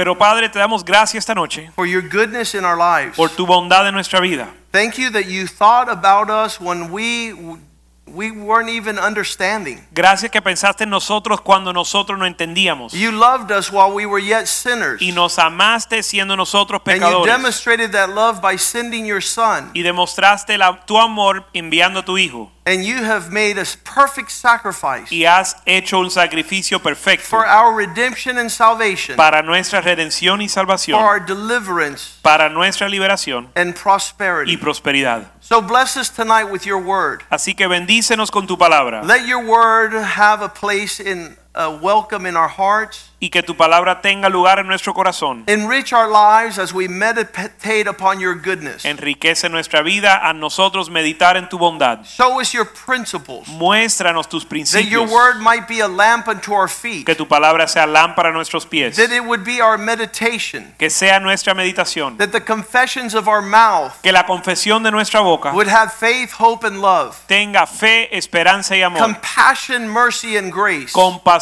Pero 0.00 0.16
Padre, 0.16 0.48
te 0.48 0.58
damos 0.58 0.82
gracias 0.82 1.20
esta 1.20 1.34
noche 1.34 1.70
for 1.74 1.86
your 1.86 2.00
goodness 2.00 2.54
in 2.54 2.64
our 2.64 2.74
lives. 2.74 3.14
por 3.16 3.28
tu 3.28 3.44
bondad 3.44 3.86
en 3.86 3.92
nuestra 3.92 4.18
vida. 4.18 4.48
Thank 4.72 4.94
you 4.94 5.10
that 5.10 5.26
you 5.26 5.46
thought 5.46 5.90
about 5.90 6.30
us 6.30 6.58
when 6.58 6.90
we 6.90 7.34
we 8.14 8.30
weren't 8.30 8.68
even 8.68 8.98
understanding. 8.98 9.80
Gracias 9.92 10.30
que 10.30 10.40
pensaste 10.42 10.84
en 10.84 10.90
nosotros 10.90 11.40
cuando 11.40 11.72
nosotros 11.72 12.18
no 12.18 12.26
entendíamos. 12.26 12.92
You 12.92 13.12
loved 13.12 13.50
us 13.50 13.70
while 13.70 13.92
we 13.92 14.06
were 14.06 14.22
yet 14.22 14.46
sinners. 14.46 15.00
Y 15.00 15.12
nos 15.12 15.38
amaste 15.38 16.02
siendo 16.02 16.36
nosotros 16.36 16.82
pecadores. 16.82 17.16
And 17.16 17.26
you 17.26 17.32
demonstrated 17.32 17.92
that 17.92 18.10
love 18.10 18.40
by 18.40 18.56
sending 18.58 19.06
your 19.06 19.22
son. 19.22 19.70
Y 19.74 19.82
demostraste 19.82 20.58
la- 20.58 20.84
tu 20.86 20.98
amor 20.98 21.46
enviando 21.52 22.00
a 22.00 22.04
tu 22.04 22.18
Hijo. 22.18 22.50
And 22.66 22.84
you 22.84 23.02
have 23.04 23.30
made 23.30 23.58
a 23.58 23.64
perfect 23.84 24.30
sacrifice 24.30 25.10
Y 25.10 25.24
has 25.24 25.56
hecho 25.64 25.98
un 25.98 26.10
sacrificio 26.10 26.78
perfecto 26.80 27.24
for 27.26 27.44
our 27.46 27.74
redemption 27.74 28.38
and 28.38 28.50
salvation, 28.50 29.16
para 29.16 29.42
nuestra 29.42 29.80
redención 29.80 30.40
y 30.42 30.48
salvación. 30.48 30.98
for 31.00 31.08
our 31.08 31.18
deliverance 31.24 32.18
para 32.22 32.48
nuestra 32.50 32.88
liberación 32.88 33.48
and 33.56 33.74
prosperity. 33.74 34.52
y 34.52 34.56
prosperidad. 34.58 35.32
So 35.50 35.60
bless 35.60 35.96
us 35.96 36.08
tonight 36.08 36.44
with 36.44 36.64
your 36.64 36.78
word. 36.78 37.24
Así 37.28 37.56
que 37.56 37.66
bendícenos 37.66 38.30
con 38.30 38.46
tu 38.46 38.56
palabra 38.56 39.02
Let 39.02 39.26
your 39.26 39.44
word 39.44 39.94
have 39.94 40.42
a 40.42 40.48
place 40.48 41.00
in 41.00 41.36
uh, 41.54 41.78
welcome 41.82 42.26
in 42.26 42.36
our 42.36 42.48
hearts. 42.48 43.10
y 43.22 43.28
que 43.28 43.42
tu 43.42 43.54
palabra 43.54 44.00
tenga 44.00 44.30
lugar 44.30 44.60
en 44.60 44.66
nuestro 44.66 44.94
corazón. 44.94 45.44
Enrich 45.46 45.92
our 45.92 46.08
lives 46.08 46.58
as 46.58 46.72
we 46.72 46.88
meditate 46.88 47.86
upon 47.86 48.18
your 48.18 48.34
goodness. 48.34 48.84
Enriquece 48.86 49.50
nuestra 49.50 49.82
vida 49.82 50.26
a 50.26 50.32
nosotros 50.32 50.88
meditar 50.88 51.36
en 51.36 51.46
tu 51.50 51.58
bondad. 51.58 52.02
Show 52.06 52.40
us 52.40 52.54
your 52.54 52.64
principles. 52.64 53.46
Muéstranos 53.48 54.26
tus 54.26 54.46
principios. 54.46 54.84
That 54.84 54.90
your 54.90 55.06
word 55.06 55.38
might 55.38 55.68
be 55.68 55.80
a 55.80 55.88
lamp 55.88 56.28
unto 56.28 56.54
our 56.54 56.66
feet. 56.68 57.04
Que 57.04 57.14
tu 57.14 57.26
palabra 57.26 57.68
sea 57.68 57.86
lámpara 57.86 58.30
a 58.30 58.32
nuestros 58.32 58.64
pies. 58.64 58.96
That 58.96 59.12
it 59.12 59.22
would 59.22 59.44
be 59.44 59.60
our 59.60 59.76
meditation. 59.76 60.72
Que 60.78 60.88
sea 60.88 61.20
nuestra 61.20 61.54
meditación. 61.54 62.16
That 62.16 62.32
the 62.32 62.40
confessions 62.40 63.14
of 63.14 63.28
our 63.28 63.42
mouth 63.42 64.00
Que 64.02 64.12
la 64.12 64.24
confesión 64.24 64.82
de 64.82 64.90
nuestra 64.90 65.20
boca 65.20 65.52
would 65.52 65.68
have 65.68 65.92
faith, 65.92 66.32
hope, 66.38 66.64
and 66.66 66.80
love. 66.80 67.18
tenga 67.26 67.66
fe, 67.66 68.08
esperanza 68.16 68.74
y 68.74 68.82
amor. 68.82 69.02
Compassion, 69.02 69.86
mercy, 69.86 70.38
and 70.38 70.50
grace. 70.50 70.90
Compasión, 70.90 71.39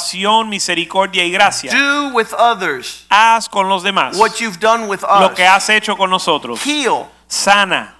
misericordia 0.48 1.24
y 1.24 1.30
gracia. 1.30 1.72
Do 1.72 2.10
with 2.14 2.32
others 2.38 3.04
Haz 3.10 3.48
con 3.48 3.68
los 3.68 3.82
demás 3.82 4.16
what 4.16 4.40
you've 4.40 4.58
done 4.58 4.86
with 4.88 5.02
lo 5.02 5.34
que 5.34 5.44
us. 5.44 5.48
has 5.50 5.68
hecho 5.70 5.96
con 5.96 6.10
nosotros. 6.10 6.60
Heal, 6.64 7.06
Sana, 7.26 7.94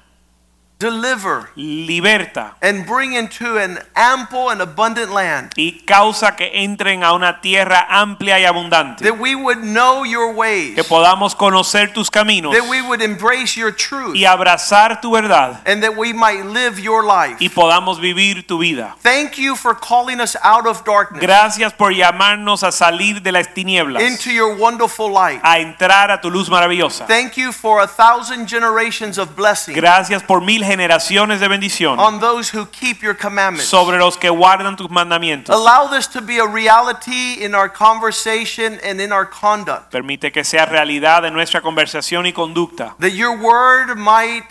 deliver, 0.78 1.50
liberta 1.56 2.54
and 2.62 2.86
bring 2.86 3.14
into 3.14 3.58
an 3.58 3.78
ample 3.96 4.48
and 4.50 4.60
abundant 4.62 5.10
land. 5.12 5.50
y 5.56 5.82
causa 5.84 6.36
que 6.36 6.50
entren 6.54 7.02
a 7.02 7.12
una 7.12 7.40
tierra 7.40 7.86
amplia 7.90 8.38
y 8.38 8.44
abundante. 8.44 9.02
That 9.04 9.18
we 9.18 9.34
would 9.34 9.58
know 9.58 10.04
your 10.04 10.32
ways. 10.32 10.76
Que 10.76 10.84
podamos 10.84 11.34
conocer 11.34 11.92
tus 11.92 12.10
caminos 12.10 12.54
That 12.54 12.68
we 12.68 12.80
would 12.80 13.02
embrace 13.02 13.56
your 13.56 13.74
truth. 13.74 14.14
y 14.14 14.24
abrazar 14.24 15.00
tu 15.00 15.10
verdad 15.12 15.60
and 15.66 15.82
that 15.82 15.96
we 15.96 16.12
might 16.12 16.44
live 16.44 16.78
your 16.80 17.04
life. 17.04 17.36
y 17.40 17.48
podamos 17.48 17.98
vivir 18.00 18.46
tu 18.46 18.58
vida. 18.58 18.94
Thank 19.02 19.36
you 19.36 19.56
for 19.56 19.74
calling 19.74 20.20
us 20.20 20.36
out 20.44 20.67
of 20.67 20.84
darkness 20.84 21.20
Gracias 21.20 21.72
por 21.72 21.92
llamarnos 21.92 22.62
a 22.62 22.70
salir 22.70 23.20
de 23.22 23.33
las 23.33 23.52
tinieblas, 23.52 24.00
into 24.02 24.30
your 24.30 24.55
wonderful 24.56 25.11
light. 25.12 25.40
a 25.42 25.58
entrar 25.58 26.12
a 26.12 26.20
tu 26.20 26.30
luz 26.30 26.48
maravillosa. 26.48 27.06
Thank 27.06 27.36
you 27.36 27.50
for 27.52 27.80
a 27.83 27.88
thousand 27.88 28.46
generations 28.48 29.18
of 29.18 29.34
blessing 29.34 29.74
Gracias 29.74 30.22
por 30.22 30.40
mil 30.40 30.67
generaciones 30.68 31.40
de 31.40 31.48
bendición 31.48 31.98
on 31.98 32.20
those 32.20 32.51
who 32.56 32.67
keep 32.67 33.02
your 33.02 33.17
commandments. 33.17 33.68
sobre 33.68 33.98
los 33.98 34.17
que 34.17 34.30
guardan 34.30 34.77
tus 34.77 34.90
mandamientos. 34.90 35.55
Allow 35.55 35.89
this 35.89 36.06
to 36.06 36.20
be 36.20 36.39
a 36.39 36.46
reality 36.46 37.42
in 37.42 37.55
our 37.55 37.68
conversation 37.68 38.79
and 38.84 39.01
in 39.01 39.11
our 39.11 39.27
conduct. 39.27 39.90
Permite 39.90 40.30
que 40.33 40.45
sea 40.45 40.67
realidad 40.67 41.24
en 41.24 41.33
nuestra 41.34 41.61
conversación 41.61 42.27
y 42.27 42.33
conducta. 42.33 42.95
That 43.01 43.12
your 43.12 43.36
word 43.36 43.96
might 43.96 44.46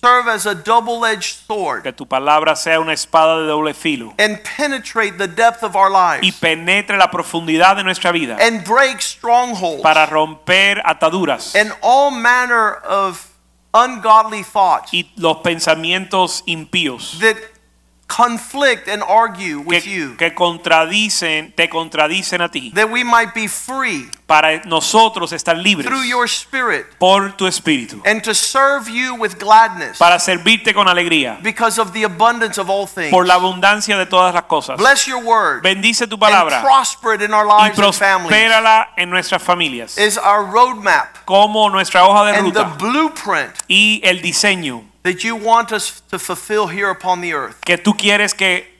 serve 0.00 0.28
as 0.28 0.46
a 0.46 0.54
double 0.54 1.04
edged 1.04 1.36
sword 1.46 1.82
Que 1.82 1.92
tu 1.92 2.06
palabra 2.06 2.54
sea 2.54 2.78
una 2.78 2.92
espada 2.92 3.40
de 3.40 3.46
doble 3.46 3.74
filo 3.74 4.14
and 4.18 4.38
penetrate 4.44 5.18
the 5.18 5.26
depth 5.26 5.62
of 5.62 5.74
our 5.74 5.90
y 5.90 6.20
lives 6.20 6.38
penetre 6.38 6.96
la 6.96 7.10
profundidad 7.10 7.76
de 7.76 7.82
nuestra 7.82 8.12
vida 8.12 8.36
and 8.40 8.64
break 8.64 9.00
strongholds 9.00 9.82
para 9.82 10.06
romper 10.06 10.80
ataduras 10.84 11.54
and 11.56 11.72
all 11.82 12.10
manner 12.10 12.74
of 12.84 13.25
ungodly 13.84 14.42
thoughts. 14.42 14.92
y 14.92 15.10
los 15.16 15.38
pensamientos 15.38 16.42
impíos 16.46 17.18
that 17.20 17.36
conflict 18.08 18.88
and 18.88 19.02
argue 19.02 19.60
with 19.60 19.82
que, 19.84 19.90
you 19.90 20.16
que 20.16 20.34
contradicen, 20.34 21.52
te 21.54 21.68
contradicen 21.68 22.40
a 22.40 22.48
ti 22.48 22.70
that 22.74 22.90
we 22.90 23.02
might 23.04 23.34
be 23.34 23.48
free 23.48 24.08
para 24.26 24.60
nosotros 24.64 25.32
estar 25.32 25.56
libres 25.56 25.86
through 25.86 26.04
your 26.04 26.26
spirit. 26.28 26.86
por 26.98 27.32
tu 27.36 27.46
espíritu. 27.46 28.02
And 28.04 28.22
to 28.22 28.34
serve 28.34 28.90
you 28.90 29.14
with 29.14 29.38
gladness. 29.38 29.98
Para 29.98 30.18
servirte 30.18 30.74
con 30.74 30.88
alegría. 30.88 31.38
Because 31.42 31.80
of 31.80 31.92
the 31.92 32.04
abundance 32.04 32.58
of 32.60 32.68
all 32.68 32.86
things. 32.86 33.10
por 33.10 33.24
la 33.24 33.34
abundancia 33.34 33.96
de 33.96 34.06
todas 34.06 34.34
las 34.34 34.44
cosas. 34.44 34.78
Bless 34.78 35.06
your 35.06 35.22
word. 35.22 35.62
Bendice 35.62 36.06
tu 36.08 36.14
and 36.14 36.20
palabra 36.20 36.60
prosper 36.60 37.14
it 37.14 37.22
in 37.22 37.32
our 37.32 37.46
lives 37.46 37.78
and 37.78 37.94
families. 37.94 38.28
prospérala 38.28 38.88
en 38.96 39.10
nuestras 39.10 39.42
familias. 39.42 39.96
Is 39.96 40.18
our 40.18 40.44
roadmap. 40.44 41.24
Como 41.24 41.68
nuestra 41.68 42.04
hoja 42.04 42.32
de 42.32 42.38
and 42.38 42.52
the 42.52 42.64
blueprint 42.78 43.52
y 43.68 44.00
el 44.02 44.20
diseño 44.20 44.84
that 45.04 45.22
you 45.22 45.36
want 45.36 45.70
us 45.70 46.02
to 46.10 46.18
fulfill 46.18 46.66
here 46.66 46.90
upon 46.90 47.20
the 47.20 47.32
earth. 47.32 47.60
que 47.64 47.78
tú 47.78 47.96
quieres 47.96 48.34
que 48.34 48.75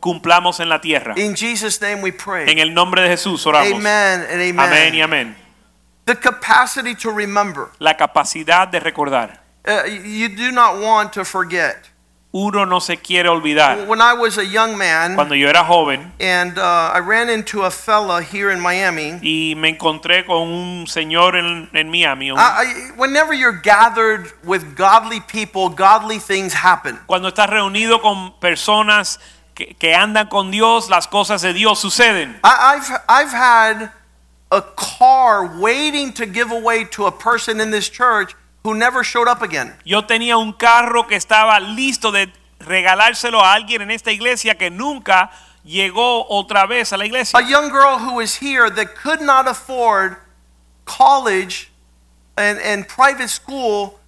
cumplamos 0.00 0.60
en 0.60 0.68
la 0.68 0.80
tierra. 0.80 1.14
In 1.16 1.34
Jesus' 1.34 1.80
name 1.80 2.02
we 2.02 2.10
En 2.10 2.16
pray. 2.16 2.60
el 2.60 2.72
nombre 2.74 3.02
de 3.02 3.08
Jesús 3.08 3.46
oramos. 3.46 3.72
Amen 3.74 4.20
and 4.30 4.40
amen. 4.40 4.60
Amén 4.60 4.94
y 4.94 5.00
amén. 5.02 5.36
The 6.04 6.14
capacity 6.16 6.94
to 6.94 7.10
remember. 7.10 7.70
La 7.78 7.96
capacidad 7.96 8.68
de 8.70 8.78
recordar. 8.80 9.40
Uh, 9.66 9.84
you 9.88 10.28
do 10.28 10.52
not 10.52 10.80
want 10.80 11.12
to 11.14 11.24
forget. 11.24 11.90
Uno 12.32 12.64
no 12.66 12.80
se 12.80 12.98
quiere 12.98 13.28
olvidar. 13.30 13.86
When 13.88 14.00
I 14.02 14.12
was 14.12 14.36
a 14.36 14.44
young 14.44 14.76
man, 14.76 15.14
Cuando 15.14 15.34
yo 15.34 15.48
era 15.48 15.64
joven 15.64 16.12
and 16.20 16.58
uh, 16.58 16.92
I 16.94 16.98
ran 17.00 17.30
into 17.30 17.62
a 17.64 17.70
fella 17.70 18.20
here 18.20 18.50
in 18.52 18.60
Miami. 18.60 19.18
y 19.22 19.54
me 19.56 19.70
encontré 19.70 20.26
con 20.26 20.42
un 20.48 20.86
señor 20.86 21.34
en, 21.34 21.70
en 21.72 21.90
Miami. 21.90 22.30
un- 22.30 22.38
I, 22.38 22.42
I, 22.42 22.90
whenever 22.98 23.32
you're 23.32 23.58
gathered 23.62 24.30
with 24.44 24.76
godly 24.76 25.20
people, 25.20 25.70
godly 25.70 26.18
things 26.18 26.52
happen. 26.52 26.98
Cuando 27.06 27.28
estás 27.28 27.48
reunido 27.48 28.02
con 28.02 28.34
personas 28.38 29.18
que, 29.56 29.74
que 29.74 29.94
andan 29.94 30.28
con 30.28 30.50
Dios, 30.50 30.88
las 30.88 31.08
cosas 31.08 31.42
de 31.42 31.52
Dios 31.52 31.80
suceden. 31.80 32.38
I, 32.44 32.76
I've 32.76 33.02
I've 33.08 33.32
had 33.32 33.90
a 34.52 34.62
car 34.76 35.58
waiting 35.58 36.12
to 36.12 36.26
give 36.26 36.52
away 36.52 36.84
to 36.92 37.06
a 37.06 37.12
person 37.12 37.60
in 37.60 37.70
this 37.72 37.88
church 37.88 38.36
who 38.62 38.74
never 38.74 39.02
showed 39.02 39.28
up 39.28 39.42
again. 39.42 39.74
Yo 39.84 40.02
tenía 40.02 40.36
un 40.36 40.52
carro 40.52 41.04
que 41.08 41.16
estaba 41.16 41.58
listo 41.58 42.12
de 42.12 42.30
regalárselo 42.60 43.40
a 43.40 43.54
alguien 43.54 43.82
en 43.82 43.90
esta 43.90 44.12
iglesia 44.12 44.56
que 44.56 44.70
nunca 44.70 45.30
llegó 45.64 46.26
otra 46.28 46.66
vez 46.68 46.92
a 46.92 46.96
la 46.98 47.06
iglesia. 47.06 47.38
A 47.38 47.42
young 47.42 47.70
girl 47.70 47.98
who 47.98 48.16
was 48.16 48.36
here 48.36 48.68
that 48.70 48.94
could 48.94 49.22
not 49.22 49.48
afford 49.48 50.16
college 50.84 51.72
and, 52.36 52.60
and 52.60 52.86
private 52.86 53.28
school. 53.28 53.98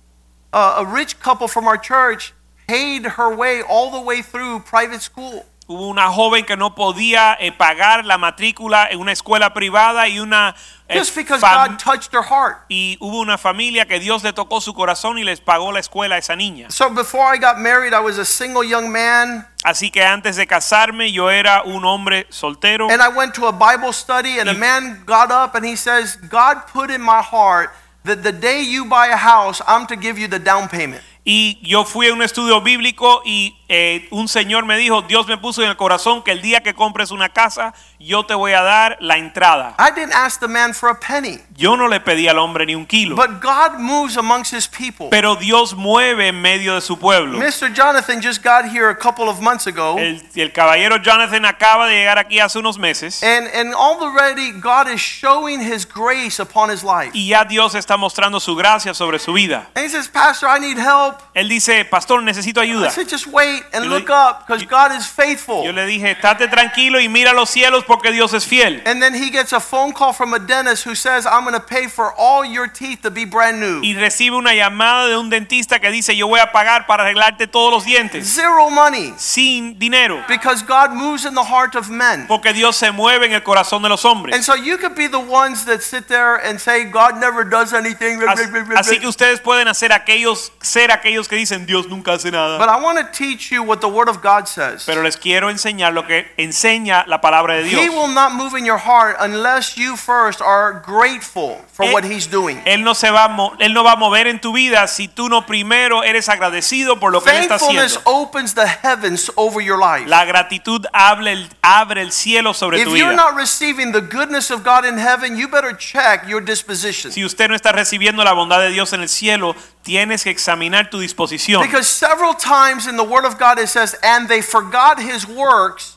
Uh, 0.50 0.76
a 0.78 0.84
rich 0.84 1.20
couple 1.20 1.46
from 1.46 1.66
our 1.66 1.76
church 1.76 2.32
paid 2.68 3.06
her 3.16 3.34
way 3.34 3.62
all 3.62 3.90
the 3.90 4.00
way 4.00 4.22
through 4.22 4.60
private 4.60 5.00
school. 5.00 5.44
Hubo 5.66 5.86
una 5.88 6.08
joven 6.10 6.46
que 6.46 6.56
no 6.56 6.74
podía 6.74 7.36
eh, 7.38 7.52
pagar 7.52 8.06
la 8.06 8.16
matrícula 8.16 8.88
en 8.90 9.00
una 9.00 9.12
escuela 9.12 9.52
privada 9.52 10.08
y 10.08 10.18
una 10.18 10.54
eh, 10.88 10.98
Just 10.98 11.14
because 11.14 11.42
God 11.42 11.78
touched 11.78 12.10
her 12.14 12.22
heart. 12.22 12.64
y 12.70 12.96
hubo 13.00 13.20
una 13.20 13.36
familia 13.36 13.84
que 13.84 14.00
Dios 14.00 14.22
le 14.22 14.32
tocó 14.32 14.62
su 14.62 14.72
corazón 14.72 15.18
y 15.18 15.24
les 15.24 15.42
pagó 15.42 15.70
la 15.70 15.80
escuela 15.80 16.14
a 16.14 16.18
esa 16.18 16.36
niña. 16.36 16.70
So 16.70 16.88
before 16.88 17.22
I 17.22 17.38
got 17.38 17.58
married, 17.58 17.92
I 17.92 18.00
was 18.00 18.16
a 18.18 18.24
single 18.24 18.64
young 18.64 18.90
man, 18.90 19.46
Así 19.62 19.90
que 19.90 20.02
antes 20.02 20.36
de 20.36 20.46
casarme 20.46 21.12
yo 21.12 21.28
era 21.28 21.62
un 21.64 21.84
hombre 21.84 22.26
soltero 22.30 22.88
and 22.90 23.02
I 23.02 23.08
went 23.08 23.34
to 23.34 23.46
a 23.46 23.52
Bible 23.52 23.92
study, 23.92 24.38
and 24.40 24.48
a 24.48 24.54
man 24.54 25.02
got 25.04 25.30
up 25.30 25.54
and 25.54 25.66
he 25.66 25.76
says, 25.76 26.16
God 26.16 26.66
put 26.72 26.90
in 26.90 27.02
my 27.02 27.20
heart 27.20 27.74
that 28.04 28.22
the 28.22 28.32
day 28.32 28.62
you 28.62 28.86
buy 28.86 29.08
a 29.08 29.16
house, 29.18 29.60
I'm 29.66 29.86
to 29.88 29.96
give 29.96 30.18
you 30.18 30.28
the 30.28 30.38
down 30.38 30.68
payment. 30.68 31.02
Y 31.30 31.58
yo 31.60 31.84
fui 31.84 32.08
a 32.08 32.14
un 32.14 32.22
estudio 32.22 32.62
bíblico 32.62 33.20
y 33.22 33.54
eh, 33.68 34.08
un 34.10 34.28
señor 34.28 34.64
me 34.64 34.76
dijo, 34.78 35.02
Dios 35.02 35.26
me 35.26 35.36
puso 35.36 35.62
en 35.62 35.68
el 35.68 35.76
corazón 35.76 36.22
que 36.22 36.32
el 36.32 36.40
día 36.40 36.60
que 36.62 36.74
compres 36.74 37.10
una 37.10 37.28
casa, 37.28 37.74
yo 37.98 38.24
te 38.24 38.34
voy 38.34 38.52
a 38.52 38.62
dar 38.62 38.96
la 39.00 39.18
entrada. 39.18 39.74
I 39.78 39.90
didn't 39.94 40.14
ask 40.14 40.40
the 40.40 40.48
man 40.48 40.72
for 40.72 40.88
a 40.88 40.98
penny, 40.98 41.38
Yo 41.56 41.76
no 41.76 41.88
le 41.88 42.00
pedí 42.00 42.28
al 42.28 42.38
hombre 42.38 42.64
ni 42.64 42.74
un 42.74 42.86
kilo, 42.86 43.16
but 43.16 43.40
God 43.42 43.78
moves 43.78 44.16
amongst 44.16 44.52
his 44.54 44.66
people. 44.68 45.08
pero 45.10 45.36
Dios 45.36 45.74
mueve 45.74 46.28
en 46.28 46.40
medio 46.40 46.74
de 46.74 46.80
su 46.80 46.98
pueblo. 46.98 47.38
Mr. 47.38 47.72
Jonathan 47.74 48.20
just 48.22 48.42
got 48.42 48.64
here 48.64 48.88
a 48.88 48.96
couple 48.96 49.28
of 49.28 49.40
months 49.40 49.66
ago, 49.66 49.96
El, 49.98 50.22
el 50.34 50.52
caballero 50.52 50.96
Jonathan 50.98 51.44
acaba 51.44 51.86
de 51.88 51.94
llegar 51.96 52.18
aquí 52.18 52.38
hace 52.40 52.58
unos 52.58 52.78
meses 52.78 53.22
and, 53.22 53.48
and 53.54 53.74
already 53.74 54.52
God 54.52 54.88
is 54.88 55.00
showing 55.00 55.60
his 55.60 55.84
grace 55.86 56.40
upon 56.40 56.70
his 56.70 56.82
life. 56.82 57.10
y 57.12 57.28
ya 57.28 57.44
Dios 57.44 57.74
está 57.74 57.96
mostrando 57.96 58.40
su 58.40 58.54
gracia 58.56 58.94
sobre 58.94 59.18
su 59.18 59.32
vida. 59.32 59.68
And 59.74 59.84
he 59.84 59.90
says, 59.90 60.08
Pastor, 60.08 60.48
I 60.48 60.58
need 60.58 60.78
help. 60.78 61.20
Él 61.34 61.48
dice, 61.48 61.84
pastor, 61.84 62.22
necesito 62.22 62.60
I 62.62 62.70
ayuda. 62.70 62.90
said, 62.90 63.08
just 63.08 63.26
wait 63.26 63.57
and 63.72 63.84
Yo 63.84 63.90
le- 63.90 63.98
look 63.98 64.10
up 64.10 64.46
because 64.46 64.64
God 64.64 64.92
is 64.92 65.06
faithful. 65.06 65.64
Yo 65.64 65.72
le 65.72 65.86
dije, 65.86 66.12
estate 66.12 66.48
tranquilo 66.48 67.00
y 67.00 67.08
mira 67.08 67.32
los 67.32 67.50
cielos 67.50 67.84
porque 67.86 68.10
Dios 68.12 68.32
es 68.34 68.46
fiel. 68.46 68.82
And 68.86 69.02
then 69.02 69.14
he 69.14 69.30
gets 69.30 69.52
a 69.52 69.60
phone 69.60 69.92
call 69.92 70.12
from 70.12 70.34
a 70.34 70.38
dentist 70.38 70.84
who 70.84 70.94
says, 70.94 71.26
I'm 71.26 71.44
going 71.44 71.54
to 71.54 71.60
pay 71.66 71.86
for 71.88 72.12
all 72.16 72.44
your 72.44 72.68
teeth 72.68 73.02
to 73.02 73.10
be 73.10 73.24
brand 73.24 73.60
new. 73.60 73.80
Y 73.82 73.94
recibe 73.94 74.36
una 74.36 74.54
llamada 74.54 75.08
de 75.08 75.16
un 75.16 75.30
dentista 75.30 75.80
que 75.80 75.90
dice, 75.90 76.16
yo 76.16 76.26
voy 76.26 76.40
a 76.40 76.52
pagar 76.52 76.86
para 76.86 77.02
arreglarte 77.04 77.46
todos 77.46 77.72
los 77.72 77.84
dientes 77.84 78.26
Zero 78.26 78.70
money 78.70 79.14
sin 79.16 79.78
dinero. 79.78 80.22
because 80.28 80.62
God 80.62 80.92
moves 80.92 81.24
in 81.24 81.34
the 81.34 81.44
heart 81.44 81.74
of 81.74 81.88
men. 81.88 82.26
Porque 82.26 82.52
Dios 82.52 82.76
se 82.76 82.90
mueve 82.92 83.26
en 83.26 83.32
el 83.32 83.42
corazón 83.42 83.82
de 83.82 83.88
los 83.88 84.04
hombres. 84.04 84.34
And 84.34 84.44
so 84.44 84.54
you 84.54 84.78
could 84.78 84.94
be 84.94 85.06
the 85.08 85.18
ones 85.18 85.64
that 85.66 85.80
sit 85.82 86.08
there 86.08 86.36
and 86.36 86.60
say, 86.60 86.84
God 86.84 87.18
never 87.20 87.44
does 87.44 87.72
anything. 87.72 88.20
Así, 88.26 88.44
así 88.76 88.98
que 88.98 89.06
ustedes 89.06 89.40
pueden 89.40 89.68
hacer 89.68 89.92
aquellos, 89.92 90.52
ser 90.60 90.90
aquellos 90.90 91.28
que 91.28 91.36
dicen 91.36 91.66
Dios 91.66 91.88
nunca 91.88 92.12
hace 92.12 92.30
nada. 92.30 92.58
But 92.58 92.68
I 92.68 92.80
want 92.80 92.98
to 92.98 93.04
teach 93.12 93.47
you 93.50 93.62
what 93.62 93.80
the 93.80 93.88
Word 93.88 94.08
of 94.08 94.20
God 94.22 94.46
says. 94.46 94.84
Pero 94.86 95.02
les 95.02 95.16
quiero 95.16 95.50
enseñar 95.50 95.92
lo 95.92 96.06
que 96.06 96.26
enseña 96.36 97.04
la 97.06 97.20
palabra 97.20 97.54
de 97.54 97.64
Dios. 97.64 97.80
He 97.82 97.88
will 97.88 98.12
not 98.12 98.32
move 98.32 98.54
in 98.58 98.64
your 98.64 98.78
heart 98.78 99.16
unless 99.20 99.76
you 99.76 99.96
first 99.96 100.40
are 100.40 100.82
grateful 100.84 101.60
for 101.72 101.86
Eh, 101.86 101.92
what 101.92 102.04
He's 102.04 102.26
doing. 102.28 102.60
Él 102.64 102.82
no 102.82 102.94
se 102.94 103.10
va, 103.10 103.24
a 103.24 103.50
él 103.60 103.72
no 103.72 103.84
va 103.84 103.92
a 103.92 103.96
mover 103.96 104.26
en 104.26 104.40
tu 104.40 104.52
vida 104.52 104.86
si 104.88 105.08
tú 105.08 105.28
no 105.28 105.46
primero 105.46 106.02
eres 106.02 106.28
agradecido 106.28 106.98
por 106.98 107.12
lo 107.12 107.22
que 107.22 107.30
él 107.30 107.36
está 107.42 107.56
haciendo. 107.56 108.00
opens 108.04 108.54
the 108.54 108.66
heavens 108.66 109.30
over 109.36 109.62
your 109.62 109.78
life. 109.78 110.06
La 110.08 110.24
gratitud 110.24 110.84
abre 110.92 111.32
el, 111.32 111.48
abre 111.62 112.02
el 112.02 112.12
cielo 112.12 112.54
sobre 112.54 112.78
If 112.80 112.84
tu 112.88 112.96
you're 112.96 113.14
not 113.14 113.36
receiving 113.36 113.92
the 113.92 114.00
goodness 114.00 114.50
of 114.50 114.62
God 114.64 114.84
in 114.84 114.98
heaven, 114.98 115.36
you 115.36 115.48
better 115.48 115.76
check 115.76 116.26
your 116.28 116.42
disposition. 116.42 117.12
Si 117.12 117.24
usted 117.24 117.48
no 117.48 117.54
está 117.54 117.72
recibiendo 117.72 118.24
la 118.24 118.32
bondad 118.32 118.60
de 118.60 118.70
Dios 118.70 118.92
en 118.92 119.00
el 119.02 119.08
cielo, 119.08 119.54
tienes 119.82 120.24
que 120.24 120.30
examinar 120.30 120.90
tu 120.90 120.98
disposición. 120.98 121.62
Because 121.62 121.88
several 121.88 122.34
times 122.34 122.86
in 122.86 122.96
the 122.96 123.02
Word 123.04 123.24
of 123.24 123.37
God 123.38 123.58
it 123.58 123.68
says, 123.68 123.96
and 124.02 124.28
they 124.28 124.42
forgot 124.42 125.00
His 125.00 125.26
works 125.26 125.96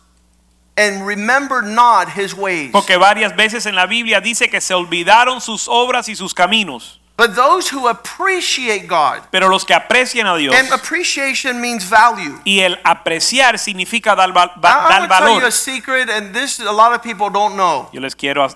and 0.77 1.05
remembered 1.05 1.65
not 1.65 2.09
His 2.09 2.33
ways. 2.35 2.71
Porque 2.71 2.97
varias 2.97 3.35
veces 3.35 3.65
en 3.65 3.75
la 3.75 3.87
Biblia 3.87 4.21
dice 4.21 4.49
que 4.49 4.61
se 4.61 4.73
olvidaron 4.73 5.41
sus 5.41 5.67
obras 5.67 6.07
y 6.07 6.15
sus 6.15 6.33
caminos. 6.33 7.00
But 7.21 7.35
those 7.35 7.69
who 7.71 7.87
appreciate 7.87 8.87
God, 8.87 9.21
Pero 9.29 9.47
los 9.47 9.63
que 9.63 9.75
aprecian 9.75 10.25
a 10.25 10.35
Dios 10.37 10.55
and 10.55 10.73
appreciation 10.73 11.61
means 11.61 11.87
value. 11.87 12.41
y 12.43 12.61
el 12.61 12.79
apreciar 12.83 13.59
significa 13.59 14.15
dar, 14.15 14.33
val- 14.33 14.53
va- 14.57 14.87
dar 14.89 15.01
want 15.01 15.11
to 15.11 15.17
tell 15.17 15.27
you 15.27 15.33
valor. 15.35 15.45
a 15.45 15.51
secret, 15.51 16.09
and 16.09 16.33
this 16.33 16.59
a 16.59 16.71
lot 16.71 16.93
of 16.93 17.03
people 17.03 17.29
don't 17.29 17.53
know. 17.53 17.87
Yo 17.93 18.01
les 18.01 18.15
quiero 18.15 18.47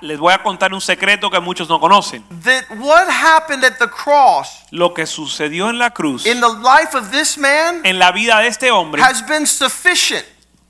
les 0.00 0.18
voy 0.18 0.32
a 0.32 0.42
contar 0.42 0.72
un 0.72 0.80
secreto 0.80 1.30
que 1.30 1.38
muchos 1.40 1.68
no 1.68 1.78
conocen. 1.78 2.24
That 2.44 2.64
what 2.78 3.08
happened 3.10 3.62
at 3.62 3.78
the 3.78 3.88
cross 3.88 4.64
Lo 4.70 4.94
que 4.94 5.04
sucedió 5.06 5.68
en 5.68 5.78
la 5.78 5.90
cruz, 5.90 6.24
in 6.24 6.40
the 6.40 6.48
life 6.48 6.96
of 6.96 7.10
this 7.10 7.36
man 7.36 7.82
en 7.84 7.98
la 7.98 8.10
vida 8.10 8.38
de 8.38 8.48
este 8.48 8.70
hombre, 8.70 9.02
has 9.02 9.20
been 9.26 9.46
sufficient. 9.46 10.24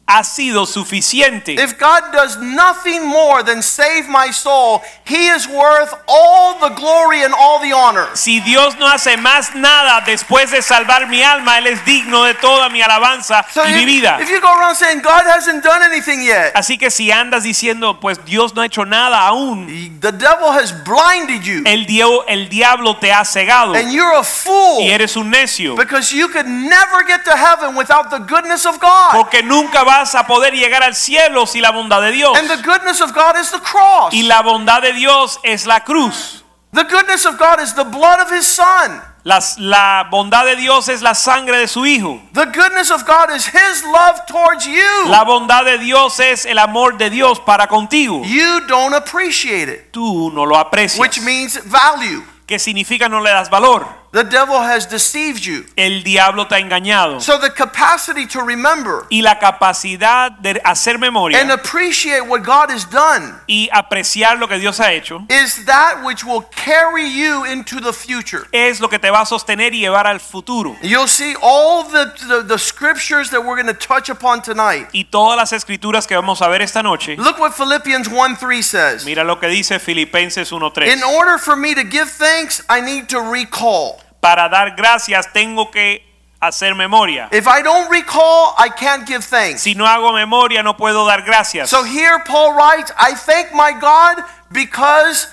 Ha 0.09 0.25
sido 0.25 0.65
suficiente. 0.65 1.53
If 1.53 1.79
God 1.79 2.11
does 2.13 2.39
nothing 2.39 3.05
more 3.07 3.43
than 3.45 3.63
save 3.63 4.09
my 4.09 4.33
soul, 4.33 4.81
He 5.05 5.29
is 5.29 5.47
worth 5.47 5.93
all 6.09 6.59
the 6.61 6.71
glory 6.75 7.23
and 7.23 7.35
all 7.35 7.61
the 7.61 7.73
honor. 7.75 8.09
Si 8.15 8.41
Dios 8.41 8.77
no 8.79 8.87
hace 8.89 9.19
más 9.19 9.55
nada 9.55 10.01
después 10.07 10.51
de 10.51 10.63
salvar 10.63 11.09
mi 11.09 11.23
alma, 11.23 11.59
Él 11.59 11.67
es 11.67 11.85
digno 11.85 12.25
de 12.25 12.33
toda 12.35 12.71
mi 12.71 12.81
alabanza 12.81 13.45
So 13.53 13.63
y 13.67 13.73
mi 13.75 13.81
if, 13.83 13.87
vida. 13.87 14.19
if 14.21 14.31
you 14.31 14.41
go 14.41 14.49
around 14.59 14.77
saying 14.77 15.03
God 15.03 15.25
hasn't 15.27 15.63
done 15.63 15.83
anything 15.83 16.23
yet, 16.23 16.53
Así 16.55 16.79
que 16.79 16.91
si 16.91 17.11
andas 17.13 17.43
diciendo, 17.43 18.01
pues 18.01 18.25
Dios 18.25 18.55
no 18.55 18.63
ha 18.63 18.67
hecho 18.67 18.87
nada 18.87 19.27
aún, 19.27 20.01
the 20.01 20.11
devil 20.13 20.51
has 20.53 20.73
blinded 20.85 21.43
you, 21.45 21.63
el, 21.67 21.85
dio- 21.85 22.25
el 22.27 22.49
diablo 22.49 22.97
te 22.97 23.13
ha 23.13 23.25
cegado 23.27 23.75
and 23.75 23.93
you're 23.93 24.17
a 24.17 24.25
fool 24.25 24.81
y 24.83 24.91
eres 24.91 25.17
un 25.17 25.31
necio. 25.31 25.77
because 25.77 26.13
you 26.13 26.29
could 26.29 26.47
never 26.47 27.05
get 27.07 27.25
to 27.25 27.37
heaven 27.37 27.77
without 27.77 28.09
the 28.11 28.19
goodness 28.21 28.65
of 28.65 28.79
God. 28.81 29.13
Porque 29.13 29.43
nunca 29.43 29.85
vas 29.85 29.98
a 30.15 30.27
poder 30.27 30.53
llegar 30.55 30.83
al 30.83 30.95
cielo 30.95 31.47
sin 31.47 31.63
la 31.63 31.71
bondad 31.73 32.01
de 32.03 32.13
Dios. 32.13 32.37
And 32.39 32.49
the 32.49 32.63
goodness 32.63 33.01
of 33.01 33.13
God 33.13 33.37
is 33.41 33.51
the 33.51 33.61
cross. 33.61 34.13
Y 34.13 34.23
la 34.23 34.43
bondad 34.43 34.83
de 34.83 34.93
Dios 34.93 35.39
es 35.43 35.67
la 35.67 35.81
cruz. 35.81 36.45
The 36.73 36.85
goodness 36.85 37.25
of 37.27 37.39
God 37.39 37.61
is 37.61 37.75
the 37.75 37.85
blood 37.85 38.21
of 38.21 38.31
His 38.31 38.47
Son. 38.47 39.03
Las- 39.25 39.59
la 39.59 40.05
bondad 40.11 40.45
de 40.45 40.57
Dios 40.57 40.89
es 40.89 41.03
la 41.03 41.15
sangre 41.15 41.59
de 41.59 41.67
su 41.69 41.85
Hijo. 41.85 42.21
The 42.33 42.47
goodness 42.47 42.91
of 42.91 43.05
God 43.07 43.31
is 43.35 43.47
His 43.47 43.83
love 43.85 44.25
towards 44.27 44.65
you. 44.67 45.07
La 45.09 45.25
bondad 45.25 45.65
de 45.65 45.79
Dios 45.79 46.19
es 46.21 46.47
el 46.47 46.59
amor 46.59 46.97
de 46.97 47.11
Dios 47.11 47.41
para 47.41 47.67
contigo. 47.67 48.23
You 48.25 48.61
don't 48.67 48.95
appreciate 48.95 49.69
it, 49.71 49.91
Tú 49.93 50.31
no 50.33 50.45
lo 50.47 50.57
aprecias. 50.57 50.99
which 51.01 51.21
means 51.21 51.59
value. 51.65 52.23
¿Qué 52.47 52.59
significa 52.59 53.09
no 53.09 53.21
le 53.21 53.31
das 53.31 53.51
valor? 53.51 53.87
The 54.11 54.25
devil 54.25 54.59
has 54.59 54.87
deceived 54.87 55.45
you. 55.45 55.67
El 55.77 56.03
diablo 56.03 56.47
te 56.47 56.55
ha 56.55 56.59
engañado. 56.61 57.21
So 57.21 57.39
the 57.39 57.51
capacity 57.51 58.27
to 58.29 58.41
remember 58.43 59.07
Y 59.11 59.21
la 59.21 59.39
capacidad 59.39 60.31
de 60.31 60.59
hacer 60.65 60.99
memoria 60.99 61.39
and 61.39 61.51
appreciate 61.51 62.27
what 62.27 62.43
God 62.43 62.71
has 62.71 62.87
done 62.87 63.35
y 63.47 63.69
apreciar 63.71 64.39
lo 64.39 64.49
que 64.49 64.59
Dios 64.59 64.79
ha 64.81 64.93
hecho 64.93 65.27
is 65.29 65.67
that 65.67 66.03
which 66.03 66.25
will 66.25 66.41
carry 66.57 67.05
you 67.07 67.45
into 67.45 67.81
the 67.81 67.93
future. 67.93 68.47
es 68.53 68.81
lo 68.81 68.89
que 68.89 68.99
te 68.99 69.11
va 69.11 69.21
a 69.21 69.27
sostener 69.27 69.75
y 69.75 69.81
llevar 69.81 70.07
al 70.07 70.21
futuro. 70.21 70.75
You'll 70.83 71.07
see 71.07 71.35
all 71.43 71.85
the, 71.85 72.13
the, 72.29 72.43
the 72.45 72.59
scriptures 72.59 73.29
that 73.31 73.45
we're 73.45 73.61
going 73.63 73.67
to 73.67 73.75
touch 73.75 74.09
upon 74.09 74.41
tonight. 74.41 74.89
Y 74.93 75.05
todas 75.05 75.37
las 75.37 75.53
escrituras 75.53 76.07
que 76.07 76.17
vamos 76.17 76.41
a 76.41 76.49
ver 76.49 76.63
esta 76.63 76.83
noche, 76.83 77.17
Look 77.19 77.39
what 77.39 77.53
Philippians 77.53 78.09
1 78.09 78.37
3 78.37 78.63
says. 78.63 79.05
mira 79.05 79.23
lo 79.23 79.39
que 79.39 79.49
dice 79.49 79.79
Filipenses 79.79 80.51
1:3. 80.51 80.89
In 80.89 81.03
order 81.03 81.37
for 81.39 81.57
me 81.57 81.75
to 81.75 81.85
give 81.85 82.09
thanks, 82.09 82.63
I 82.71 82.81
need 82.81 83.09
to 83.11 83.21
recall. 83.21 83.98
Para 84.21 84.49
dar 84.49 84.71
gracias 84.77 85.33
tengo 85.33 85.71
que 85.71 86.05
hacer 86.41 86.75
memoria. 86.75 87.29
If 87.33 87.47
I 87.47 87.63
don't 87.63 87.91
recall, 87.91 88.55
I 88.59 88.69
can't 88.69 89.07
give 89.07 89.25
thanks. 89.25 89.63
Si 89.63 89.75
no 89.75 89.87
hago 89.87 90.13
memoria 90.13 90.63
no 90.63 90.77
puedo 90.77 91.07
dar 91.07 91.23
gracias. 91.23 91.69
So 91.71 91.85
here 91.85 92.23
Paul 92.27 92.55
writes, 92.55 92.93
I 92.99 93.15
thank 93.15 93.53
my 93.53 93.73
God 93.73 94.25
because 94.51 95.29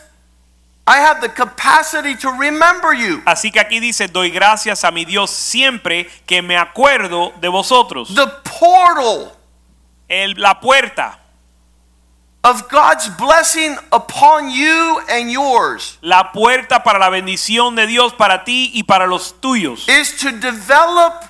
I 0.88 0.98
have 1.00 1.20
the 1.22 1.30
capacity 1.30 2.16
to 2.18 2.30
remember 2.32 2.94
you. 2.94 3.22
Así 3.26 3.52
que 3.52 3.60
aquí 3.60 3.80
dice, 3.80 4.08
doy 4.08 4.30
gracias 4.30 4.84
a 4.84 4.92
mi 4.92 5.04
Dios 5.04 5.32
siempre 5.32 6.06
que 6.28 6.42
me 6.44 6.58
acuerdo 6.58 7.34
de 7.42 7.48
vosotros. 7.48 8.14
The 8.14 8.28
portal 8.44 9.32
El- 10.08 10.36
la 10.40 10.60
puerta, 10.60 11.18
of 12.46 12.70
God's 12.70 13.10
blessing 13.18 13.76
upon 13.92 14.52
you 14.52 15.02
and 15.10 15.32
yours 15.32 15.98
la 16.02 16.32
puerta 16.32 16.84
para 16.84 17.00
la 17.00 17.10
bendición 17.10 17.76
de 17.76 17.88
Dios 17.88 18.14
para 18.14 18.44
ti 18.46 18.72
y 18.76 18.84
para 18.84 19.08
los 19.08 19.34
tuyos. 19.42 19.90
is 19.90 20.16
to 20.20 20.32
develop 20.32 21.26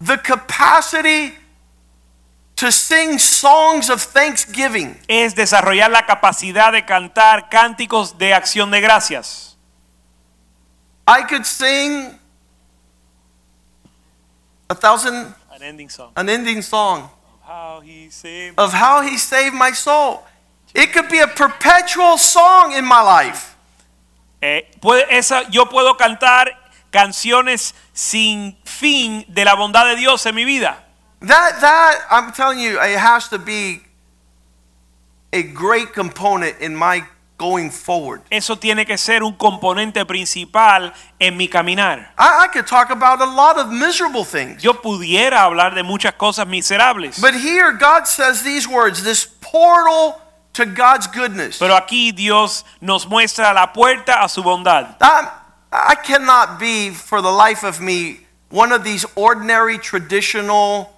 the 0.00 0.16
capacity 0.18 1.34
to 2.54 2.70
sing 2.70 3.18
songs 3.18 3.90
of 3.90 4.00
thanksgiving. 4.00 4.96
Es 5.08 5.34
desarrollar 5.34 5.90
la 5.90 6.06
capacidad 6.06 6.70
de 6.72 6.84
cantar 6.84 7.48
cánticos 7.50 8.16
de 8.18 8.32
acción 8.32 8.70
de 8.70 8.80
gracias. 8.80 9.56
I 11.08 11.22
could 11.24 11.44
sing 11.44 12.16
a 14.70 14.74
thousand, 14.76 15.34
An 15.50 15.62
ending 15.62 15.90
song. 15.90 16.12
an 16.16 16.28
ending 16.28 16.62
song 16.62 17.02
of 17.02 17.48
How 17.48 17.80
he 17.80 18.08
saved- 18.10 18.58
of 18.58 18.72
how 18.72 19.02
he 19.02 19.18
saved 19.18 19.54
my 19.54 19.72
soul. 19.72 20.22
It 20.74 20.92
could 20.92 21.08
be 21.10 21.18
a 21.20 21.26
perpetual 21.28 22.16
song 22.18 22.72
in 22.72 22.84
my 22.84 23.00
life. 23.02 23.54
Eh, 24.40 24.62
puede- 24.80 25.06
esa, 25.10 25.42
yo 25.50 25.66
puedo 25.66 25.96
cantar 25.96 26.48
canciones 26.90 27.74
sin 27.92 28.56
fin 28.64 29.24
de 29.28 29.44
la 29.44 29.54
bondad 29.54 29.86
de 29.86 29.96
Dios 29.96 30.24
en 30.26 30.34
mi 30.34 30.44
vida. 30.44 30.78
That 31.20 31.60
that 31.60 32.00
I'm 32.10 32.32
telling 32.32 32.58
you, 32.58 32.80
it 32.80 32.98
has 32.98 33.28
to 33.28 33.38
be 33.38 33.82
a 35.32 35.42
great 35.42 35.92
component 35.94 36.60
in 36.60 36.74
my 36.74 37.04
going 37.38 37.70
forward. 37.70 38.22
Eso 38.30 38.56
tiene 38.56 38.84
que 38.84 38.96
ser 38.98 39.22
un 39.22 39.34
componente 39.36 40.04
principal 40.06 40.92
en 41.20 41.36
mi 41.36 41.48
caminar. 41.48 42.12
I, 42.18 42.44
I 42.44 42.48
could 42.48 42.66
talk 42.66 42.90
about 42.90 43.20
a 43.20 43.26
lot 43.26 43.58
of 43.58 43.68
miserable 43.70 44.24
things. 44.24 44.62
Yo 44.62 44.74
pudiera 44.74 45.42
hablar 45.44 45.74
de 45.74 45.82
muchas 45.82 46.14
cosas 46.14 46.46
miserables, 46.46 47.20
But 47.20 47.34
here 47.34 47.72
God 47.72 48.06
says 48.06 48.42
these 48.42 48.66
words, 48.68 49.02
this 49.02 49.24
portal 49.24 50.20
to 50.52 50.66
God's 50.66 51.06
goodness. 51.06 51.58
pero 51.58 51.74
aquí 51.76 52.12
Dios 52.14 52.64
nos 52.80 53.06
muestra 53.06 53.52
la 53.52 53.72
puerta 53.72 54.22
a 54.22 54.28
su 54.28 54.42
bondad. 54.42 54.96
I, 55.00 55.28
I 55.72 55.94
cannot 55.96 56.58
be 56.58 56.90
for 56.90 57.22
the 57.22 57.30
life 57.30 57.64
of 57.64 57.80
me 57.80 58.26
one 58.52 58.70
of 58.70 58.84
these 58.84 59.04
ordinary 59.16 59.78
traditional, 59.78 60.92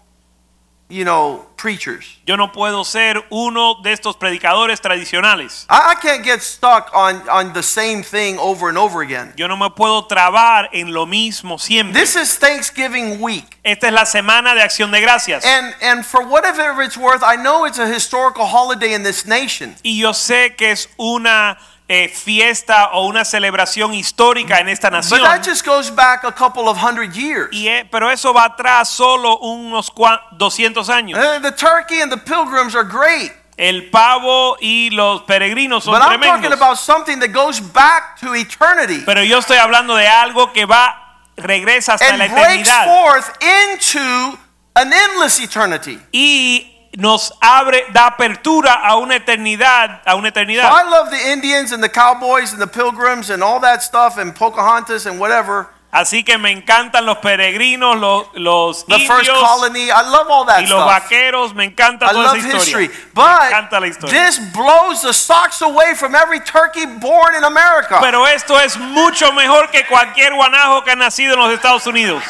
you 0.94 1.04
know, 1.04 1.44
preachers. 1.56 2.06
Yo 2.24 2.36
no 2.36 2.52
puedo 2.52 2.84
ser 2.84 3.24
uno 3.30 3.82
de 3.82 3.92
estos 3.92 4.16
predicadores 4.16 4.80
tradicionales. 4.80 5.66
I, 5.68 5.92
I 5.92 5.94
can't 6.00 6.24
get 6.24 6.40
stuck 6.40 6.90
on, 6.94 7.28
on 7.28 7.52
the 7.52 7.62
same 7.62 8.04
thing 8.04 8.38
over 8.38 8.68
and 8.68 8.78
over 8.78 9.02
again. 9.02 9.32
Yo 9.36 9.48
no 9.48 9.56
me 9.56 9.68
puedo 9.70 10.06
trabar 10.06 10.68
en 10.72 10.92
lo 10.92 11.04
mismo 11.04 11.58
siempre. 11.58 12.00
This 12.00 12.14
is 12.14 12.38
Thanksgiving 12.38 13.20
week. 13.20 13.58
Esta 13.64 13.88
es 13.88 13.92
la 13.92 14.06
semana 14.06 14.54
de 14.54 14.62
acción 14.62 14.92
de 14.92 15.00
gracias. 15.00 15.44
And, 15.44 15.74
and 15.82 16.06
for 16.06 16.24
whatever 16.24 16.80
it's 16.82 16.96
worth, 16.96 17.24
I 17.24 17.36
know 17.36 17.64
it's 17.64 17.78
a 17.78 17.88
historical 17.88 18.46
holiday 18.46 18.94
in 18.94 19.02
this 19.02 19.26
nation. 19.26 19.74
Y 19.82 19.98
yo 19.98 20.12
sé 20.12 20.54
que 20.56 20.70
es 20.70 20.88
una 20.96 21.58
eh, 21.88 22.08
fiesta 22.08 22.90
o 22.92 23.06
una 23.06 23.24
celebración 23.24 23.92
histórica 23.92 24.58
en 24.60 24.68
esta 24.68 24.88
But 24.88 24.96
nación. 24.96 25.22
that 25.22 25.42
just 25.44 25.64
goes 25.66 25.90
back 25.94 26.24
a 26.24 26.32
couple 26.32 26.68
of 26.68 26.78
hundred 26.78 27.12
years. 27.14 27.48
Y, 27.52 27.68
eh, 27.68 27.86
pero 27.90 28.10
eso 28.10 28.32
va 28.32 28.44
atrás 28.44 28.88
solo 28.88 29.36
unos 29.38 29.90
cua- 29.92 30.20
200 30.32 30.88
años. 30.88 31.18
Uh, 31.18 31.40
the 31.42 31.52
turkey 31.52 32.00
and 32.00 32.10
the 32.10 32.16
pilgrims 32.18 32.74
are 32.74 32.84
great. 32.88 33.32
El 33.56 33.90
pavo 33.90 34.56
y 34.60 34.90
los 34.90 35.22
peregrinos 35.22 35.84
son 35.84 35.92
But 35.94 36.02
I'm 36.02 36.20
talking 36.20 36.50
tremendos. 36.50 36.54
about 36.54 36.76
something 36.78 37.20
that 37.20 37.28
goes 37.32 37.60
back 37.60 38.18
to 38.20 38.34
eternity 38.34 39.02
Pero 39.06 39.22
yo 39.22 39.38
estoy 39.38 39.58
hablando 39.58 39.94
de 39.94 40.08
algo 40.08 40.52
que 40.52 40.64
va, 40.64 41.20
regresa 41.36 41.94
hasta 41.94 42.16
la 42.16 42.24
and 42.24 42.34
breaks 42.34 42.68
eternidad. 42.68 42.84
forth 42.86 43.30
into 43.42 44.38
an 44.74 44.92
endless 44.92 45.38
eternity. 45.38 46.00
Y 46.12 46.73
nos 46.96 47.32
abre, 47.40 47.84
da 47.92 48.06
apertura 48.06 48.72
a 48.74 48.96
una 48.96 49.16
eternidad, 49.16 50.02
a 50.06 50.14
una 50.14 50.28
So 50.28 50.40
eternidad. 50.40 50.70
I 50.70 50.88
love 50.88 51.10
the 51.10 51.32
Indians 51.32 51.72
and 51.72 51.82
the 51.82 51.88
cowboys 51.90 52.52
and 52.52 52.60
the 52.60 52.66
pilgrims 52.66 53.30
and 53.30 53.42
all 53.42 53.60
that 53.60 53.82
stuff 53.82 54.16
and 54.18 54.34
Pocahontas 54.34 55.06
and 55.06 55.18
whatever. 55.18 55.68
Así 55.92 56.24
que 56.24 56.36
me 56.38 56.50
encantan 56.50 57.06
los 57.06 57.18
peregrinos, 57.18 57.96
los, 58.00 58.26
los 58.34 58.84
The 58.86 58.98
first 59.06 59.28
indios 59.28 59.38
colony. 59.38 59.92
I 59.92 60.02
love 60.02 60.26
all 60.28 60.44
that 60.46 60.58
y 60.58 60.66
los 60.66 60.70
stuff. 60.82 60.86
vaqueros. 60.88 61.54
Me 61.54 61.64
encanta 61.66 62.06
I 62.06 62.12
toda 62.12 62.22
love 62.24 62.36
esa 62.38 62.48
historia. 62.48 62.88
history. 62.88 62.88
me 63.14 63.22
encanta 63.46 63.78
la 63.78 63.86
But 63.86 63.88
historia. 63.90 64.24
this 64.26 64.38
blows 64.52 65.02
the 65.02 65.12
socks 65.12 65.62
away 65.62 65.94
from 65.94 66.16
every 66.16 66.40
turkey 66.40 66.84
born 66.86 67.36
in 67.36 67.44
America. 67.44 67.98
Pero 68.00 68.26
esto 68.26 68.58
es 68.58 68.76
mucho 68.76 69.30
mejor 69.34 69.70
que 69.70 69.84
cualquier 69.86 70.34
guanajo 70.34 70.82
que 70.82 70.90
ha 70.90 70.96
nacido 70.96 71.34
en 71.34 71.38
los 71.38 71.52
Estados 71.52 71.86
Unidos. 71.86 72.24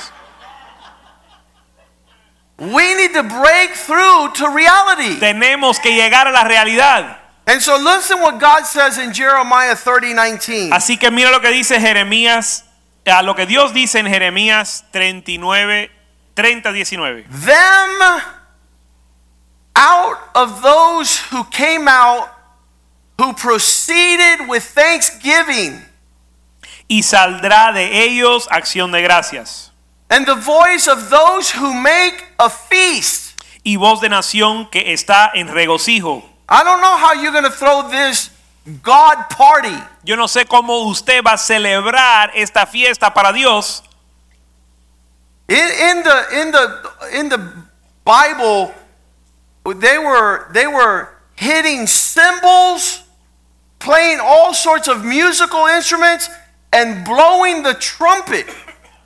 We 2.59 2.95
need 2.95 3.13
to 3.15 3.23
break 3.23 3.73
through 3.73 4.33
to 4.35 4.49
reality. 4.51 5.19
Tenemos 5.19 5.81
que 5.81 5.93
llegar 5.93 6.27
a 6.27 6.31
la 6.31 6.45
realidad. 6.45 7.19
And 7.47 7.61
so 7.61 7.77
listen 7.77 8.21
what 8.21 8.39
God 8.39 8.65
says 8.65 8.97
in 8.99 9.13
Jeremiah 9.13 9.75
30:19. 9.75 10.73
Así 10.73 10.99
que 10.99 11.11
mira 11.11 11.31
lo 11.31 11.41
que 11.41 11.51
dice 11.51 11.79
Jeremías, 11.81 12.65
a 13.07 13.23
lo 13.23 13.35
que 13.35 13.47
Dios 13.47 13.73
dice 13.73 13.99
en 13.99 14.07
Jeremías 14.07 14.85
39, 14.93 15.91
30, 16.35 16.73
19. 16.73 17.27
Them 17.29 18.23
out 19.77 20.19
of 20.35 20.63
those 20.63 21.19
who 21.31 21.45
came 21.45 21.89
out, 21.89 22.31
who 23.19 23.35
proceeded 23.35 24.49
with 24.49 24.63
thanksgiving 24.63 25.85
Y 26.89 27.03
saldrá 27.03 27.73
de 27.73 28.05
ellos 28.05 28.47
acción 28.51 28.93
de 28.93 29.03
gracias. 29.03 29.73
And 30.15 30.27
the 30.27 30.37
voice 30.37 30.87
of 30.87 31.11
those 31.11 31.51
who 31.51 31.75
make 31.75 32.25
a 32.39 32.49
feast. 32.49 33.35
Y 33.65 33.77
voz 33.77 34.01
de 34.01 34.09
nación 34.09 34.71
que 34.71 34.93
está 34.93 35.33
en 35.35 35.49
regocijo. 35.49 36.23
I 36.49 36.63
don't 36.63 36.81
know 36.81 36.97
how 36.97 37.15
you're 37.15 37.33
going 37.33 37.45
to 37.45 37.51
throw 37.51 37.89
this 37.91 38.31
God 38.83 39.29
party. 39.29 39.77
Yo 40.05 40.15
no 40.15 40.27
sé 40.27 40.47
cómo 40.47 40.89
usted 40.89 41.21
va 41.25 41.33
a 41.33 41.39
celebrar 41.39 42.31
esta 42.35 42.65
fiesta 42.65 43.13
para 43.13 43.33
Dios. 43.33 43.83
In, 45.49 45.57
in 45.57 46.03
the 46.05 46.41
in 46.41 46.51
the 46.53 47.19
in 47.19 47.29
the 47.29 47.53
Bible, 48.05 48.73
they 49.65 49.99
were 49.99 50.47
they 50.53 50.67
were 50.67 51.09
hitting 51.35 51.87
cymbals, 51.87 53.03
playing 53.81 54.21
all 54.23 54.55
sorts 54.55 54.87
of 54.87 55.05
musical 55.05 55.67
instruments, 55.67 56.31
and 56.73 57.05
blowing 57.05 57.63
the 57.65 57.75
trumpet. 57.75 58.47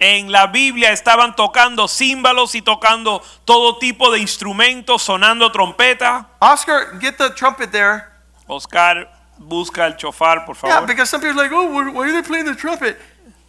En 0.00 0.30
la 0.30 0.46
Biblia 0.46 0.92
estaban 0.92 1.34
tocando 1.34 1.88
címbalos 1.88 2.54
y 2.54 2.62
tocando 2.62 3.20
todo 3.44 3.78
tipo 3.78 4.10
de 4.12 4.20
instrumentos, 4.20 5.02
sonando 5.02 5.50
trompeta. 5.50 6.28
Oscar, 6.40 6.98
get 7.00 7.16
the 7.18 7.30
trumpet 7.30 7.70
there. 7.72 8.04
Oscar, 8.46 9.08
busca 9.38 9.86
el 9.86 9.96
chofar, 9.96 10.44
por 10.46 10.54
Yeah, 10.56 10.74
favor. 10.76 10.86
because 10.86 11.10
some 11.10 11.20
people 11.20 11.40
are 11.40 11.44
like, 11.48 11.52
oh, 11.52 11.92
why 11.92 12.08
are 12.08 12.12
they 12.12 12.22
playing 12.22 12.46
the 12.46 12.54
trumpet? 12.54 12.96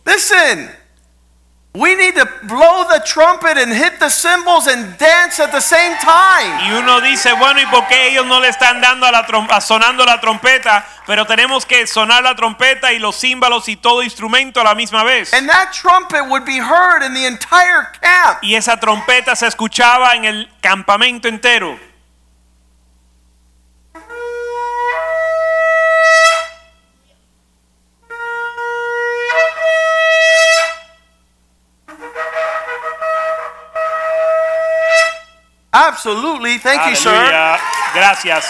Listen, 0.06 0.70
we 1.76 1.94
need 1.96 2.16
to 2.16 2.26
blow 2.48 2.84
the 2.90 3.00
trumpet 3.06 3.56
and 3.56 3.72
hit 3.72 4.00
the 4.00 4.10
cymbals 4.10 4.68
and 4.68 4.98
dance 4.98 5.40
at 5.40 5.52
the 5.52 5.62
same 5.62 5.96
time. 6.00 6.64
Y 6.66 6.72
uno 6.74 7.00
dice, 7.00 7.32
bueno, 7.34 7.62
¿y 7.62 7.66
por 7.68 7.88
qué 7.88 8.08
ellos 8.08 8.26
no 8.26 8.40
le 8.40 8.50
están 8.50 8.82
dando 8.82 9.06
a 9.06 9.12
la 9.12 9.26
trom- 9.28 9.48
a 9.52 9.62
sonando 9.62 10.04
la 10.04 10.20
trompeta? 10.20 10.84
Pero 11.06 11.26
tenemos 11.26 11.66
que 11.66 11.86
sonar 11.86 12.24
la 12.24 12.36
trompeta 12.36 12.92
y 12.92 13.00
los 13.00 13.16
címbalos 13.20 13.68
y 13.70 13.76
todo 13.76 14.02
instrumento 14.02 14.62
a 14.62 14.64
la 14.64 14.74
misma 14.76 15.04
vez. 15.04 15.32
And 15.34 15.48
that 15.48 15.72
trumpet 15.72 16.26
would 16.28 16.44
be 16.44 16.60
heard 16.60 17.04
in 17.04 17.14
the 17.14 17.28
entire 17.28 17.88
camp. 18.02 18.40
Y 18.42 18.56
esa 18.56 18.78
trompeta 18.78 19.36
se 19.36 19.46
escuchaba 19.48 20.16
en 20.16 20.26
el 20.26 20.50
campamento 20.62 21.28
entero. 21.28 21.80
Absolutely. 36.00 36.58
Thank 36.60 36.90
you, 36.90 36.96
sir. 36.96 37.12
Gracias. 37.94 38.46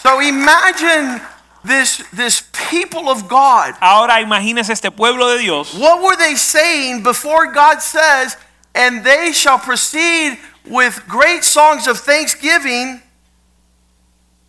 So 0.00 0.20
imagine 0.20 1.20
this 1.64 2.02
this 2.12 2.44
people 2.70 3.08
of 3.10 3.28
God. 3.28 3.74
Ahora 3.80 4.20
imagínese 4.20 4.70
este 4.70 4.90
pueblo 4.90 5.36
de 5.36 5.42
Dios. 5.42 5.74
What 5.74 6.02
were 6.02 6.16
they 6.16 6.34
saying 6.34 7.02
before 7.02 7.52
God 7.52 7.82
says, 7.82 8.36
"And 8.74 9.04
they 9.04 9.32
shall 9.32 9.58
proceed 9.58 10.38
with 10.66 11.06
great 11.06 11.44
songs 11.44 11.86
of 11.86 12.00
thanksgiving"? 12.00 13.02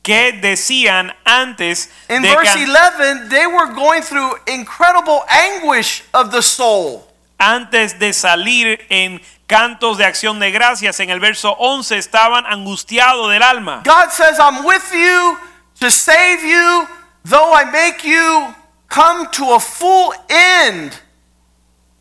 que 0.03 0.33
decían 0.39 1.11
antes 1.25 1.89
In 2.09 2.21
de 2.21 2.29
verse 2.29 2.55
11, 2.55 3.27
they 3.29 3.47
were 3.47 3.73
going 3.73 4.03
through 4.03 4.37
incredible 4.45 5.25
anguish 5.27 6.03
of 6.13 6.31
the 6.31 6.41
soul. 6.41 7.11
antes 7.39 7.97
de 7.99 8.13
salir 8.13 8.85
en 8.89 9.19
cantos 9.47 9.97
de 9.97 10.05
acción 10.05 10.39
de 10.39 10.51
gracias 10.51 10.99
en 10.99 11.09
el 11.09 11.19
verso 11.19 11.55
11 11.59 11.97
estaban 11.97 12.45
angustiados 12.45 13.29
del 13.31 13.43
alma. 13.43 13.83
God 13.85 14.11
says, 14.11 14.37
I'm 14.39 14.65
with 14.65 14.91
you 14.93 15.37
to 15.79 15.91
save 15.91 16.43
you, 16.43 16.87
though 17.23 17.53
I 17.53 17.65
make 17.65 18.03
you 18.03 18.53
come 18.87 19.27
to 19.31 19.53
a 19.53 19.59
full 19.59 20.13
end. 20.29 20.99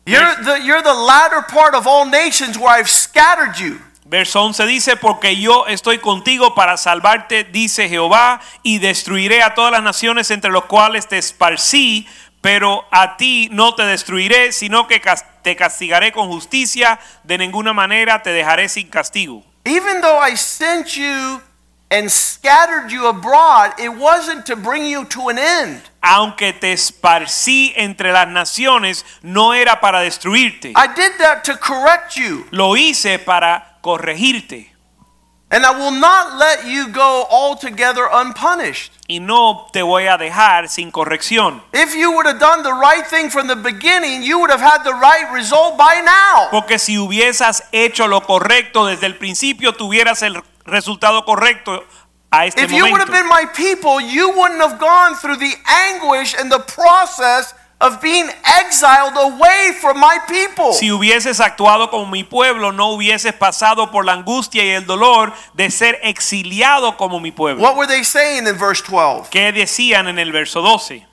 You're 0.05 0.35
the, 0.43 0.61
you're 0.63 0.83
the 0.83 0.93
latter 0.93 1.41
part 1.41 1.73
of 1.73 1.87
all 1.87 2.05
nations 2.05 2.57
where 2.57 2.69
I've 2.69 2.89
scattered 2.89 3.57
you. 3.59 3.79
Verso 4.07 4.39
11 4.43 4.67
dice, 4.67 4.97
porque 4.97 5.35
yo 5.35 5.65
estoy 5.65 5.97
contigo 5.97 6.53
para 6.53 6.77
salvarte, 6.77 7.43
dice 7.43 7.89
Jehová, 7.89 8.39
y 8.61 8.77
destruiré 8.77 9.41
a 9.41 9.55
todas 9.55 9.71
las 9.71 9.81
naciones 9.81 10.29
entre 10.29 10.51
los 10.51 10.65
cuales 10.65 11.07
te 11.07 11.17
esparcí, 11.17 12.07
pero 12.45 12.85
a 12.91 13.17
ti 13.17 13.49
no 13.51 13.73
te 13.73 13.81
destruiré, 13.81 14.51
sino 14.51 14.87
que 14.87 15.01
te 15.41 15.55
castigaré 15.55 16.11
con 16.11 16.27
justicia, 16.27 16.99
de 17.23 17.39
ninguna 17.39 17.73
manera 17.73 18.21
te 18.21 18.29
dejaré 18.29 18.69
sin 18.69 18.87
castigo. 18.87 19.43
Even 19.65 19.99
though 19.99 20.19
I 20.23 20.35
sent 20.37 20.95
you 20.95 21.41
and 21.89 22.07
scattered 22.07 22.91
you 22.91 23.07
abroad, 23.07 23.71
it 23.79 23.89
wasn't 23.89 24.45
to 24.45 24.55
bring 24.55 24.85
you 24.85 25.05
to 25.05 25.29
an 25.29 25.39
end. 25.39 25.81
Aunque 26.01 26.53
te 26.53 26.71
esparcí 26.71 27.73
entre 27.75 28.11
las 28.11 28.27
naciones, 28.27 29.03
no 29.23 29.55
era 29.55 29.81
para 29.81 30.01
destruirte. 30.01 30.73
I 30.75 30.85
did 30.95 31.17
that 31.17 31.43
to 31.45 31.57
correct 31.57 32.15
you. 32.15 32.45
Lo 32.51 32.77
hice 32.77 33.17
para 33.17 33.79
corregirte. 33.81 34.74
And 35.55 35.65
I 35.65 35.71
will 35.71 35.97
not 35.97 36.37
let 36.37 36.67
you 36.67 36.89
go 36.89 37.25
altogether 37.31 38.09
unpunished. 38.11 38.91
Y 39.07 39.19
no 39.19 39.67
te 39.71 39.81
voy 39.81 40.07
a 40.07 40.17
dejar 40.17 40.67
sin 40.67 40.91
corrección. 40.91 41.61
If 41.71 41.95
you 41.95 42.11
would 42.11 42.25
have 42.25 42.39
done 42.39 42.61
the 42.61 42.73
right 42.73 43.07
thing 43.07 43.29
from 43.29 43.47
the 43.47 43.55
beginning, 43.55 44.21
you 44.21 44.37
would 44.39 44.51
have 44.51 44.59
had 44.59 44.83
the 44.83 44.93
right 44.93 45.31
result 45.31 45.77
by 45.77 46.01
now. 46.03 46.49
Porque 46.51 46.77
si 46.77 46.97
hubieses 46.97 47.63
hecho 47.71 48.07
lo 48.07 48.19
correcto 48.21 48.85
desde 48.85 49.05
el 49.05 49.15
principio, 49.15 49.71
tuvieras 49.71 50.23
el 50.23 50.43
resultado 50.65 51.23
correcto 51.23 51.85
If 52.33 52.71
you 52.71 52.83
would 52.91 52.99
have 52.99 53.11
been 53.11 53.29
my 53.29 53.45
people, 53.55 54.01
you 54.01 54.29
wouldn't 54.35 54.59
have 54.59 54.77
gone 54.77 55.15
through 55.15 55.37
the 55.37 55.53
anguish 55.65 56.35
and 56.37 56.51
the 56.51 56.59
process 56.59 57.53
of 57.81 58.01
being 58.01 58.29
exiled 58.45 59.15
away 59.17 59.71
from 59.79 59.99
my 59.99 60.17
people. 60.27 60.73
Si 60.73 60.91
hubieses 60.91 61.39
actuado 61.39 61.89
como 61.89 62.05
mi 62.05 62.23
pueblo, 62.23 62.71
no 62.71 62.93
hubieses 62.93 63.33
pasado 63.33 63.91
por 63.91 64.05
la 64.05 64.13
angustia 64.13 64.63
y 64.63 64.69
el 64.69 64.85
dolor 64.85 65.33
de 65.53 65.69
ser 65.69 65.99
exiliado 66.03 66.97
como 66.97 67.19
mi 67.19 67.31
pueblo. 67.31 67.61
What 67.61 67.75
were 67.75 67.87
they 67.87 68.03
saying 68.03 68.47
in 68.47 68.57
verse 68.57 68.81
12? 68.81 69.29
¿Qué 69.29 69.51
decían 69.51 70.07
en 70.07 70.19
el 70.19 70.31
verso 70.31 70.61
12? 70.61 71.05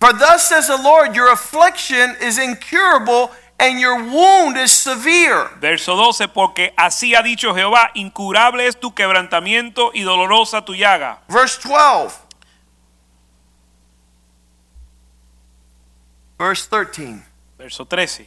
For 0.00 0.12
thus 0.12 0.48
says 0.48 0.66
the 0.66 0.76
Lord, 0.76 1.14
your 1.14 1.32
affliction 1.32 2.16
is 2.20 2.38
incurable 2.38 3.30
and 3.58 3.80
your 3.80 4.02
wound 4.02 4.58
is 4.58 4.72
severe. 4.72 5.48
Verso 5.60 5.96
12, 5.96 6.28
porque 6.28 6.74
así 6.76 7.14
ha 7.14 7.22
dicho 7.22 7.54
Jehová, 7.54 7.90
incurable 7.94 8.66
es 8.66 8.78
tu 8.78 8.92
quebrantamiento 8.92 9.92
y 9.94 10.02
dolorosa 10.02 10.64
tu 10.64 10.74
llaga. 10.74 11.20
Verse 11.28 11.58
12. 11.62 12.25
Verse 16.38 16.66
13. 16.66 17.22
Verso 17.58 17.84
13. 17.84 18.26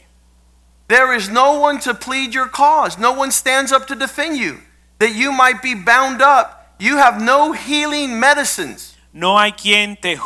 There 0.88 1.14
is 1.14 1.28
no 1.28 1.60
one 1.60 1.78
to 1.80 1.94
plead 1.94 2.34
your 2.34 2.48
cause. 2.48 2.98
No 2.98 3.12
one 3.12 3.30
stands 3.30 3.70
up 3.70 3.86
to 3.86 3.94
defend 3.94 4.36
you, 4.36 4.58
that 4.98 5.14
you 5.14 5.30
might 5.30 5.62
be 5.62 5.74
bound 5.74 6.20
up. 6.20 6.74
You 6.80 6.96
have 6.96 7.22
no 7.22 7.52
healing 7.52 8.18
medicines. 8.18 8.96
No 9.12 9.36
hay 9.36 9.52
quien 9.52 9.96
te 9.96 10.18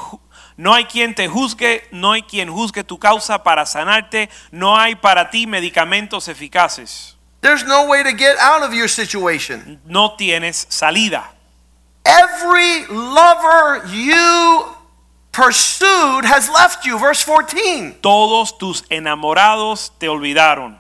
no 0.57 0.73
hay 0.73 0.85
quien 0.85 1.15
te 1.15 1.29
juzgue, 1.29 1.83
no 1.91 2.13
hay 2.13 2.23
quien 2.23 2.49
juzgue 2.49 2.85
tu 2.85 2.99
causa 2.99 3.43
para 3.43 3.67
sanarte, 3.67 4.31
no 4.53 4.77
hay 4.77 4.95
para 4.95 5.31
ti 5.31 5.47
medicamentos 5.47 6.29
eficaces. 6.29 7.17
There's 7.41 7.65
no 7.65 7.89
way 7.89 8.03
to 8.03 8.13
get 8.13 8.39
out 8.39 8.63
of 8.63 8.73
your 8.73 8.89
situation. 8.89 9.81
No 9.85 10.17
tienes 10.17 10.67
salida. 10.71 11.25
Every 12.07 12.87
lover 12.87 13.85
you 13.89 14.65
pursued 15.35 16.25
has 16.25 16.49
left 16.49 16.87
you. 16.87 16.99
Verse 16.99 17.23
14. 17.23 17.97
Todos 18.01 18.57
tus 18.57 18.85
enamorados 18.91 19.91
te 19.99 20.07
olvidaron. 20.09 20.79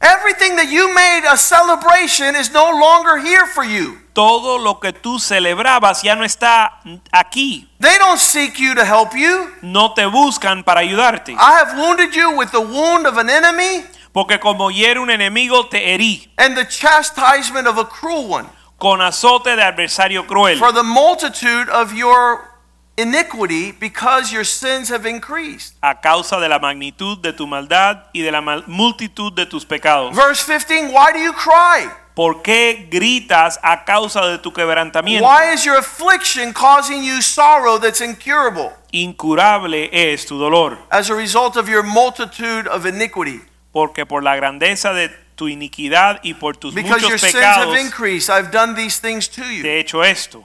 Everything 0.00 0.56
that 0.56 0.68
you 0.68 0.92
made 0.92 1.22
a 1.30 1.36
celebration 1.36 2.34
is 2.34 2.50
no 2.52 2.70
longer 2.72 3.18
here 3.18 3.46
for 3.46 3.62
you. 3.62 3.98
Todo 4.14 4.58
lo 4.58 4.80
que 4.80 4.92
tú 4.92 5.20
celebrabas 5.20 6.02
ya 6.02 6.16
no 6.16 6.24
está 6.24 6.72
aquí. 7.12 7.68
They 7.78 7.96
don't 7.98 8.18
seek 8.18 8.58
you 8.58 8.74
to 8.74 8.84
help 8.84 9.14
you. 9.14 9.48
No 9.62 9.94
te 9.94 10.02
buscan 10.06 10.64
para 10.64 10.80
ayudarte. 10.80 11.34
I 11.38 11.52
have 11.64 11.78
wounded 11.78 12.16
you 12.16 12.36
with 12.36 12.50
the 12.50 12.60
wound 12.60 13.06
of 13.06 13.16
an 13.16 13.30
enemy 13.30 13.84
Porque 14.12 14.38
como 14.40 14.70
hiere 14.70 14.98
un 15.00 15.08
enemigo 15.08 15.68
te 15.70 15.94
herí 15.94 16.28
and 16.36 16.54
the 16.56 16.66
chastisement 16.66 17.66
of 17.66 17.78
a 17.78 17.84
cruel 17.84 18.28
one 18.28 18.46
con 18.78 19.00
azote 19.00 19.56
de 19.56 19.62
adversario 19.62 20.26
cruel. 20.26 20.58
for 20.58 20.72
the 20.72 20.82
multitude 20.82 21.70
of 21.70 21.94
your 21.94 22.51
iniquity 22.96 23.72
because 23.72 24.32
your 24.32 24.44
sins 24.44 24.90
have 24.90 25.06
increased. 25.06 25.74
a 25.82 26.00
causa 26.00 26.38
de 26.40 26.48
la 26.48 26.58
magnitud 26.58 27.18
de 27.20 27.32
tu 27.32 27.46
maldad 27.46 28.04
y 28.12 28.20
de 28.22 28.30
la 28.30 28.40
multitud 28.66 29.32
de 29.32 29.46
tus 29.46 29.64
pecados. 29.64 30.14
Verse 30.14 30.44
15 30.44 30.92
Why 30.92 31.12
do 31.12 31.18
you 31.18 31.32
cry? 31.32 31.88
¿Por 32.14 32.42
qué 32.42 32.88
gritas 32.90 33.58
a 33.62 33.84
causa 33.84 34.20
de 34.26 34.38
tu 34.38 34.52
quebrantamiento? 34.52 35.24
Why 35.26 35.54
is 35.54 35.64
your 35.64 35.78
affliction 35.78 36.52
causing 36.52 37.02
you 37.02 37.22
sorrow 37.22 37.78
that's 37.78 38.02
incurable 38.02 38.70
Incurable 38.92 39.88
es 39.90 40.26
tu 40.26 40.38
dolor, 40.38 40.78
as 40.90 41.08
a 41.08 41.14
result 41.14 41.56
of 41.56 41.68
your 41.68 41.82
multitude 41.82 42.68
of 42.68 42.84
iniquity? 42.84 43.40
porque 43.72 44.04
por 44.04 44.22
la 44.22 44.36
grandeza 44.36 44.92
de 44.92 45.08
tu 45.34 45.48
iniquidad 45.48 46.20
y 46.22 46.34
por 46.34 46.54
tus 46.56 46.74
Because 46.74 47.00
your 47.00 47.12
muchos 47.12 47.22
sins 47.22 47.42
have 47.42 47.74
increased, 47.80 48.28
I've 48.28 48.50
done 48.50 48.74
these 48.74 49.00
things 49.00 49.26
to 49.30 49.42
you. 49.44 49.62
te 49.62 49.70
he 49.70 49.80
hecho 49.80 50.02
esto. 50.02 50.44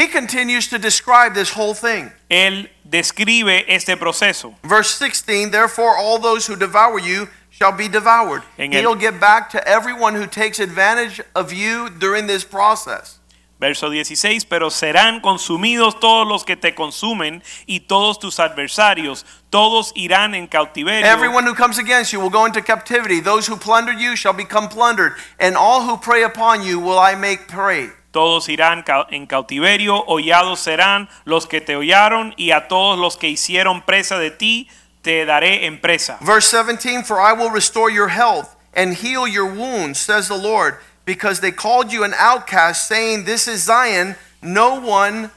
He 0.00 0.08
continues 0.08 0.66
to 0.68 0.78
describe 0.78 1.34
this 1.34 1.50
whole 1.50 1.74
thing. 1.74 2.10
Él 2.30 2.70
describe 2.88 3.66
este 3.68 3.98
proceso. 3.98 4.54
Verse 4.62 4.90
16 4.94 5.50
Therefore, 5.50 5.94
all 5.98 6.18
those 6.18 6.46
who 6.46 6.56
devour 6.56 6.98
you 6.98 7.28
shall 7.50 7.72
be 7.72 7.86
devoured. 7.86 8.42
En 8.58 8.72
He'll 8.72 8.94
get 8.94 9.20
back 9.20 9.50
to 9.50 9.68
everyone 9.68 10.14
who 10.14 10.26
takes 10.26 10.58
advantage 10.58 11.20
of 11.34 11.52
you 11.52 11.90
during 11.90 12.26
this 12.26 12.44
process. 12.44 13.18
Verso 13.60 13.90
16, 13.90 14.46
pero 14.46 14.70
serán 14.70 15.20
consumidos 15.20 16.00
todos 16.00 16.26
los 16.26 16.44
que 16.44 16.56
te 16.56 16.74
consumen 16.74 17.42
y 17.66 17.80
todos 17.80 18.18
tus 18.18 18.38
adversarios, 18.40 19.26
todos 19.50 19.92
irán 19.94 20.34
en 20.34 20.46
cautiverio. 20.46 21.04
Everyone 21.04 21.44
who 21.44 21.54
comes 21.54 21.76
against 21.76 22.10
you 22.10 22.20
will 22.20 22.30
go 22.30 22.46
into 22.46 22.62
captivity. 22.62 23.20
Those 23.20 23.46
who 23.46 23.58
plunder 23.58 23.92
you 23.92 24.16
shall 24.16 24.32
become 24.32 24.70
plundered, 24.70 25.12
and 25.38 25.58
all 25.58 25.82
who 25.82 25.98
prey 25.98 26.22
upon 26.22 26.62
you 26.62 26.80
will 26.80 26.98
I 26.98 27.14
make 27.16 27.48
prey. 27.48 27.90
Todos 28.10 28.48
irán 28.48 28.84
en 29.10 29.26
cautiverio, 29.26 30.04
hollados 30.06 30.60
serán 30.60 31.08
los 31.24 31.46
que 31.46 31.60
te 31.60 31.76
hollaron, 31.76 32.34
y 32.36 32.50
a 32.50 32.66
todos 32.68 32.98
los 32.98 33.16
que 33.16 33.28
hicieron 33.28 33.82
presa 33.82 34.18
de 34.18 34.30
ti, 34.30 34.68
te 35.02 35.24
daré 35.24 35.66
en 35.66 35.80
presa. 35.80 36.18
Verse 36.20 36.50
17 36.50 37.04
For 37.04 37.18
I 37.20 37.32
will 37.32 37.50
restore 37.50 37.90
your 37.90 38.08
health 38.08 38.56
and 38.74 38.94
heal 38.94 39.26
your 39.28 39.46
wounds, 39.46 39.98
says 39.98 40.28
the 40.28 40.36
Lord, 40.36 40.74
because 41.04 41.40
they 41.40 41.52
called 41.52 41.92
you 41.92 42.04
an 42.04 42.14
outcast, 42.18 42.88
saying, 42.88 43.24
This 43.24 43.46
is 43.48 43.64
Zion. 43.64 44.16
No 44.42 44.74
one 44.80 45.30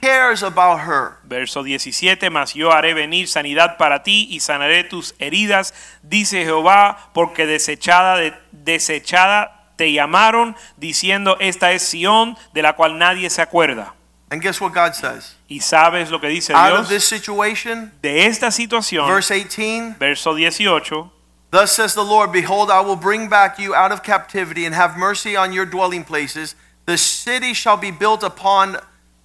cares 0.00 0.42
about 0.42 0.80
her. 0.86 1.18
Verso 1.24 1.62
17, 1.62 2.30
mas 2.30 2.54
yo 2.54 2.70
haré 2.70 2.94
venir 2.94 3.26
sanidad 3.28 3.76
para 3.76 4.02
ti 4.02 4.28
y 4.30 4.40
sanaré 4.40 4.84
tus 4.84 5.14
heridas, 5.18 5.74
dice 6.02 6.44
Jehová, 6.44 7.10
porque 7.12 7.46
desechada, 7.46 8.16
de- 8.16 8.34
desechada 8.52 9.59
te 9.80 9.90
llamaron, 9.90 10.54
diciendo, 10.76 11.38
esta 11.40 11.72
es 11.72 11.82
Sión, 11.82 12.36
de 12.52 12.60
la 12.60 12.74
cual 12.74 12.98
nadie 12.98 13.30
se 13.30 13.40
acuerda. 13.40 13.94
And 14.30 14.42
guess 14.42 14.60
what 14.60 14.74
God 14.74 14.92
says? 14.92 15.36
Y 15.48 15.60
sabes 15.60 16.10
lo 16.10 16.20
que 16.20 16.28
dice 16.28 16.52
Out 16.52 16.80
of 16.80 16.88
this 16.90 17.08
situation, 17.08 17.90
de 18.02 18.26
esta 18.26 18.50
situación, 18.50 19.08
verse 19.08 19.30
18, 19.30 19.96
verso 19.98 20.34
18, 20.34 21.10
Thus 21.50 21.72
says 21.72 21.94
the 21.94 22.04
Lord, 22.04 22.30
Behold, 22.30 22.70
I 22.70 22.82
will 22.82 22.94
bring 22.94 23.30
back 23.30 23.58
you 23.58 23.74
out 23.74 23.90
of 23.90 24.02
captivity 24.02 24.66
and 24.66 24.74
have 24.74 24.98
mercy 24.98 25.34
on 25.34 25.50
your 25.50 25.64
dwelling 25.64 26.04
places. 26.04 26.54
The 26.84 26.98
city 26.98 27.54
shall 27.54 27.78
be 27.78 27.90
built 27.90 28.22
upon 28.22 28.76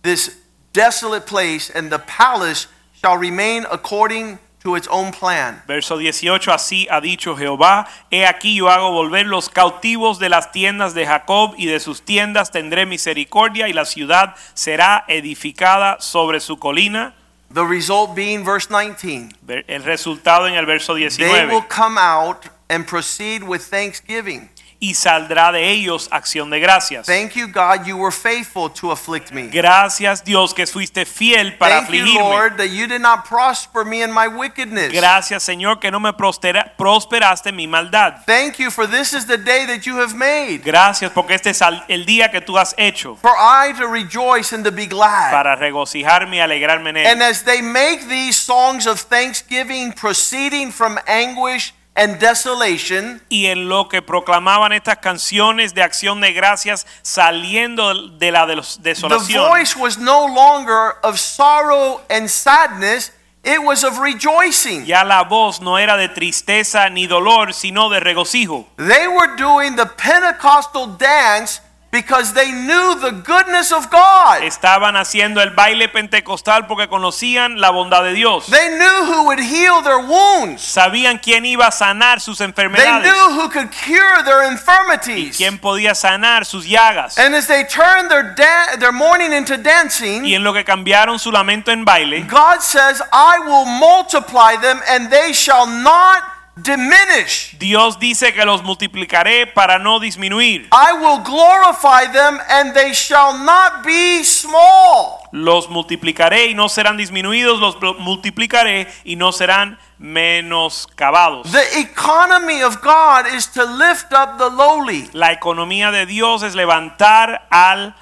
this 0.03 0.37
desolate 0.71 1.27
place, 1.27 1.69
and 1.69 1.91
the 1.91 1.99
palace 1.99 2.67
shall 2.93 3.17
remain 3.17 3.65
according 3.69 4.39
to 4.65 4.75
its 4.75 4.87
own 4.89 5.11
plan. 5.11 5.61
Verso 5.67 5.97
18, 5.97 6.51
así 6.51 6.87
ha 6.89 6.99
dicho 6.99 7.37
Jehová, 7.37 7.87
he 8.09 8.25
aquí 8.25 8.55
yo 8.55 8.69
hago 8.69 8.91
volver 8.91 9.27
los 9.27 9.47
cautivos 9.47 10.17
de 10.17 10.27
las 10.27 10.51
tiendas 10.51 10.95
de 10.95 11.05
Jacob 11.05 11.53
y 11.55 11.67
de 11.67 11.79
sus 11.79 12.03
tiendas 12.03 12.51
tendré 12.51 12.87
misericordia 12.87 13.69
y 13.69 13.73
la 13.73 13.85
ciudad 13.85 14.35
será 14.55 15.05
edificada 15.07 15.97
sobre 15.99 16.39
su 16.39 16.57
colina. 16.57 17.13
The 17.53 17.63
result 17.63 18.15
being, 18.15 18.43
verse 18.43 18.67
19, 18.69 19.65
El 19.67 19.83
resultado 19.83 20.47
en 20.47 20.55
el 20.55 20.65
verso 20.65 20.95
19. 20.95 21.31
they 21.31 21.45
will 21.45 21.63
come 21.69 21.99
out 21.99 22.47
and 22.67 22.85
proceed 22.87 23.43
with 23.43 23.61
thanksgiving. 23.61 24.49
Y 24.85 24.93
saldrá 24.93 25.51
de 25.51 25.67
ellos 25.71 26.07
acción 26.11 26.51
de 26.51 26.59
gracias. 26.59 27.07
Thank 27.07 27.31
you, 27.31 27.47
God, 27.47 27.87
you 27.87 27.97
were 27.97 28.11
faithful 28.11 28.69
to 28.69 28.91
afflict 28.91 29.31
me. 29.31 29.47
Gracias 29.47 30.23
Dios 30.23 30.53
que 30.53 30.67
fuiste 30.67 31.05
fiel 31.05 31.57
para 31.57 31.81
Thank 31.81 31.95
you. 31.95 32.19
Lord, 32.19 32.57
that 32.57 32.67
you 32.67 32.85
did 32.85 33.01
not 33.01 33.25
prosper 33.27 33.83
me 33.83 34.03
in 34.03 34.11
my 34.11 34.27
wickedness. 34.27 34.93
Gracias 34.93 35.41
Señor 35.43 35.79
que 35.79 35.89
no 35.89 35.99
me 35.99 36.13
prosperaste 36.13 37.51
mi 37.51 37.65
maldad. 37.65 38.23
Thank 38.27 38.59
you, 38.59 38.69
for 38.69 38.85
this 38.87 39.13
is 39.13 39.25
the 39.25 39.37
day 39.37 39.65
that 39.65 39.87
you 39.87 39.97
have 39.97 40.13
made. 40.13 40.59
Gracias 40.63 41.11
porque 41.11 41.33
este 41.33 41.49
es 41.49 41.61
el 41.87 42.05
día 42.05 42.29
que 42.29 42.41
tú 42.41 42.59
has 42.59 42.75
hecho 42.77 43.15
For 43.15 43.31
I 43.31 43.73
to 43.79 43.87
rejoice 43.87 44.53
and 44.53 44.63
to 44.63 44.71
be 44.71 44.85
glad. 44.85 45.31
para 45.31 45.55
regocijarme 45.55 46.37
y 46.37 46.39
alegrarme 46.41 46.91
en 46.91 46.97
él. 46.97 47.07
And 47.07 47.23
as 47.23 47.43
they 47.43 47.63
make 47.63 48.07
these 48.07 48.37
songs 48.37 48.85
of 48.85 48.99
thanksgiving 48.99 49.93
proceeding 49.93 50.71
from 50.71 50.99
anguish 51.07 51.73
and 51.95 52.19
desolation, 52.19 53.21
y 53.29 53.45
en 53.47 53.69
lo 53.69 53.87
que 53.87 54.01
proclamaban 54.01 54.73
estas 54.73 54.97
canciones 54.97 55.73
de 55.73 55.81
acción 55.81 56.19
de 56.21 56.33
gracias 56.33 56.85
saliendo 57.01 57.93
de 58.17 58.31
la 58.31 58.45
de 58.45 58.57
los- 58.57 58.77
the 58.77 58.89
desolación. 58.89 59.47
voice 59.49 59.75
was 59.77 59.97
no 59.97 60.27
longer 60.27 60.95
of 61.03 61.17
sorrow 61.17 62.01
and 62.09 62.27
sadness, 62.29 63.11
it 63.43 63.59
was 63.63 63.83
of 63.83 63.97
rejoicing. 63.99 64.85
Ya 64.85 65.03
la 65.03 65.23
voz 65.23 65.61
no 65.61 65.77
era 65.77 65.95
de 65.97 66.09
tristeza 66.09 66.89
ni 66.89 67.07
dolor, 67.07 67.53
sino 67.53 67.89
de 67.89 67.99
regocijo. 67.99 68.65
They 68.77 69.07
were 69.07 69.35
doing 69.37 69.75
the 69.75 69.85
Pentecostal 69.85 70.97
dance 70.97 71.61
because 71.95 72.33
they 72.33 72.51
knew 72.51 72.99
the 72.99 73.11
goodness 73.23 73.71
of 73.71 73.89
God. 73.89 74.43
Estaban 74.43 74.97
haciendo 74.97 75.41
el 75.41 75.51
baile 75.51 75.87
pentecostal 75.87 76.67
porque 76.67 76.89
conocían 76.89 77.61
la 77.61 77.69
bondad 77.69 78.03
de 78.03 78.11
Dios. 78.11 78.47
They 78.47 78.67
knew 78.77 79.05
who 79.05 79.23
would 79.27 79.39
heal 79.39 79.81
their 79.81 79.99
wounds. 79.99 80.61
Sabían 80.61 81.19
quién 81.19 81.45
iba 81.45 81.67
a 81.67 81.71
sanar 81.71 82.19
sus 82.19 82.41
enfermedades. 82.41 83.01
They 83.01 83.09
knew 83.09 83.39
who 83.39 83.49
could 83.49 83.71
cure 83.71 84.23
their 84.25 84.43
infirmities. 84.51 85.35
Y 85.35 85.37
quién 85.37 85.57
podía 85.57 85.95
sanar 85.95 86.45
sus 86.45 86.65
llagas. 86.65 87.17
And 87.17 87.33
as 87.33 87.47
they 87.47 87.63
turned 87.63 88.09
their, 88.09 88.35
their 88.77 88.91
mourning 88.91 89.31
into 89.31 89.57
dancing, 89.57 90.25
Y 90.25 90.35
en 90.35 90.43
lo 90.43 90.53
que 90.53 90.65
cambiaron 90.65 91.17
su 91.17 91.31
lamento 91.31 91.71
en 91.71 91.85
baile, 91.85 92.23
God 92.27 92.59
says, 92.59 93.01
I 93.13 93.39
will 93.39 93.65
multiply 93.65 94.57
them 94.61 94.81
and 94.89 95.09
they 95.09 95.31
shall 95.31 95.65
not 95.65 96.34
diminish. 96.55 97.57
Dios 97.59 97.99
dice 97.99 98.33
que 98.33 98.45
los 98.45 98.63
multiplicaré 98.63 99.47
para 99.47 99.79
no 99.79 99.99
disminuir. 99.99 100.67
I 100.71 100.93
will 100.93 101.21
glorify 101.23 102.11
them 102.11 102.39
and 102.49 102.73
they 102.73 102.93
shall 102.93 103.37
not 103.37 103.83
be 103.83 104.23
small. 104.23 105.19
Los 105.31 105.69
multiplicaré 105.69 106.47
y 106.47 106.53
no 106.53 106.69
serán 106.69 106.97
disminuidos, 106.97 107.59
los 107.59 107.99
multiplicaré 107.99 108.87
y 109.03 109.15
no 109.15 109.31
serán 109.31 109.77
menoscabados. 109.97 111.51
The 111.51 111.79
economy 111.79 112.61
of 112.63 112.81
God 112.81 113.27
is 113.35 113.47
to 113.51 113.63
lift 113.63 114.13
up 114.13 114.37
the 114.37 114.49
lowly. 114.49 115.09
La 115.13 115.31
economía 115.31 115.91
de 115.91 116.05
Dios 116.05 116.43
es 116.43 116.55
levantar 116.55 117.47
al 117.49 117.95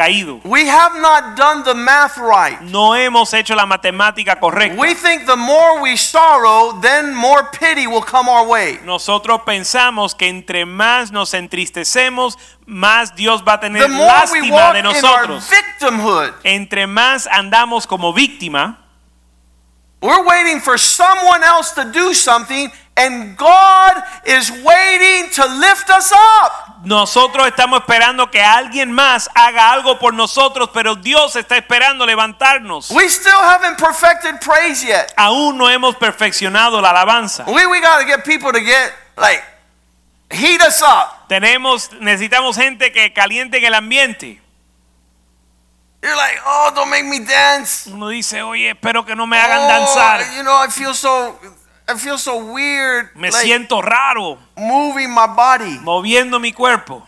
caído. 0.00 0.40
We 0.44 0.66
have 0.66 0.98
not 0.98 1.36
done 1.36 1.62
the 1.62 1.74
math 1.74 2.16
right. 2.16 2.58
No 2.62 2.94
hemos 2.94 3.34
hecho 3.34 3.54
la 3.54 3.66
matemática 3.66 4.40
correcta. 4.40 4.80
We 4.80 4.94
think 4.94 5.26
the 5.26 5.36
more 5.36 5.82
we 5.82 5.96
sorrow, 5.98 6.80
then 6.80 7.14
more 7.14 7.50
pity 7.52 7.86
will 7.86 8.02
come 8.02 8.26
our 8.30 8.46
way. 8.48 8.80
Nosotros 8.84 9.42
pensamos 9.44 10.14
que 10.14 10.28
entre 10.28 10.64
más 10.64 11.10
nos 11.12 11.34
entristecemos, 11.34 12.38
más 12.66 13.14
Dios 13.14 13.42
va 13.46 13.54
a 13.54 13.60
The 13.60 13.66
tener 13.66 13.90
lástima 13.90 14.56
walk 14.56 14.72
de 14.72 14.78
in 14.80 14.86
our 14.86 14.94
nosotros. 14.94 15.50
victimhood, 15.50 16.32
Entre 16.44 16.86
más 16.86 17.26
andamos 17.26 17.86
como 17.86 18.14
víctima, 18.14 18.78
we're 20.00 20.24
waiting 20.24 20.60
for 20.60 20.78
someone 20.78 21.42
else 21.44 21.74
to 21.74 21.84
do 21.92 22.14
something, 22.14 22.70
and 23.00 23.36
God 23.36 24.02
is 24.26 24.50
waiting 24.50 25.30
to 25.34 25.46
lift 25.46 25.90
us 25.90 26.12
up. 26.12 26.70
nosotros 26.84 27.46
estamos 27.46 27.80
esperando 27.80 28.30
que 28.30 28.42
alguien 28.42 28.90
más 28.90 29.28
haga 29.34 29.70
algo 29.72 29.98
por 29.98 30.14
nosotros, 30.14 30.70
pero 30.72 30.94
Dios 30.96 31.36
está 31.36 31.56
esperando 31.56 32.06
levantarnos. 32.06 32.90
We 32.90 33.08
still 33.08 33.40
haven't 33.40 33.78
perfected 33.78 34.40
praise 34.40 34.82
yet. 34.84 35.12
Aún 35.16 35.58
no 35.58 35.68
hemos 35.68 35.96
perfeccionado 35.96 36.80
la 36.80 36.90
alabanza. 36.90 37.44
We, 37.46 37.66
we 37.66 37.80
got 37.80 38.00
to 38.00 38.06
get 38.06 38.24
people 38.24 38.52
to 38.52 38.60
get, 38.60 38.92
like, 39.16 39.42
heat 40.30 40.60
us 40.62 40.82
up. 40.82 41.28
Tenemos, 41.28 41.90
necesitamos 42.00 42.56
gente 42.56 42.92
que 42.92 43.12
caliente 43.12 43.58
en 43.58 43.64
el 43.64 43.74
ambiente. 43.74 44.40
You're 46.02 46.16
like, 46.16 46.38
oh, 46.46 46.72
don't 46.74 46.88
make 46.88 47.04
me 47.04 47.20
dance. 47.20 47.86
Uno 47.90 48.08
dice, 48.08 48.40
oye, 48.42 48.70
espero 48.70 49.04
que 49.04 49.14
no 49.14 49.26
me 49.26 49.36
hagan 49.36 49.60
Oh, 49.64 49.68
danzar. 49.68 50.34
You 50.34 50.42
know, 50.42 50.56
I 50.56 50.68
feel 50.68 50.94
so, 50.94 51.38
I 51.90 51.98
feel 51.98 52.18
so 52.18 52.52
weird. 52.52 53.14
Me 53.16 53.30
like, 53.30 53.44
siento 53.44 53.82
raro 53.82 54.38
moving 54.56 55.10
my 55.10 55.26
body. 55.26 55.78
moviendo 55.82 56.40
mi 56.40 56.52
cuerpo. 56.52 57.06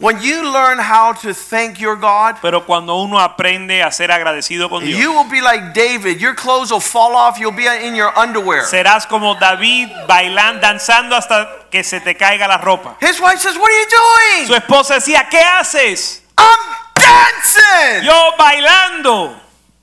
When 0.00 0.22
you 0.22 0.52
learn 0.52 0.78
how 0.78 1.12
to 1.22 1.34
thank 1.34 1.80
your 1.80 1.96
God, 1.96 2.36
Pero 2.40 2.64
cuando 2.64 2.94
uno 3.02 3.18
aprende 3.18 3.82
a 3.82 3.90
ser 3.90 4.12
agradecido 4.12 4.68
con 4.68 4.84
Dios, 4.84 4.96
you 4.96 5.12
will 5.12 5.28
be 5.28 5.40
like 5.40 5.74
David. 5.74 6.20
Your 6.20 6.34
clothes 6.36 6.70
will 6.70 6.78
fall 6.78 7.16
off. 7.16 7.36
You'll 7.40 7.50
be 7.50 7.66
in 7.66 7.96
your 7.96 8.12
underwear. 8.16 8.62
serás 8.62 9.06
como 9.08 9.34
David 9.34 9.88
bailando, 10.06 10.60
danzando 10.60 11.16
hasta 11.16 11.66
que 11.68 11.82
se 11.82 11.98
te 12.00 12.14
caiga 12.14 12.46
la 12.46 12.58
ropa. 12.58 12.96
His 13.00 13.18
wife 13.20 13.40
says, 13.40 13.56
What 13.56 13.70
are 13.70 13.80
you 13.80 13.88
doing?" 13.90 14.46
Su 14.46 14.54
esposa 14.54 14.94
decía, 14.94 15.26
¿qué 15.28 15.40
haces? 15.40 16.22
I'm 16.38 16.76
dancing 16.94 18.04
Yo 18.04 18.34
bailando 18.38 19.34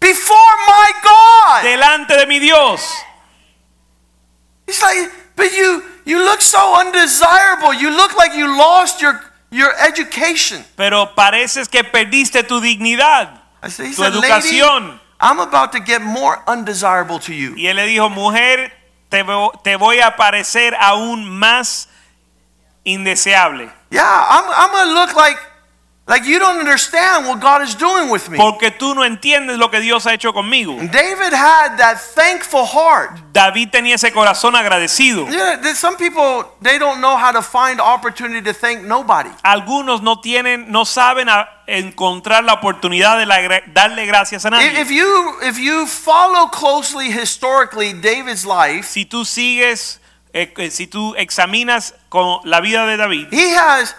before 0.06 0.56
my 0.68 0.92
God. 1.04 1.64
delante 1.64 2.18
de 2.18 2.26
mi 2.28 2.40
Dios. 2.40 2.94
He's 4.68 4.82
like, 4.82 5.12
But 5.36 5.52
you, 5.52 5.84
you 6.06 6.24
look 6.24 6.42
so 6.42 6.80
undesirable. 6.80 7.74
You 7.74 7.90
look 7.92 8.16
like 8.16 8.34
you 8.34 8.48
lost 8.48 9.02
your, 9.02 9.20
your 9.52 9.74
education. 9.80 10.64
Pero 10.78 11.14
pareces 11.16 11.70
que 11.70 11.84
perdiste 11.84 12.48
tu 12.48 12.62
dignidad, 12.62 13.42
I 13.62 13.70
said, 13.70 13.88
he 13.88 13.92
tu 13.94 14.04
said, 14.04 14.14
Lady, 14.16 14.28
educación. 14.28 15.00
I'm 15.20 15.40
about 15.40 15.72
to 15.74 15.80
get 15.80 16.02
more 16.02 16.42
undesirable 16.48 17.20
to 17.20 17.34
you. 17.34 17.56
Y 17.56 17.68
él 17.68 17.76
le 17.76 17.88
dijo, 17.88 18.10
mujer, 18.10 18.72
te, 19.10 19.24
te 19.64 19.76
voy 19.78 20.00
a 20.00 20.16
parecer 20.16 20.76
aún 20.76 21.28
más 21.30 21.88
indeseable. 22.84 23.72
Yeah, 23.92 24.04
I'm, 24.04 24.44
I'm 24.50 24.72
going 24.72 24.88
to 24.88 24.94
look 24.94 25.16
like, 25.16 25.38
like 26.08 26.26
you 26.26 26.38
don't 26.38 26.60
understand 26.60 27.26
what 27.26 27.40
God 27.42 27.64
is 27.64 27.74
doing 27.74 28.10
with 28.10 28.30
me. 28.30 28.38
Porque 28.38 28.72
tú 28.72 28.94
no 28.94 29.04
entiendes 29.04 29.58
lo 29.58 29.70
que 29.70 29.80
Dios 29.80 30.06
ha 30.06 30.14
hecho 30.14 30.34
conmigo. 30.34 30.76
David 30.92 31.34
had 31.34 31.78
that 31.78 32.00
thankful 32.00 32.66
heart. 32.66 33.20
David 33.34 33.70
tenía 33.72 33.96
ese 33.96 34.12
corazón 34.12 34.56
agradecido. 34.56 35.28
Yeah, 35.30 35.74
some 35.74 35.98
people 35.98 36.46
they 36.62 36.78
don't 36.78 37.02
know 37.02 37.18
how 37.18 37.32
to 37.32 37.42
find 37.42 37.82
opportunity 37.82 38.42
to 38.44 38.54
thank 38.54 38.84
nobody. 38.84 39.32
Algunos 39.44 40.02
no 40.02 40.22
tienen, 40.22 40.70
no 40.70 40.86
saben 40.86 41.28
encontrar 41.68 42.44
la 42.44 42.54
oportunidad 42.54 43.18
de 43.18 43.26
la 43.26 43.62
darle 43.74 44.06
gracias 44.06 44.46
a 44.46 44.52
nadie. 44.52 44.80
if 44.80 44.92
you 44.92 45.40
if 45.42 45.58
you 45.58 45.88
follow 45.88 46.48
closely 46.48 47.10
historically 47.12 47.94
David's 47.94 48.46
life, 48.46 48.88
Si 48.88 49.06
tú 49.06 49.26
sigues, 49.26 50.00
eh, 50.34 50.54
eh, 50.58 50.70
si 50.70 50.86
tú 50.86 51.16
examinas 51.16 51.96
con 52.10 52.40
la 52.44 52.62
vida 52.62 52.86
de 52.86 52.98
David, 52.98 53.28
he 53.32 53.56
has 53.56 53.96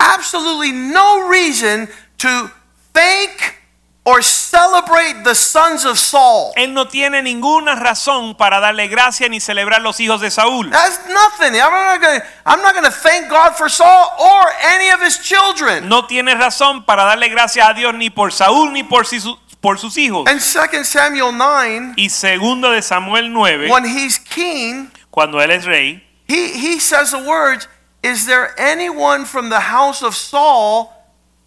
absolutely 0.00 0.72
no 0.72 1.28
reason 1.28 1.88
to 2.18 2.50
thank 2.92 3.56
or 4.04 4.22
celebrate 4.22 5.22
the 5.24 5.34
sons 5.34 5.84
of 5.84 5.98
Saul. 5.98 6.52
él 6.56 6.72
no 6.72 6.88
tiene 6.88 7.22
ninguna 7.22 7.74
razón 7.76 8.34
para 8.36 8.58
darle 8.58 8.88
gracia 8.88 9.28
ni 9.28 9.40
celebrar 9.40 9.82
los 9.82 10.00
hijos 10.00 10.20
de 10.20 10.30
Saúl. 10.30 10.70
That's 10.70 10.98
nothing. 11.06 11.54
I'm 11.60 11.70
not 11.70 12.62
not 12.62 12.74
gonna 12.74 12.90
thank 12.90 13.28
God 13.28 13.54
for 13.56 13.68
Saul 13.68 14.08
or 14.18 14.46
any 14.72 14.88
of 14.90 15.00
his 15.02 15.18
children. 15.18 15.88
No 15.88 16.06
tiene 16.06 16.34
razón 16.34 16.84
para 16.86 17.04
darle 17.04 17.28
gracias 17.28 17.68
a 17.68 17.74
Dios 17.74 17.94
ni 17.94 18.08
por 18.10 18.32
Saúl 18.32 18.72
ni 18.72 18.82
por, 18.82 19.06
si 19.06 19.20
su- 19.20 19.38
por 19.60 19.78
sus 19.78 19.96
hijos. 19.98 20.28
In 20.30 20.38
2 20.38 20.84
Samuel 20.86 21.32
9, 21.36 21.92
Y 21.96 22.08
segundo 22.08 22.70
de 22.70 22.80
Samuel 22.82 23.30
9, 23.32 23.68
when 23.70 23.84
he's 23.84 24.18
king, 24.18 24.90
cuando 25.10 25.40
él 25.40 25.50
es 25.50 25.66
rey, 25.66 26.02
He, 26.26 26.52
he 26.54 26.80
says 26.80 27.10
the 27.10 27.18
words, 27.18 27.68
Is 28.02 28.26
there 28.26 28.54
anyone 28.58 29.24
from 29.26 29.50
the 29.50 29.60
house 29.60 30.02
of 30.02 30.14
Saul 30.14 30.92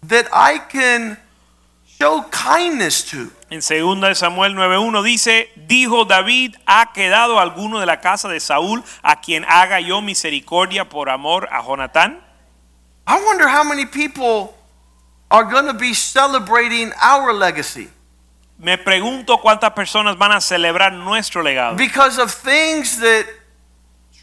that 0.02 0.28
I 0.32 0.58
can 0.58 1.18
show 1.98 2.22
kindness 2.30 3.02
to? 3.10 3.30
en 3.54 3.62
segundo 3.62 4.08
de 4.08 4.14
Samuel 4.14 4.54
9:1 4.54 5.02
dice, 5.02 5.50
dijo 5.56 6.04
David, 6.04 6.56
¿ha 6.66 6.92
quedado 6.92 7.38
alguno 7.38 7.78
de 7.78 7.86
la 7.86 8.00
casa 8.00 8.28
de 8.28 8.40
Saúl 8.40 8.82
a 9.02 9.20
quien 9.20 9.44
haga 9.48 9.80
yo 9.80 10.02
misericordia 10.02 10.88
por 10.88 11.08
amor 11.08 11.48
a 11.50 11.62
Jonatán? 11.62 12.20
I 13.06 13.22
wonder 13.24 13.48
how 13.48 13.62
many 13.64 13.86
people 13.86 14.54
are 15.30 15.44
going 15.44 15.66
to 15.66 15.74
be 15.74 15.94
celebrating 15.94 16.92
our 17.00 17.32
legacy 17.32 17.90
Me 18.58 18.78
pregunto 18.78 19.40
cuántas 19.40 19.72
personas 19.72 20.16
van 20.16 20.32
a 20.32 20.40
celebrar 20.40 20.92
nuestro 20.92 21.42
legado 21.42 21.76
because 21.76 22.18
of 22.18 22.32
things 22.32 22.98
that 23.00 23.26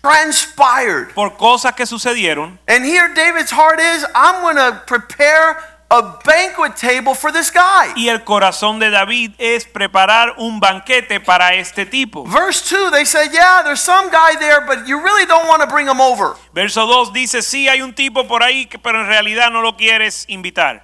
transpired. 0.01 1.13
por 1.13 1.37
cosas 1.37 1.73
que 1.75 1.85
sucedieron. 1.85 2.59
And 2.67 2.85
here 2.85 3.13
David's 3.13 3.51
heart 3.51 3.79
is, 3.79 4.05
I'm 4.15 4.41
going 4.41 4.55
to 4.57 4.81
prepare 4.85 5.57
a 5.89 6.17
banquet 6.23 6.77
table 6.77 7.13
for 7.13 7.31
this 7.33 7.51
guy. 7.51 7.93
Y 7.97 8.07
el 8.07 8.19
corazón 8.23 8.79
de 8.79 8.89
David 8.89 9.33
es 9.37 9.65
preparar 9.65 10.35
un 10.37 10.59
banquete 10.61 11.19
para 11.19 11.53
este 11.55 11.85
tipo. 11.85 12.23
Verse 12.25 12.61
2, 12.69 12.91
they 12.91 13.03
say, 13.05 13.27
Yeah, 13.31 13.61
there's 13.63 13.81
some 13.81 14.09
guy 14.09 14.35
there, 14.39 14.61
but 14.65 14.87
you 14.87 15.01
really 15.01 15.25
don't 15.25 15.47
want 15.49 15.61
to 15.61 15.67
bring 15.67 15.87
him 15.87 15.99
over. 15.99 16.35
Verso 16.53 16.87
2 16.87 17.11
dice, 17.13 17.41
sí 17.41 17.67
hay 17.67 17.81
un 17.81 17.93
tipo 17.93 18.25
por 18.25 18.41
ahí, 18.41 18.67
que- 18.69 18.79
pero 18.79 19.01
en 19.01 19.07
realidad 19.07 19.51
no 19.51 19.61
lo 19.61 19.75
quieres 19.75 20.23
invitar 20.29 20.81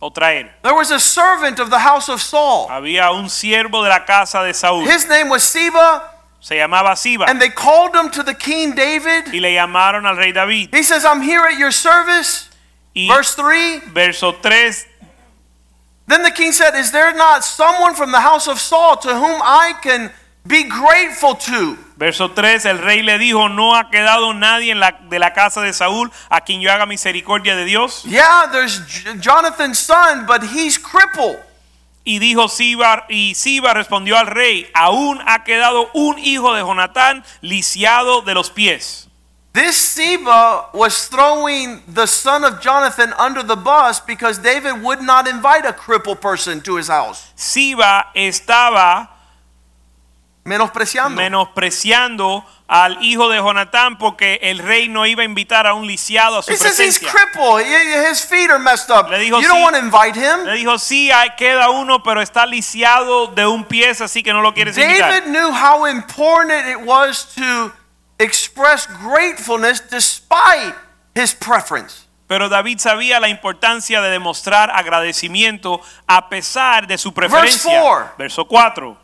o 0.00 0.10
traer. 0.10 0.50
There 0.62 0.74
was 0.74 0.90
a 0.90 0.98
servant 0.98 1.60
of 1.60 1.68
the 1.68 1.78
house 1.78 2.08
of 2.08 2.22
Saul. 2.22 2.68
Había 2.70 3.10
un 3.12 3.28
siervo 3.28 3.82
de 3.82 3.90
la 3.90 4.06
casa 4.06 4.42
de 4.42 4.54
Saúl, 4.54 4.88
His 4.88 5.06
name 5.08 5.28
was 5.28 5.42
Siba, 5.42 6.04
se 6.42 6.56
llamaba 6.56 6.96
Siba, 6.96 7.28
and 7.28 7.40
they 7.40 7.48
called 7.48 7.94
him 7.94 8.10
to 8.10 8.22
the 8.24 8.34
king 8.34 8.74
David. 8.74 9.32
y 9.32 9.38
le 9.38 9.54
llamaron 9.54 10.04
al 10.04 10.16
rey 10.16 10.32
David. 10.32 10.68
He 10.74 10.82
says, 10.82 11.04
I'm 11.04 11.22
here 11.22 11.40
at 11.44 11.56
your 11.56 11.70
service. 11.70 12.50
Y 12.94 13.06
Verse 13.08 13.34
3. 13.36 13.78
verso 13.94 14.32
3 14.32 14.84
Then 16.08 16.22
the 16.24 16.32
king 16.32 16.52
said, 16.52 16.74
Is 16.74 16.90
there 16.90 17.14
not 17.14 17.44
someone 17.44 17.94
from 17.94 18.10
the 18.10 18.20
house 18.20 18.48
of 18.48 18.58
Saul 18.58 18.96
to 18.98 19.08
whom 19.14 19.40
I 19.42 19.72
can 19.82 20.10
be 20.46 20.64
grateful 20.64 21.36
to? 21.36 21.78
Verso 21.96 22.26
3, 22.28 22.66
el 22.66 22.78
rey 22.78 23.00
le 23.02 23.16
dijo, 23.18 23.48
no 23.48 23.76
ha 23.76 23.88
quedado 23.88 24.34
nadie 24.34 24.72
en 24.72 24.80
la, 24.80 24.90
de 25.08 25.18
la 25.20 25.30
casa 25.32 25.60
de 25.60 25.72
Saúl 25.72 26.10
a 26.28 26.40
quien 26.40 26.60
yo 26.60 26.72
haga 26.72 26.84
misericordia 26.84 27.54
de 27.54 27.64
Dios. 27.64 28.02
Yeah, 28.04 28.48
there's 28.50 28.80
Jonathan's 29.20 29.78
son, 29.78 30.26
but 30.26 30.42
he's 30.42 30.76
crippled. 30.76 31.38
Y 32.04 32.18
dijo 32.18 32.48
Siba, 32.48 33.06
y 33.08 33.34
Siba 33.34 33.74
respondió 33.74 34.18
al 34.18 34.26
rey, 34.26 34.68
aún 34.74 35.20
ha 35.26 35.44
quedado 35.44 35.88
un 35.94 36.18
hijo 36.18 36.52
de 36.54 36.62
Jonatán 36.62 37.24
lisiado 37.40 38.22
de 38.22 38.34
los 38.34 38.50
pies. 38.50 39.08
This 39.52 39.76
Siba 39.76 40.72
was 40.72 41.08
throwing 41.08 41.82
the 41.86 42.06
son 42.06 42.42
of 42.42 42.62
Jonathan 42.62 43.12
under 43.18 43.42
the 43.42 43.54
bus 43.54 44.00
because 44.00 44.38
David 44.38 44.82
would 44.82 45.02
not 45.02 45.28
invite 45.28 45.66
a 45.66 45.74
crippled 45.74 46.22
person 46.22 46.62
to 46.62 46.76
his 46.76 46.88
house. 46.88 47.32
Siba 47.36 48.06
estaba 48.16 49.10
Menospreciando. 50.44 51.20
menospreciando 51.20 52.44
al 52.66 53.02
hijo 53.04 53.28
de 53.28 53.38
Jonatán 53.38 53.96
porque 53.98 54.40
el 54.42 54.58
rey 54.58 54.88
no 54.88 55.06
iba 55.06 55.22
a 55.22 55.24
invitar 55.24 55.66
a 55.68 55.74
un 55.74 55.86
lisiado 55.86 56.38
a 56.38 56.42
su 56.42 56.50
He 56.50 56.56
says 56.56 56.78
he's 56.80 56.98
presencia. 56.98 58.10
His 58.10 58.24
feet 58.24 58.50
are 58.50 58.58
messed 58.58 58.90
up. 58.90 59.08
Le 59.08 59.18
dijo, 59.18 59.40
You 59.40 59.46
don't 59.48 59.58
"Sí." 59.58 59.62
want 59.62 59.76
to 59.76 59.82
invite 59.82 60.16
him. 60.18 60.44
Le 60.44 60.54
dijo, 60.54 60.78
sí, 60.78 61.10
queda 61.36 61.70
uno, 61.70 62.02
pero 62.02 62.20
está 62.20 62.44
lisiado 62.46 63.28
de 63.28 63.46
un 63.46 63.64
pie, 63.64 63.90
así 63.90 64.22
que 64.22 64.32
no 64.32 64.40
lo 64.40 64.52
quieres 64.52 64.76
invitar. 64.76 65.10
David 65.12 65.26
knew 65.30 65.52
how 65.52 65.86
important 65.86 66.66
it 66.66 66.84
was 66.84 67.24
to 67.36 67.72
express 68.18 68.88
gratefulness 69.00 69.80
despite 69.90 70.74
his 71.14 71.34
preference. 71.34 72.06
Pero 72.26 72.48
David 72.48 72.78
sabía 72.78 73.20
la 73.20 73.28
importancia 73.28 74.00
de 74.00 74.08
demostrar 74.10 74.70
agradecimiento 74.70 75.80
a 76.06 76.28
pesar 76.30 76.86
de 76.86 76.96
su 76.96 77.12
preferencia. 77.12 77.80
four. 77.80 78.14
Verso 78.16 78.46
4. 78.46 78.96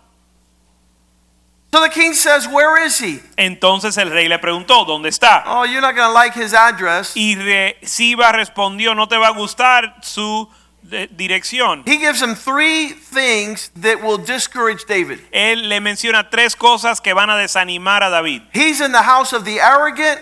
So 1.71 1.83
the 1.83 1.91
king 1.91 2.15
says, 2.15 2.47
Where 2.49 2.83
is 2.83 2.99
he? 2.99 3.21
Entonces 3.37 3.99
el 3.99 4.11
rey 4.11 4.27
le 4.29 4.39
preguntó, 4.39 4.87
¿dónde 4.87 5.09
está? 5.11 5.43
Oh, 5.47 5.65
you're 5.65 5.83
not 5.83 5.95
going 5.95 6.09
to 6.09 6.13
like 6.15 6.33
his 6.35 6.55
address. 6.55 7.13
Y 7.15 7.35
re- 7.37 7.77
Siba 7.83 8.33
respondió, 8.33 8.95
no 8.95 9.07
te 9.07 9.17
va 9.19 9.29
a 9.29 9.33
gustar 9.33 9.95
su 10.03 10.49
de- 10.83 11.09
dirección. 11.09 11.83
He 11.87 11.99
gives 11.99 12.23
him 12.23 12.35
three 12.35 12.89
things 12.95 13.71
that 13.83 14.03
will 14.03 14.17
discourage 14.17 14.87
David. 14.87 15.21
Él 15.31 15.69
le 15.69 15.81
menciona 15.81 16.31
tres 16.31 16.57
cosas 16.57 17.03
que 17.03 17.13
van 17.13 17.29
a 17.29 17.37
desanimar 17.37 18.03
a 18.03 18.09
David. 18.09 18.43
He's 18.55 18.81
in 18.81 18.93
the 18.93 19.03
house 19.03 19.35
of 19.35 19.45
the 19.45 19.61
arrogant, 19.61 20.21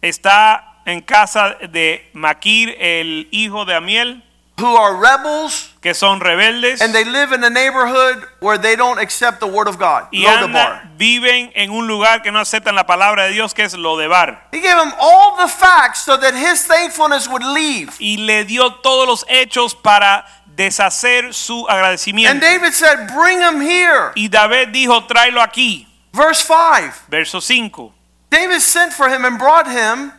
Está 0.00 0.80
en 0.86 1.00
casa 1.02 1.56
de 1.70 2.08
Maquir, 2.14 2.74
el 2.78 3.28
hijo 3.30 3.64
de 3.66 3.74
Amiel, 3.74 4.22
who 4.58 4.76
are 4.76 4.94
rebels, 4.96 5.73
que 5.84 5.92
son 5.92 6.18
rebeldes 6.18 6.80
and 6.80 6.94
they 6.94 7.04
live 7.04 7.32
in 7.32 7.44
a 7.44 7.50
neighborhood 7.50 8.24
where 8.40 8.56
they 8.56 8.74
don't 8.74 8.98
accept 8.98 9.38
the 9.38 9.46
word 9.46 9.68
of 9.68 9.78
God. 9.78 10.08
y 10.10 10.24
anda- 10.24 10.90
viven 10.96 11.52
en 11.54 11.70
un 11.70 11.86
lugar 11.86 12.22
que 12.22 12.32
no 12.32 12.40
aceptan 12.40 12.74
la 12.74 12.86
palabra 12.86 13.24
de 13.26 13.34
Dios, 13.34 13.52
que 13.52 13.64
es 13.64 13.74
Lodebar. 13.74 14.48
He 14.50 14.60
gave 14.60 14.78
him 14.78 14.94
all 14.98 15.36
the 15.36 15.46
facts 15.46 16.00
so 16.00 16.16
that 16.16 16.34
his 16.34 16.66
thankfulness 16.66 17.28
would 17.28 17.44
leave. 17.44 17.94
Y 18.00 18.16
le 18.18 18.44
dio 18.44 18.70
todos 18.82 19.06
los 19.06 19.24
hechos 19.28 19.74
para 19.74 20.24
deshacer 20.56 21.34
su 21.34 21.66
And. 21.68 22.40
David 22.40 22.72
said, 22.72 23.08
Bring 23.14 23.40
him 23.40 23.60
here. 23.60 24.12
Y 24.16 24.28
David 24.28 24.68
dijo, 24.72 25.06
tráelo 25.06 25.42
aquí. 25.42 25.86
Verse 26.14 26.40
5. 26.40 27.08
Verso 27.10 27.40
5. 27.40 27.92
David 28.30 28.60
sent 28.62 28.92
for 28.94 29.08
him 29.10 29.24
and 29.26 29.38
brought 29.38 29.66
him 29.66 30.12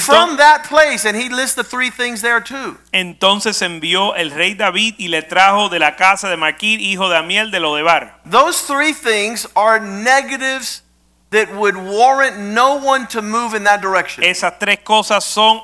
from 0.00 0.36
that 0.36 0.64
place. 0.68 1.04
And 1.06 1.16
he 1.16 1.28
lists 1.28 1.54
the 1.54 1.64
three 1.64 1.90
things 1.90 2.20
there 2.20 2.40
too. 2.40 2.76
entonces 2.92 3.62
envió 3.62 4.14
el 4.16 4.30
rey 4.30 4.54
David 4.54 4.96
y 4.98 5.08
le 5.08 5.22
trajo 5.22 5.68
de 5.70 5.78
la 5.78 5.96
casa 5.96 6.28
de 6.28 6.36
Maquir, 6.36 6.80
hijo 6.80 7.08
de 7.08 7.16
Amiel 7.16 7.50
de 7.50 7.58
Lodebar. 7.60 8.20
Those 8.26 8.60
three 8.62 8.92
things 8.92 9.46
are 9.56 9.80
negatives 9.80 10.82
that 11.30 11.54
would 11.54 11.76
warrant 11.76 12.38
no 12.38 12.76
one 12.76 13.06
to 13.08 13.22
move 13.22 13.54
in 13.54 13.64
that 13.64 13.80
direction. 13.80 14.24
Esas 14.24 14.58
tres 14.58 14.78
cosas 14.84 15.24
son 15.24 15.60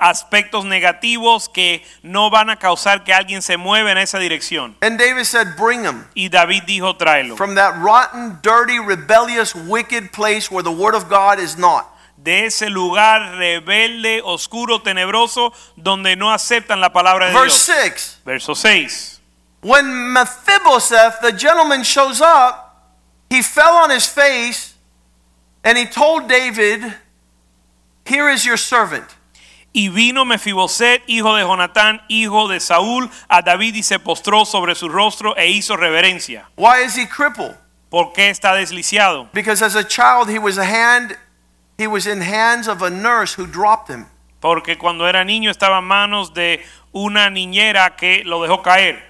aspectos 0.00 0.64
negativos 0.64 1.48
que 1.48 1.84
no 2.02 2.30
van 2.30 2.50
a 2.50 2.56
causar 2.56 3.04
que 3.04 3.12
alguien 3.14 3.42
se 3.42 3.56
mueva 3.56 3.92
en 3.92 3.98
esa 3.98 4.18
dirección. 4.18 4.74
And 4.82 4.98
David 4.98 5.24
said, 5.24 5.56
Bring 5.56 5.84
him 5.84 6.04
Y 6.16 6.28
David 6.28 6.64
dijo, 6.66 6.96
tráelo. 6.96 7.36
from 7.36 7.54
that 7.54 7.80
rotten, 7.80 8.38
dirty, 8.42 8.80
rebellious, 8.80 9.54
wicked 9.54 10.10
place 10.12 10.50
where 10.50 10.64
the 10.64 10.72
word 10.72 10.96
of 10.96 11.08
God 11.08 11.38
is 11.38 11.56
not. 11.56 11.86
De 12.28 12.44
ese 12.44 12.68
lugar 12.68 13.36
rebelde, 13.38 14.20
oscuro, 14.22 14.82
tenebroso, 14.82 15.50
donde 15.76 16.14
no 16.14 16.30
aceptan 16.30 16.78
la 16.78 16.92
palabra 16.92 17.28
de 17.28 17.32
Verse 17.32 17.72
Dios. 17.72 17.92
6. 17.94 18.20
Verso 18.22 18.54
6. 18.54 19.22
When 19.62 20.12
Mephibosheth, 20.12 21.22
the 21.22 21.32
gentleman, 21.32 21.82
shows 21.82 22.20
up, 22.20 22.84
he 23.30 23.40
fell 23.40 23.76
on 23.76 23.90
his 23.90 24.06
face 24.06 24.74
and 25.64 25.78
he 25.78 25.86
told 25.86 26.28
David, 26.28 26.82
Here 28.04 28.28
is 28.28 28.44
your 28.44 28.58
servant. 28.58 29.06
Y 29.72 29.88
vino 29.88 30.26
Mefiboset, 30.26 31.04
hijo 31.06 31.34
de 31.34 31.44
Jonatán, 31.44 32.02
hijo 32.10 32.46
de 32.46 32.60
Saúl, 32.60 33.10
a 33.30 33.40
David 33.40 33.76
y 33.76 33.82
se 33.82 33.98
postró 33.98 34.44
sobre 34.44 34.74
su 34.74 34.90
rostro 34.90 35.34
e 35.34 35.46
hizo 35.46 35.78
reverencia. 35.78 36.50
Why 36.56 36.84
is 36.84 36.94
he 36.94 37.06
crippled? 37.08 37.56
¿Por 37.88 38.12
qué 38.12 38.28
está 38.28 38.52
desliciado? 38.52 39.30
Because 39.32 39.62
as 39.62 39.74
a 39.74 39.82
child 39.82 40.28
he 40.28 40.38
was 40.38 40.58
a 40.58 40.64
hand 40.66 41.16
he 41.78 41.86
was 41.86 42.06
in 42.08 42.20
hands 42.20 42.66
of 42.66 42.82
a 42.82 42.90
nurse 42.90 43.34
who 43.34 43.46
dropped 43.46 43.88
him. 43.88 44.06
Porque 44.40 44.76
cuando 44.76 45.06
era 45.06 45.24
niño 45.24 45.50
estaba 45.50 45.78
en 45.78 45.84
manos 45.84 46.34
de 46.34 46.62
una 46.92 47.30
niñera 47.30 47.96
que 47.96 48.24
lo 48.24 48.42
dejó 48.42 48.62
caer. 48.62 49.07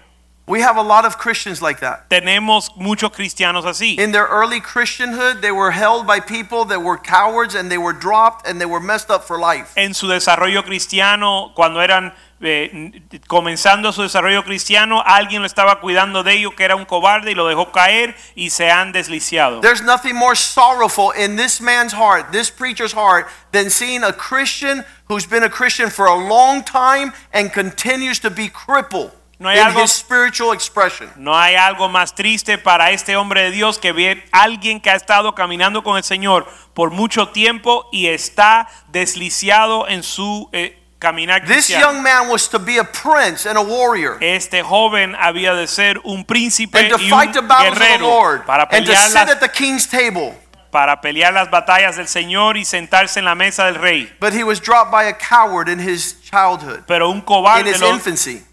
We 0.49 0.63
have 0.63 0.79
a 0.79 0.83
lot 0.83 1.05
of 1.05 1.19
Christians 1.19 1.61
like 1.61 1.81
that. 1.81 2.09
Tenemos 2.09 2.75
muchos 2.75 3.11
cristianos 3.11 3.67
así. 3.67 3.99
In 3.99 4.13
their 4.13 4.25
early 4.25 4.63
Christianhood, 4.63 5.43
they 5.43 5.53
were 5.53 5.73
held 5.73 6.07
by 6.07 6.21
people 6.21 6.65
that 6.67 6.83
were 6.83 6.97
cowards 6.97 7.55
and 7.55 7.71
they 7.71 7.77
were 7.77 7.93
dropped 7.93 8.49
and 8.49 8.59
they 8.59 8.65
were 8.65 8.81
messed 8.81 9.11
up 9.11 9.25
for 9.25 9.39
life. 9.39 9.75
En 9.77 9.93
su 9.93 10.07
desarrollo 10.09 10.65
cristiano, 10.65 11.53
cuando 11.55 11.81
eran 11.81 12.15
eh, 12.41 13.03
comenzando 13.27 13.93
su 13.93 14.01
desarrollo 14.01 14.43
cristiano, 14.43 15.03
alguien 15.05 15.43
lo 15.43 15.47
estaba 15.47 15.81
cuidando 15.81 16.23
de 16.23 16.33
ellos 16.33 16.55
que 16.55 16.65
era 16.65 16.77
un 16.77 16.87
cobarde 16.87 17.33
y 17.33 17.35
lo 17.35 17.47
dejó 17.47 17.71
caer 17.71 18.17
y 18.35 18.49
se 18.49 18.71
han 18.71 18.93
desliciado. 18.93 19.61
There's 19.61 19.83
nothing 19.83 20.17
more 20.17 20.35
sorrowful 20.35 21.11
in 21.11 21.37
this 21.37 21.61
man's 21.61 21.93
heart, 21.93 22.33
this 22.33 22.51
preacher's 22.51 22.95
heart, 22.95 23.27
than 23.53 23.69
seeing 23.69 24.03
a 24.03 24.15
Christian 24.15 24.87
who's 25.09 25.27
been 25.27 25.43
a 25.43 25.51
Christian 25.51 25.91
for 25.91 26.07
a 26.07 26.15
long 26.15 26.65
time 26.65 27.13
and 27.35 27.53
continues 27.53 28.19
to 28.21 28.31
be 28.31 28.49
crippled 28.49 29.13
No 29.39 29.49
hay 29.49 29.59
in 29.59 29.67
algo- 29.67 29.85
his 29.85 29.93
spiritual 29.93 30.53
expression. 30.53 31.11
No 31.17 31.39
hay 31.39 31.55
algo 31.55 31.89
más 31.89 32.15
triste 32.15 32.59
para 32.59 32.91
este 32.91 33.15
hombre 33.17 33.43
de 33.43 33.51
Dios 33.53 33.79
que 33.79 33.93
ver 33.93 34.25
alguien 34.33 34.81
que 34.81 34.91
ha 34.91 34.97
estado 34.97 35.35
caminando 35.35 35.83
con 35.85 35.97
el 35.97 36.03
Señor 36.05 36.47
por 36.75 36.91
mucho 36.91 37.29
tiempo 37.29 37.89
y 37.93 38.09
está 38.09 38.69
desliciado 38.89 39.87
en 39.89 40.03
su 40.03 40.49
eh, 40.53 40.77
caminar 40.99 41.43
This 41.43 41.53
cristiano. 41.67 41.93
young 41.93 42.03
man 42.03 42.29
was 42.29 42.49
to 42.51 42.59
be 42.59 42.79
a 42.79 42.85
prince 42.85 43.49
and 43.49 43.57
a 43.57 43.61
warrior 43.63 44.19
Este 44.21 44.63
joven 44.63 45.15
había 45.15 45.55
de 45.55 45.67
ser 45.69 46.01
un 46.05 46.25
príncipe 46.25 46.77
and 46.81 46.91
to 46.91 46.99
y 46.99 47.05
un 47.05 47.11
fight 47.11 47.33
the 47.33 47.41
battles 47.41 47.73
of 47.73 47.79
the 47.79 47.85
guerrero 47.85 48.07
Lord 48.09 48.45
para 48.45 48.65
and 48.65 48.85
to 48.85 48.93
pelear, 48.93 49.07
sit 49.07 49.15
las, 49.15 49.31
at 49.31 49.39
the 49.41 49.49
king's 49.51 49.87
table. 49.89 50.35
para 50.73 51.01
pelear 51.01 51.33
las 51.33 51.49
batallas 51.51 51.97
del 51.97 52.09
Señor 52.09 52.57
y 52.57 52.65
sentarse 52.65 53.21
en 53.21 53.25
la 53.25 53.35
mesa 53.37 53.65
del 53.67 53.77
rey. 53.77 54.13
But 54.21 54.33
he 54.35 54.43
was 54.45 54.61
dropped 54.61 54.91
by 54.91 55.05
a 55.05 55.15
coward 55.17 55.69
in 55.69 55.79
his 55.79 56.21
childhood, 56.29 56.83
Pero 56.89 57.09
un 57.09 57.19
in 57.19 57.23
cobarde, 57.23 57.71
his 57.71 57.81
lo, 57.81 57.91
infancy. 57.95 58.45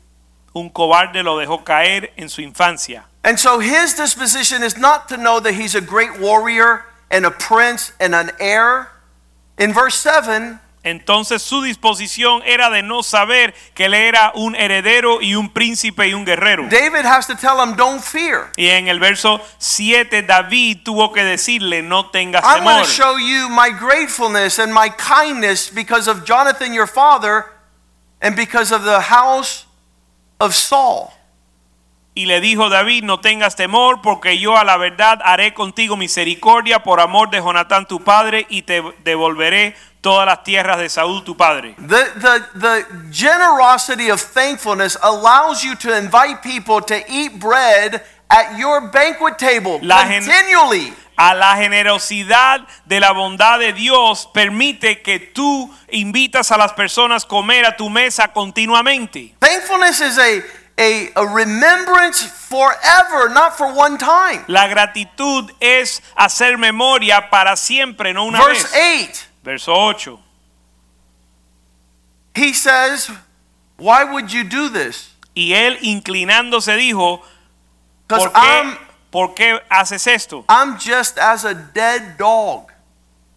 Un 0.55 0.69
cobarde 0.69 1.21
lo 1.21 1.37
dejó 1.37 1.63
caer 1.63 2.13
en 2.15 2.29
su 2.29 2.41
infancia. 2.41 3.05
And 3.23 3.37
so 3.37 3.59
his 3.59 3.95
disposition 3.95 4.63
is 4.63 4.77
not 4.77 5.09
to 5.09 5.17
know 5.17 5.39
that 5.41 5.53
he's 5.53 5.75
a 5.75 5.81
great 5.81 6.19
warrior 6.19 6.85
and 7.11 7.25
a 7.25 7.31
prince 7.31 7.91
and 7.99 8.15
an 8.15 8.31
heir. 8.39 8.87
In 9.57 9.73
verse 9.73 9.95
7, 9.95 10.59
Entonces 10.83 11.41
su 11.41 11.63
disposición 11.63 12.43
era 12.45 12.69
de 12.69 12.83
no 12.83 13.01
saber 13.01 13.55
que 13.73 13.85
él 13.85 13.95
era 13.95 14.31
un 14.35 14.55
heredero 14.55 15.19
y 15.19 15.33
un 15.33 15.51
príncipe 15.51 16.07
y 16.07 16.13
un 16.13 16.23
guerrero. 16.23 16.67
David 16.69 17.05
has 17.05 17.25
to 17.25 17.35
tell 17.35 17.59
him, 17.59 17.75
Don't 17.75 18.01
fear. 18.01 18.51
Y 18.55 18.67
en 18.67 18.87
el 18.87 18.99
verso 18.99 19.41
7 19.57 20.21
David 20.21 20.83
tuvo 20.85 21.11
que 21.11 21.23
decirle, 21.23 21.81
no 21.81 22.11
tengas 22.11 22.43
I'm 22.45 22.63
going 22.63 22.83
to 22.83 22.89
show 22.89 23.17
you 23.17 23.49
my 23.49 23.71
gratefulness 23.71 24.59
and 24.59 24.71
my 24.71 24.89
kindness 24.89 25.69
because 25.69 26.07
of 26.07 26.23
Jonathan 26.23 26.73
your 26.73 26.87
father 26.87 27.45
and 28.21 28.35
because 28.35 28.71
of 28.71 28.83
the 28.83 29.01
house 29.01 29.64
of 30.39 30.53
Saul. 30.53 31.09
Y 32.17 32.27
le 32.27 32.39
dijo 32.39 32.69
David, 32.69 33.03
no 33.03 33.19
tengas 33.19 33.57
temor, 33.57 34.01
porque 34.01 34.39
yo 34.39 34.55
a 34.55 34.63
la 34.63 34.77
verdad 34.77 35.19
haré 35.25 35.53
contigo 35.53 35.97
misericordia 35.97 36.81
por 36.81 37.01
amor 37.01 37.29
de 37.29 37.39
Jonatán 37.39 37.85
tu 37.87 38.05
padre 38.05 38.45
y 38.49 38.61
te 38.61 38.81
devolveré 39.03 39.75
todas 39.99 40.25
las 40.25 40.43
tierras 40.43 40.77
de 40.77 40.87
Saúl 40.87 41.25
tu 41.25 41.35
padre. 41.35 41.75
The, 41.77 42.05
the, 42.21 42.59
the 42.59 42.85
generosity 43.11 44.09
of 44.09 44.21
thankfulness 44.21 44.97
allows 45.01 45.61
you 45.61 45.75
to 45.75 45.97
invite 45.97 46.41
people 46.41 46.79
to 46.81 47.03
eat 47.09 47.37
bread 47.37 48.01
at 48.29 48.57
your 48.57 48.89
banquet 48.91 49.37
table 49.37 49.79
La 49.81 50.07
continually. 50.07 50.93
A 51.17 51.33
la 51.33 51.55
generosidad 51.55 52.67
de 52.85 52.99
la 52.99 53.11
bondad 53.11 53.59
de 53.59 53.71
Dios 53.71 54.29
permite 54.33 55.01
que 55.01 55.19
tú 55.19 55.73
invitas 55.89 56.51
a 56.51 56.57
las 56.57 56.73
personas 56.73 57.23
a 57.23 57.27
comer 57.27 57.65
a 57.65 57.77
tu 57.77 57.89
mesa 57.89 58.33
continuamente. 58.33 59.33
Thankfulness 59.39 60.01
is 60.01 60.17
a, 60.17 60.41
a, 60.77 61.11
a 61.15 61.25
remembrance 61.25 62.21
forever, 62.25 63.29
not 63.33 63.53
for 63.57 63.67
one 63.67 63.97
time. 63.97 64.43
La 64.47 64.67
gratitud 64.67 65.49
es 65.61 66.03
hacer 66.17 66.57
memoria 66.57 67.29
para 67.29 67.55
siempre, 67.55 68.13
no 68.13 68.25
una 68.25 68.43
Verse 68.45 68.63
vez. 68.73 69.09
8, 69.09 69.27
Verso 69.43 69.73
8. 69.73 70.19
he 72.35 72.51
says, 72.53 73.09
Why 73.77 74.03
would 74.03 74.31
you 74.33 74.43
do 74.43 74.69
this? 74.69 75.11
Y 75.33 75.53
él 75.53 75.77
inclinándose 75.81 76.75
dijo, 76.75 77.21
Because 78.07 78.23
¿por 78.25 78.33
qué, 78.33 78.39
I'm, 78.61 78.77
¿por 79.11 79.33
qué 79.33 79.61
haces 79.69 80.07
esto? 80.07 80.45
I'm 80.49 80.77
just 80.77 81.17
as 81.17 81.45
a 81.45 81.53
dead 81.53 82.17
dog. 82.17 82.71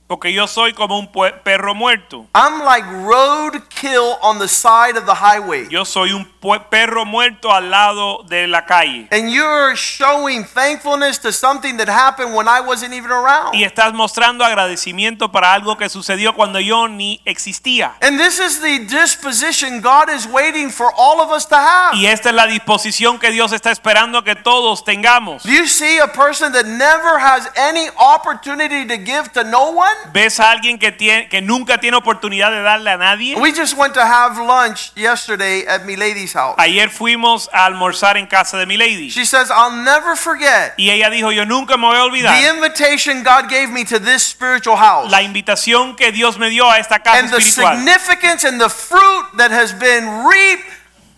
Porque 0.09 0.33
yo 0.33 0.46
soy 0.46 0.72
como 0.72 0.98
un 0.98 1.12
perro 1.44 1.74
muerto. 1.74 2.26
I'm 2.35 2.64
like 2.64 2.87
roadkill 3.04 4.16
on 4.22 4.38
the 4.38 4.48
side 4.48 4.96
of 4.96 5.04
the 5.04 5.14
highway. 5.14 5.68
Yo 5.68 5.85
soy 5.85 6.12
un 6.12 6.24
perro 6.70 7.05
muerto 7.05 7.53
al 7.53 7.70
lado 7.70 8.24
de 8.29 8.46
la 8.46 8.64
calle. 8.64 9.09
And 9.11 9.31
you're 9.31 9.77
showing 9.77 10.44
thankfulness 10.44 11.18
to 11.20 11.33
something 11.33 11.77
that 11.79 11.88
happened 11.88 12.35
when 12.35 12.48
I 12.48 12.61
wasn't 12.61 12.94
even 12.94 13.11
around. 13.11 13.55
Y 13.55 13.64
estás 13.64 13.92
mostrando 13.92 14.44
agradecimiento 14.44 15.31
para 15.31 15.53
algo 15.53 15.77
que 15.77 15.88
sucedió 15.88 16.35
cuando 16.35 16.61
yo 16.61 16.88
ni 16.88 17.20
existía. 17.24 17.94
And 18.01 18.18
this 18.18 18.38
is 18.38 18.61
the 18.61 18.79
disposition 18.87 19.81
God 19.81 20.09
is 20.11 20.27
waiting 20.27 20.70
for 20.70 20.92
all 20.96 21.20
of 21.20 21.31
us 21.31 21.46
to 21.48 21.57
have. 21.57 21.94
Y 21.94 22.07
esta 22.07 22.31
es 22.31 22.35
la 22.35 22.46
disposición 22.46 23.18
que 23.18 23.31
Dios 23.31 23.53
está 23.53 23.70
esperando 23.70 24.22
que 24.24 24.35
todos 24.37 24.85
tengamos. 24.85 25.42
Do 25.42 25.51
you 25.51 25.66
see 25.66 25.98
a 25.98 26.09
person 26.09 26.53
that 26.53 26.66
never 26.66 27.18
has 27.18 27.48
any 27.57 27.88
opportunity 27.98 28.87
to 28.87 28.96
give 28.96 29.33
to 29.33 29.44
no 29.44 29.70
one? 29.70 29.94
¿Ves 30.12 30.40
a 30.40 30.51
alguien 30.51 30.79
que, 30.79 30.92
tiene, 30.92 31.29
que 31.29 31.40
nunca 31.40 31.79
tiene 31.79 31.96
oportunidad 31.96 32.51
de 32.51 32.62
darle 32.62 32.90
a 32.90 32.96
nadie? 32.96 33.37
We 33.37 33.53
just 33.53 33.77
went 33.77 33.94
to 33.94 34.05
have 34.05 34.38
lunch 34.38 34.92
yesterday 34.96 35.66
at 35.66 35.85
Milady's 35.85 36.27
lady's 36.28 36.32
house. 36.32 36.54
Ayer 36.58 36.88
fuimos 36.90 37.48
a 37.52 37.64
almorzar 37.66 38.16
en 38.16 38.26
casa 38.26 38.58
de 38.58 38.66
mi 38.66 38.76
lady. 38.76 39.10
She 39.10 39.24
says, 39.24 39.50
I'll 39.50 39.84
never 39.84 40.16
forget 40.16 40.74
Y 40.76 40.90
ella 40.90 41.10
dijo, 41.10 41.34
yo 41.34 41.44
nunca 41.44 41.76
me 41.76 41.86
voy 41.86 41.96
a 41.96 42.32
the 42.32 42.48
invitation 42.48 43.22
God 43.22 43.48
gave 43.48 43.70
me 43.70 43.84
to 43.84 43.98
this 43.98 44.22
spiritual 44.22 44.76
house. 44.76 45.10
la 45.10 45.22
invitación 45.22 45.96
que 45.96 46.12
Dios 46.12 46.38
me 46.38 46.50
dio 46.50 46.68
a 46.70 46.78
esta 46.78 46.98
casa 46.98 47.18
and 47.18 47.30
the 47.30 47.40
significance 47.40 48.44
and 48.44 48.60
the 48.60 48.68
fruit 48.68 49.26
that 49.36 49.50
has 49.50 49.72
been 49.72 50.26
reaped 50.26 50.64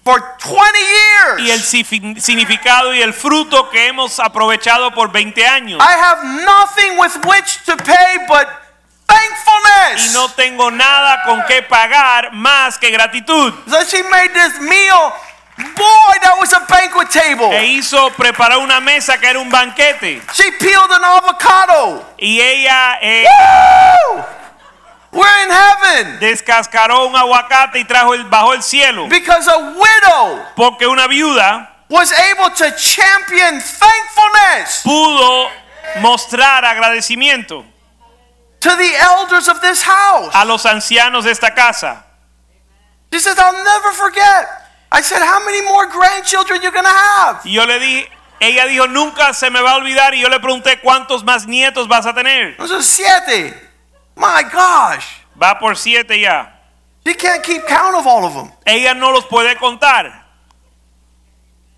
for 0.03 0.19
20 0.39 0.79
years. 0.79 1.41
Y 1.41 1.51
el 1.51 1.61
significado 2.21 2.95
y 2.95 3.03
el 3.03 3.13
fruto 3.13 3.69
que 3.71 3.87
hemos 3.87 4.19
aprovechado 4.19 4.93
por 4.95 5.13
20 5.13 5.47
años. 5.47 5.81
I 5.81 5.93
have 5.93 6.25
nothing 6.25 6.99
with 6.99 7.17
which 7.27 7.65
to 7.67 7.77
pay 7.77 8.27
but 8.27 8.49
Y 9.11 9.15
thankfulness. 9.15 10.13
no 10.13 10.29
tengo 10.31 10.71
nada 10.71 11.23
con 11.25 11.43
qué 11.47 11.63
pagar 11.63 12.33
más 12.33 12.79
que 12.79 12.91
gratitud. 12.91 13.53
So 13.69 13.85
she 13.85 14.03
made 14.05 14.33
this 14.33 14.61
meal. 14.61 15.13
Boy, 15.57 16.15
that 16.23 16.37
was 16.41 16.53
a 16.55 16.61
banquet 16.69 17.11
table. 17.11 17.53
E 17.53 17.67
hizo 17.67 18.11
preparar 18.17 18.59
una 18.59 18.81
mesa 18.81 19.19
que 19.19 19.29
era 19.29 19.39
un 19.39 19.51
banquete. 19.51 20.23
She 20.33 20.51
peeled 20.53 20.91
an 20.91 21.05
avocado. 21.05 22.03
Y 22.19 22.41
ella 22.41 22.99
eh, 23.03 23.27
Woo! 23.27 24.25
We're 25.13 25.43
in 25.43 25.51
heaven 25.51 26.21
descascaró 26.21 27.07
un 27.09 27.17
aguacate 27.17 27.81
y 27.81 27.85
trajo 27.85 28.15
el, 28.15 28.25
bajo 28.25 28.55
el 28.55 28.63
cielo. 28.63 29.09
because 29.09 29.49
a 29.49 29.59
widow 29.59 30.41
Porque 30.55 30.87
una 30.87 31.09
viuda 31.09 31.69
was 31.89 32.13
able 32.13 32.49
to 32.55 32.71
champion 32.77 33.61
thankfulness 33.61 34.83
pudo 34.85 35.49
mostrar 36.01 36.65
agradecimiento 36.65 37.65
to 38.61 38.69
the 38.69 38.93
elders 39.01 39.49
of 39.49 39.61
this 39.61 39.83
house. 39.83 40.33
a 40.35 40.45
los 40.45 40.65
ancianos 40.67 41.25
de 41.25 41.31
esta 41.31 41.55
casa. 41.55 42.05
She 43.13 43.19
says, 43.19 43.37
I'll 43.39 43.65
never 43.65 43.93
forget. 43.93 44.49
I 44.93 45.01
said, 45.03 45.21
How 45.21 45.45
many 45.45 45.63
more 45.63 45.87
grandchildren 45.89 46.63
you 46.63 46.71
gonna 46.71 46.89
have? 46.89 47.45
Yo 47.45 47.65
le 47.65 47.79
di, 47.79 48.07
ella 48.41 48.67
dijo, 48.67 48.87
nunca 48.89 49.33
se 49.35 49.51
me 49.51 49.61
va 49.61 49.73
a 49.73 49.77
olvidar. 49.77 50.15
Y 50.15 50.21
yo 50.21 50.29
le 50.29 50.39
pregunté, 50.41 50.81
¿cuántos 50.81 51.25
más 51.25 51.47
nietos 51.47 51.89
vas 51.89 52.07
a 52.07 52.15
tener? 52.15 52.57
Said, 52.59 52.83
Siete. 52.83 53.55
My 54.17 54.43
gosh. 54.53 55.07
Va 55.41 55.59
por 55.59 55.77
siete 55.77 56.21
ya. 56.21 56.53
She 57.07 57.15
can't 57.15 57.43
keep 57.43 57.67
count 57.67 57.95
of 57.97 58.07
all 58.07 58.25
of 58.25 58.35
them. 58.35 58.53
Ella 58.67 58.93
no 58.95 59.11
los 59.11 59.25
puede 59.25 59.57
contar. 59.57 60.20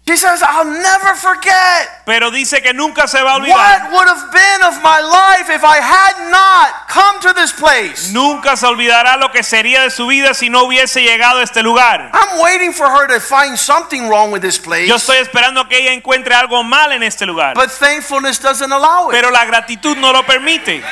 She 0.04 0.16
says, 0.16 0.42
I'll 0.42 0.64
never 0.64 1.14
forget. 1.14 2.02
Pero 2.04 2.32
dice 2.32 2.60
que 2.60 2.72
nunca 2.72 3.06
se 3.06 3.22
va 3.22 3.34
a 3.34 3.36
olvidar. 3.36 3.56
What 3.56 3.92
would 3.92 4.08
have 4.08 4.32
been 4.32 4.62
of 4.64 4.82
my 4.82 5.00
life 5.00 5.48
if 5.48 5.62
I 5.62 5.78
had 5.78 6.28
not 6.28 6.88
come 6.88 7.20
to 7.20 7.32
this 7.32 7.52
place? 7.52 8.12
Nunca 8.12 8.56
se 8.56 8.66
olvidará 8.66 9.16
lo 9.16 9.30
que 9.30 9.44
sería 9.44 9.82
de 9.82 9.90
su 9.90 10.08
vida 10.08 10.34
si 10.34 10.50
no 10.50 10.64
hubiese 10.64 11.02
llegado 11.02 11.38
a 11.38 11.44
este 11.44 11.62
lugar. 11.62 12.10
I'm 12.12 12.40
waiting 12.40 12.72
for 12.72 12.88
her 12.90 13.06
to 13.06 13.20
find 13.20 13.56
something 13.56 14.08
wrong 14.08 14.32
with 14.32 14.42
this 14.42 14.58
place. 14.58 14.88
Yo 14.88 14.96
estoy 14.96 15.18
esperando 15.18 15.68
que 15.68 15.78
ella 15.78 15.92
encuentre 15.92 16.34
algo 16.34 16.64
mal 16.64 16.90
en 16.90 17.04
este 17.04 17.24
lugar. 17.24 17.54
But 17.54 17.70
thankfulness 17.70 18.40
doesn't 18.40 18.72
allow 18.72 19.08
it. 19.08 19.12
Pero 19.12 19.30
la 19.30 19.44
gratitud 19.44 19.96
no 19.98 20.12
lo 20.12 20.24
permite. 20.24 20.82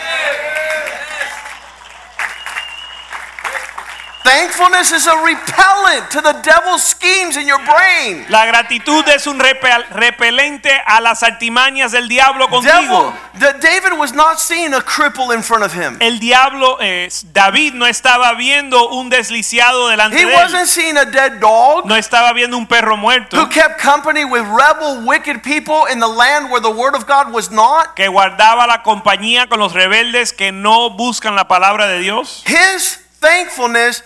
Thankfulness 4.31 4.93
is 4.93 5.07
a 5.09 5.17
repellent 5.25 6.09
to 6.13 6.21
the 6.21 6.35
devil's 6.45 6.85
schemes 6.85 7.37
in 7.37 7.49
your 7.49 7.59
brain. 7.65 8.25
La 8.29 8.47
gratitud 8.47 9.05
es 9.09 9.27
un 9.27 9.41
repel- 9.41 9.85
repelente 9.91 10.71
a 10.87 11.01
las 11.01 11.25
artimañas 11.25 11.91
del 11.91 12.07
diablo 12.09 12.47
Devil, 12.47 12.87
contigo. 12.87 13.15
the, 13.41 13.53
David 13.61 13.99
was 13.99 14.13
not 14.13 14.39
seeing 14.39 14.73
a 14.73 14.81
cripple 14.81 15.35
in 15.35 15.43
front 15.43 15.65
of 15.65 15.73
him. 15.73 15.97
El 16.01 16.21
diablo, 16.21 16.79
eh, 16.81 17.09
David 17.33 17.75
no 17.75 17.87
estaba 17.87 18.33
viendo 18.35 18.91
un 18.91 19.11
desliciado 19.11 19.89
delante 19.89 20.17
He 20.21 20.25
de 20.27 20.33
wasn't 20.33 20.69
seeing 20.69 20.97
a 20.97 21.05
dead 21.07 21.41
dog 21.41 21.87
No 21.87 21.97
estaba 21.97 22.33
viendo 22.33 22.57
un 22.57 22.69
perro 22.69 22.97
muerto 22.97 23.37
who 23.37 23.49
kept 23.49 23.81
company 23.83 24.25
with 24.25 24.43
rebel, 24.43 25.05
wicked 25.05 25.43
people 25.43 25.87
in 25.93 25.99
the 25.99 26.07
land 26.07 26.53
where 26.53 26.61
the 26.63 26.71
word 26.71 26.95
of 26.95 27.05
God 27.09 27.33
was 27.33 27.51
not. 27.51 27.97
que 27.97 28.07
guardaba 28.07 28.69
la 28.69 28.85
compañía 28.85 29.49
con 29.49 29.59
los 29.59 29.73
rebeldes 29.73 30.33
que 30.33 30.53
no 30.53 30.91
buscan 30.91 31.35
la 31.35 31.49
palabra 31.49 31.89
de 31.89 31.99
Dios. 31.99 32.45
His 32.47 33.01
thankfulness 33.21 34.05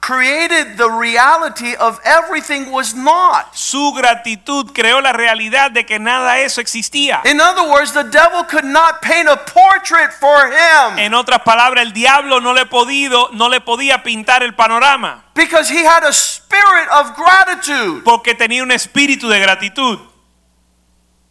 created 0.00 0.76
the 0.76 0.88
reality 0.88 1.74
of 1.76 2.00
everything 2.04 2.70
was 2.70 2.94
not. 2.94 3.46
Su 3.54 3.92
gratitud 3.92 4.72
creó 4.72 5.00
la 5.00 5.12
realidad 5.12 5.70
de 5.70 5.84
que 5.84 5.98
nada 5.98 6.34
de 6.34 6.44
eso 6.44 6.60
existía. 6.60 7.20
In 7.24 7.40
other 7.40 7.68
words, 7.68 7.92
the 7.92 8.04
devil 8.04 8.44
could 8.44 8.64
not 8.64 9.02
paint 9.02 9.28
a 9.28 9.36
portrait 9.36 10.12
for 10.12 10.46
him 10.46 10.98
En 10.98 11.14
otras 11.14 11.40
palabras, 11.42 11.84
el 11.84 11.92
diablo 11.92 12.40
no 12.40 12.52
le 12.54 12.66
podido, 12.66 13.28
no 13.32 13.48
le 13.48 13.60
podía 13.60 14.02
pintar 14.02 14.42
el 14.42 14.54
panorama 14.54 15.24
because 15.34 15.68
he 15.68 15.84
had 15.84 16.04
a 16.04 16.12
spirit 16.12 16.88
of 16.90 17.14
gratitude. 17.16 18.02
porque 18.04 18.34
tenía 18.34 18.62
un 18.62 18.70
espíritu 18.72 19.28
de 19.28 19.38
gratitud. 19.40 19.98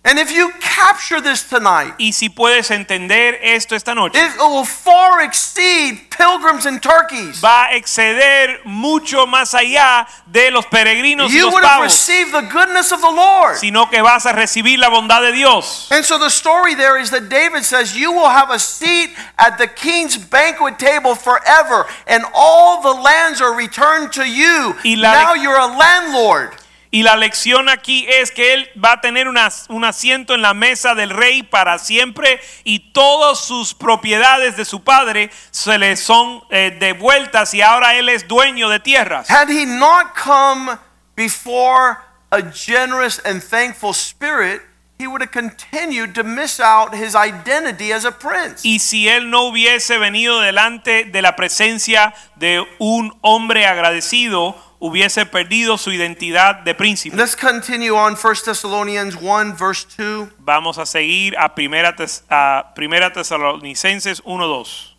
And 0.07 0.17
if 0.19 0.31
you 0.31 0.51
capture 0.61 1.19
this 1.19 1.43
tonight, 1.43 1.95
Y 1.99 2.11
si 2.11 2.29
puedes 2.29 2.71
entender 2.71 3.37
esto 3.41 3.75
esta 3.75 3.93
noche, 3.93 4.15
it 4.15 4.37
will 4.37 4.63
far 4.63 5.21
exceed 5.21 6.09
pilgrims 6.09 6.65
and 6.65 6.81
turkeys. 6.81 7.41
va 7.41 7.65
a 7.65 7.75
exceder 7.75 8.61
mucho 8.63 9.25
más 9.27 9.53
allá 9.53 10.07
de 10.25 10.49
los 10.49 10.65
peregrinos 10.67 11.29
y 11.29 11.35
You 11.35 11.45
los 11.47 11.53
would 11.55 11.63
have 11.65 11.81
pavos, 11.81 11.91
received 11.91 12.31
the 12.33 12.41
goodness 12.43 12.91
of 12.93 13.01
the 13.01 13.11
Lord. 13.11 13.57
sino 13.57 13.89
que 13.89 14.01
vas 14.01 14.25
a 14.25 14.31
recibir 14.31 14.79
la 14.79 14.89
bondad 14.89 15.21
de 15.21 15.33
Dios. 15.33 15.89
And 15.91 16.05
so 16.05 16.17
the 16.17 16.29
story 16.29 16.73
there 16.73 16.97
is 16.97 17.09
that 17.11 17.27
David 17.27 17.65
says, 17.65 17.93
You 17.93 18.13
will 18.13 18.29
have 18.29 18.49
a 18.49 18.59
seat 18.59 19.09
at 19.37 19.57
the 19.57 19.67
king's 19.67 20.15
banquet 20.17 20.79
table 20.79 21.15
forever, 21.15 21.85
and 22.07 22.23
all 22.33 22.81
the 22.81 22.93
lands 23.01 23.41
are 23.41 23.53
returned 23.53 24.13
to 24.13 24.23
you. 24.25 24.73
Y 24.85 24.95
la- 24.95 25.11
Now 25.11 25.33
you're 25.33 25.59
a 25.59 25.67
landlord. 25.67 26.51
Y 26.89 27.03
la 27.03 27.17
lección 27.17 27.67
aquí 27.67 28.05
es 28.07 28.31
que 28.31 28.53
él 28.53 28.69
va 28.83 28.93
a 28.93 29.01
tener 29.01 29.27
una- 29.27 29.49
un 29.69 29.83
asiento 29.83 30.33
en 30.33 30.41
la 30.41 30.53
mesa 30.53 30.95
del 30.95 31.09
rey 31.09 31.43
para 31.43 31.79
siempre 31.79 32.39
y 32.63 32.91
todas 32.93 33.39
sus 33.45 33.73
propiedades 33.73 34.55
de 34.55 34.63
su 34.63 34.83
padre 34.83 35.29
se 35.51 35.77
le 35.77 35.97
son 35.97 36.41
eh, 36.49 36.75
devueltas 36.79 37.53
y 37.53 37.61
ahora 37.61 37.95
él 37.95 38.07
es 38.07 38.27
dueño 38.27 38.69
de 38.69 38.79
tierras. 38.79 39.29
Had 39.29 39.49
he 39.49 39.65
not 39.65 40.13
come 40.15 40.77
before 41.15 41.97
a 42.31 42.41
generous 42.53 43.21
and 43.25 43.41
thankful 43.43 43.93
spirit, 43.93 44.61
he 44.99 45.07
would 45.07 45.21
have 45.21 45.31
continued 45.31 46.13
to 46.15 46.23
miss 46.23 46.59
out 46.59 46.93
his 46.95 47.15
identity 47.15 47.91
as 47.91 48.05
a 48.05 48.11
prince. 48.11 48.61
Y 48.63 48.79
si 48.79 49.07
él 49.07 49.29
no 49.29 49.43
hubiese 49.43 49.97
venido 49.97 50.39
delante 50.41 51.03
de 51.05 51.21
la 51.21 51.35
presencia 51.35 52.13
de 52.35 52.65
un 52.79 53.15
hombre 53.21 53.67
agradecido, 53.67 54.55
hubiese 54.79 55.25
perdido 55.25 55.77
su 55.77 55.91
identidad 55.91 56.63
de 56.63 56.73
príncipe. 56.75 57.15
Let's 57.15 57.35
continue 57.35 57.91
on 57.91 58.15
1 58.15 58.35
Thessalonians 58.45 59.15
1, 59.15 59.55
verse 59.55 59.85
2. 59.97 60.29
Vamos 60.39 60.77
a 60.77 60.85
seguir 60.85 61.35
a 61.37 61.53
Primera, 61.55 61.95
Tes- 61.95 62.23
a 62.29 62.73
primera 62.75 63.11
Tesalonicenses 63.11 64.21
1.2. 64.23 64.93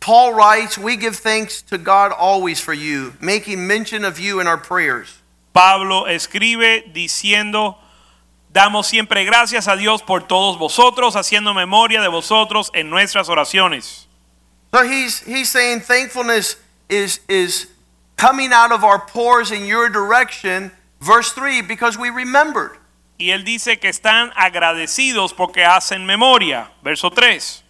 Paul 0.00 0.34
writes, 0.34 0.76
We 0.76 0.96
give 0.96 1.16
thanks 1.16 1.62
to 1.62 1.78
God 1.78 2.12
always 2.12 2.60
for 2.60 2.74
you, 2.74 3.14
making 3.20 3.66
mention 3.66 4.04
of 4.04 4.18
you 4.18 4.38
in 4.40 4.46
our 4.46 4.58
prayers. 4.58 5.22
Pablo 5.54 6.06
escribe 6.06 6.92
diciendo, 6.92 7.78
damos 8.52 8.86
siempre 8.86 9.24
gracias 9.24 9.66
a 9.68 9.76
Dios 9.76 10.02
por 10.02 10.26
todos 10.26 10.58
vosotros, 10.58 11.14
haciendo 11.16 11.54
memoria 11.54 12.02
de 12.02 12.08
vosotros 12.08 12.70
en 12.74 12.90
nuestras 12.90 13.28
oraciones. 13.28 14.06
So 14.74 14.82
he's, 14.82 15.20
he's 15.20 15.48
saying 15.48 15.80
thankfulness 15.80 16.56
is, 16.88 17.20
is 17.28 17.68
coming 18.16 18.52
out 18.52 18.72
of 18.72 18.84
our 18.84 18.98
pores 18.98 19.50
in 19.50 19.66
your 19.66 19.88
direction. 19.88 20.70
Verse 21.00 21.32
3, 21.32 21.62
because 21.62 21.98
we 21.98 22.10
remembered. 22.10 22.78
Y 23.18 23.30
él 23.30 23.44
dice 23.44 23.78
que 23.78 23.88
están 23.88 24.32
agradecidos 24.36 25.32
porque 25.32 25.64
hacen 25.64 26.04
memoria. 26.06 26.70
Verso 26.82 27.10
3. 27.10 27.62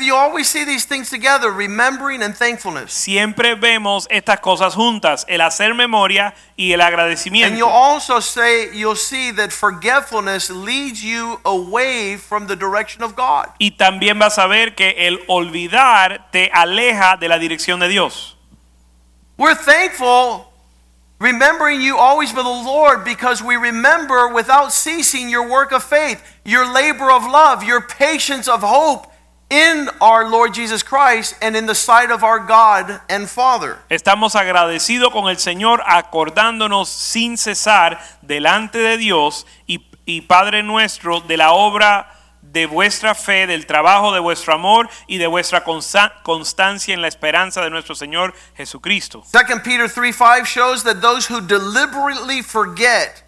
You 0.00 0.16
always 0.16 0.48
see 0.48 0.64
these 0.64 0.86
things 0.86 1.08
together, 1.08 1.52
remembering 1.52 2.20
and 2.20 2.34
thankfulness. 2.34 2.92
Siempre 2.92 3.54
vemos 3.54 4.08
estas 4.10 4.40
cosas 4.40 4.74
juntas, 4.74 5.24
el 5.28 5.40
hacer 5.40 5.72
memoria 5.74 6.34
y 6.56 6.72
el 6.72 6.80
agradecimiento. 6.80 7.50
And 7.52 7.58
you'll 7.58 7.68
also 7.68 8.18
say, 8.18 8.76
you'll 8.76 8.96
see 8.96 9.30
that 9.32 9.52
forgetfulness 9.52 10.50
leads 10.50 11.04
you 11.04 11.38
away 11.44 12.16
from 12.16 12.48
the 12.48 12.56
direction 12.56 13.04
of 13.04 13.14
God. 13.14 13.50
Y 13.60 13.72
también 13.72 14.18
vas 14.18 14.38
a 14.38 14.48
ver 14.48 14.74
que 14.74 15.06
el 15.06 15.20
olvidar 15.28 16.28
te 16.32 16.50
aleja 16.52 17.16
de 17.16 17.28
la 17.28 17.38
dirección 17.38 17.78
de 17.78 17.86
Dios. 17.88 18.37
We're 19.38 19.54
thankful, 19.54 20.52
remembering 21.20 21.80
you 21.80 21.96
always 21.96 22.32
by 22.32 22.42
the 22.42 22.48
Lord, 22.48 23.04
because 23.04 23.40
we 23.40 23.54
remember 23.54 24.34
without 24.34 24.72
ceasing 24.72 25.30
your 25.30 25.48
work 25.48 25.70
of 25.70 25.84
faith, 25.84 26.20
your 26.44 26.66
labor 26.74 27.08
of 27.08 27.22
love, 27.22 27.62
your 27.62 27.80
patience 27.80 28.48
of 28.48 28.62
hope 28.62 29.06
in 29.48 29.88
our 30.00 30.28
Lord 30.28 30.54
Jesus 30.54 30.82
Christ 30.82 31.36
and 31.40 31.56
in 31.56 31.66
the 31.66 31.74
sight 31.76 32.10
of 32.10 32.24
our 32.24 32.40
God 32.40 33.00
and 33.08 33.28
Father. 33.28 33.78
Estamos 33.88 34.34
agradecidos 34.34 35.12
con 35.12 35.28
el 35.28 35.36
Señor 35.36 35.82
acordándonos 35.86 36.88
sin 36.88 37.36
cesar 37.36 38.00
delante 38.26 38.78
de 38.78 38.96
Dios 38.96 39.46
y, 39.68 39.86
y 40.04 40.22
Padre 40.22 40.64
nuestro 40.64 41.20
de 41.20 41.36
la 41.36 41.52
obra 41.52 42.17
de 42.52 42.66
vuestra 42.66 43.14
fe, 43.14 43.46
del 43.46 43.66
trabajo 43.66 44.12
de 44.12 44.20
vuestro 44.20 44.54
amor 44.54 44.88
y 45.06 45.18
de 45.18 45.26
vuestra 45.26 45.64
constancia 45.64 46.94
en 46.94 47.02
la 47.02 47.08
esperanza 47.08 47.60
de 47.62 47.70
nuestro 47.70 47.94
Señor 47.94 48.34
Jesucristo. 48.56 49.24
2 49.32 49.60
Peter 49.62 49.90
3 49.90 50.14
5 50.16 50.46
shows 50.46 50.82
that 50.84 51.00
those 51.00 51.26
who 51.30 51.40
deliberately 51.40 52.42
forget 52.42 53.22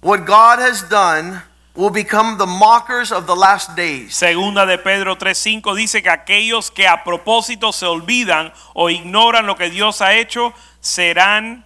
what 0.00 0.26
God 0.26 0.60
has 0.60 0.88
done 0.88 1.42
will 1.74 1.90
become 1.90 2.38
the 2.38 2.46
mockers 2.46 3.10
of 3.10 3.26
the 3.26 3.34
last 3.34 3.74
days. 3.74 4.14
Segunda 4.14 4.64
de 4.64 4.78
Pedro 4.78 5.16
3:5 5.16 5.74
dice 5.74 6.02
que 6.02 6.10
aquellos 6.10 6.70
que 6.70 6.86
a 6.86 7.02
propósito 7.02 7.72
se 7.72 7.86
olvidan 7.86 8.52
o 8.74 8.90
ignoran 8.90 9.46
lo 9.46 9.56
que 9.56 9.70
Dios 9.70 10.00
ha 10.00 10.14
hecho 10.14 10.52
serán 10.80 11.64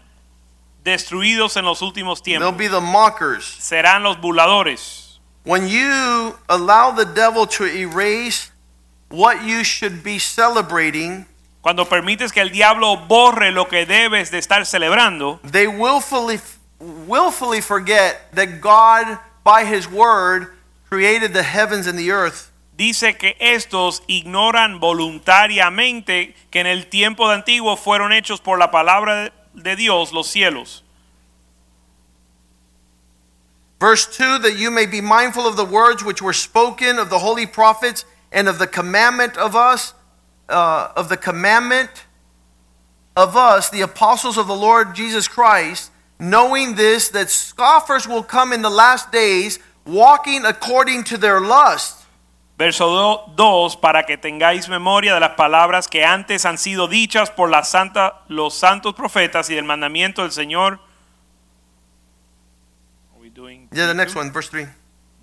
destruidos 0.83 1.57
en 1.59 1.67
los 1.67 1.83
últimos 1.83 2.23
They'll 2.23 2.41
tiempos. 2.41 2.57
be 2.57 2.69
the 2.69 2.81
mockers. 2.81 3.45
Serán 3.45 4.03
los 4.03 4.19
burladores. 4.19 4.98
When 5.49 5.67
you 5.67 6.37
allow 6.47 6.91
the 6.91 7.07
devil 7.07 7.47
to 7.47 7.65
erase 7.65 8.51
what 9.09 9.43
you 9.45 9.65
should 9.65 10.03
be 10.03 10.19
celebrating, 10.19 11.25
Cuando 11.63 11.87
permites 11.87 12.33
que 12.33 12.43
el 12.43 12.51
diablo 12.51 12.99
borre 13.09 13.51
lo 13.51 13.65
que 13.67 13.87
debes 13.87 14.31
de 14.31 14.37
estar 14.37 14.67
celebrando, 14.67 15.41
they 15.43 15.67
willfully 15.67 16.39
willfully 16.79 17.63
forget 17.63 18.31
that 18.35 18.61
God 18.61 19.19
by 19.43 19.65
his 19.65 19.89
word 19.91 20.49
created 20.91 21.33
the 21.33 21.43
heavens 21.43 21.87
and 21.87 21.99
the 21.99 22.11
earth. 22.11 22.51
dice 22.77 23.17
que 23.17 23.35
estos 23.41 24.03
ignoran 24.07 24.81
voluntariamente 24.81 26.35
que 26.51 26.61
en 26.61 26.67
el 26.67 26.89
tiempo 26.89 27.27
de 27.27 27.37
antiguo 27.37 27.79
fueron 27.79 28.13
hechos 28.13 28.43
por 28.43 28.59
la 28.59 28.71
palabra 28.71 29.33
de 29.55 29.77
Dios 29.77 30.13
los 30.13 30.29
cielos. 30.29 30.85
Verse 33.81 34.07
2 34.07 34.41
that 34.41 34.57
you 34.57 34.71
may 34.71 34.87
be 34.87 35.01
mindful 35.01 35.47
of 35.47 35.57
the 35.57 35.65
words 35.65 36.05
which 36.05 36.21
were 36.21 36.33
spoken 36.33 36.99
of 36.99 37.11
the 37.11 37.19
holy 37.19 37.47
prophets 37.47 38.05
and 38.33 38.49
of 38.49 38.59
the 38.59 38.67
commandment 38.67 39.37
of 39.37 39.55
us 39.55 39.95
uh, 40.49 40.93
of 40.97 41.09
the 41.09 41.17
commandment 41.17 41.91
of 43.17 43.37
us 43.37 43.71
the 43.71 43.81
apostles 43.83 44.37
of 44.37 44.47
the 44.47 44.57
Lord 44.57 44.95
Jesus 44.95 45.29
Christ 45.29 45.93
knowing 46.19 46.75
this 46.75 47.09
that 47.11 47.31
scoffers 47.31 48.09
will 48.09 48.23
come 48.23 48.53
in 48.53 48.63
the 48.63 48.71
last 48.71 49.13
days 49.13 49.59
walking 49.87 50.45
according 50.45 51.05
to 51.05 51.17
their 51.17 51.41
lust 51.41 51.99
Verso 52.59 53.31
2, 53.37 53.77
para 53.77 54.03
que 54.03 54.17
tengáis 54.19 54.69
memoria 54.69 55.15
de 55.15 55.21
las 55.21 55.37
palabras 55.37 55.87
que 55.87 56.05
antes 56.05 56.45
han 56.45 56.59
sido 56.59 56.89
dichas 56.89 57.31
por 57.31 57.51
la 57.51 57.63
santa, 57.63 58.23
los 58.27 58.53
santos 58.53 58.95
profetas 58.95 59.49
y 59.49 59.55
del 59.55 59.65
mandamiento 59.65 60.23
del 60.23 60.33
Señor. 60.33 60.81
Doing 63.39 63.69
yeah 63.71 63.87
the 63.87 63.95
next 63.95 64.17
one 64.17 64.33
verse 64.33 64.49
3 64.49 64.67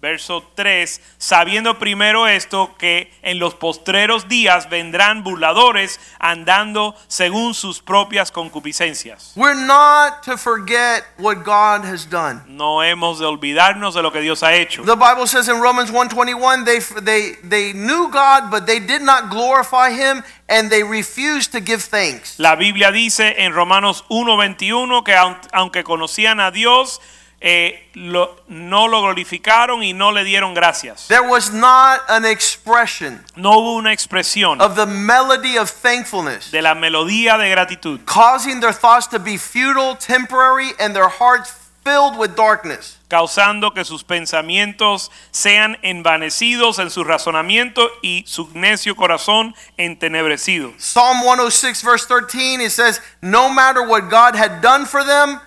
Verso 0.01 0.43
3, 0.55 1.01
sabiendo 1.17 1.79
primero 1.79 2.27
esto, 2.27 2.75
que 2.77 3.11
en 3.23 3.39
los 3.39 3.55
postreros 3.55 4.27
días 4.27 4.69
vendrán 4.69 5.23
burladores 5.23 5.99
andando 6.19 6.95
según 7.07 7.55
sus 7.55 7.81
propias 7.81 8.31
concupiscencias. 8.31 9.33
we're 9.35 9.55
not 9.55 10.21
to 10.23 10.37
forget 10.37 11.03
what 11.17 11.43
God 11.43 11.83
has 11.83 12.07
done 12.09 12.43
No 12.47 12.83
hemos 12.83 13.19
de 13.19 13.25
olvidarnos 13.25 13.95
de 13.95 14.01
lo 14.01 14.11
que 14.11 14.21
Dios 14.21 14.43
ha 14.43 14.53
hecho. 14.53 14.83
The 14.83 14.95
Bible 14.95 15.27
says 15.27 15.49
in 15.49 15.59
Romans 15.59 15.91
1:21 15.91 16.65
they 16.65 16.79
they 17.03 17.35
they 17.41 17.73
knew 17.73 18.09
God 18.11 18.49
but 18.49 18.65
they 18.65 18.79
did 18.79 19.01
not 19.01 19.29
glorify 19.29 19.89
him 19.89 20.23
and 20.47 20.69
they 20.69 20.83
refused 20.83 21.51
to 21.51 21.59
give 21.59 21.83
thanks. 21.83 22.37
La 22.37 22.55
Biblia 22.55 22.91
dice 22.91 23.35
en 23.39 23.53
Romanos 23.53 24.05
1:21 24.09 25.03
que 25.03 25.15
aunque 25.51 25.83
conocían 25.83 26.39
a 26.39 26.51
Dios, 26.51 27.01
eh, 27.47 27.89
lo- 27.93 28.35
no 28.47 28.87
lo 28.87 29.01
glorificaron 29.03 29.83
y 29.83 29.93
no 29.93 30.11
le 30.11 30.23
dieron 30.23 30.55
gracias. 30.55 31.07
There 31.07 31.21
was 31.21 31.51
not 31.53 32.01
an 32.09 32.25
expression 32.25 33.23
No 33.35 33.59
hubo 33.59 33.75
una 33.75 33.93
expresión 33.93 34.59
of 34.61 34.75
the 34.75 34.87
melody 34.87 35.55
of 35.57 35.69
thankfulness 35.69 36.49
de 36.49 36.63
la 36.63 36.73
melodía 36.73 37.37
de 37.37 37.47
gratitud, 37.51 37.99
causing 38.05 38.59
their 38.61 38.73
thoughts 38.73 39.07
to 39.09 39.19
be 39.19 39.37
futile, 39.37 39.95
temporary 39.95 40.71
and 40.79 40.95
their 40.95 41.07
hearts 41.07 41.53
filled 41.83 42.17
with 42.17 42.35
darkness. 42.35 42.97
causando 43.09 43.75
que 43.75 43.85
sus 43.85 44.03
pensamientos 44.03 45.11
sean 45.29 45.77
envanecidos 45.83 46.79
en 46.79 46.89
su 46.89 47.03
razonamiento 47.03 47.87
y 48.01 48.23
su 48.27 48.49
necio 48.55 48.95
corazón 48.95 49.53
entenebrecido. 49.77 50.73
Psalm 50.79 51.21
106 51.21 51.83
verse 51.83 52.07
13 52.07 52.61
it 52.61 52.71
says 52.71 52.99
no 53.21 53.49
matter 53.49 53.83
what 53.87 54.09
God 54.09 54.35
had 54.35 54.61
done 54.61 54.87
for 54.87 55.03
them 55.05 55.39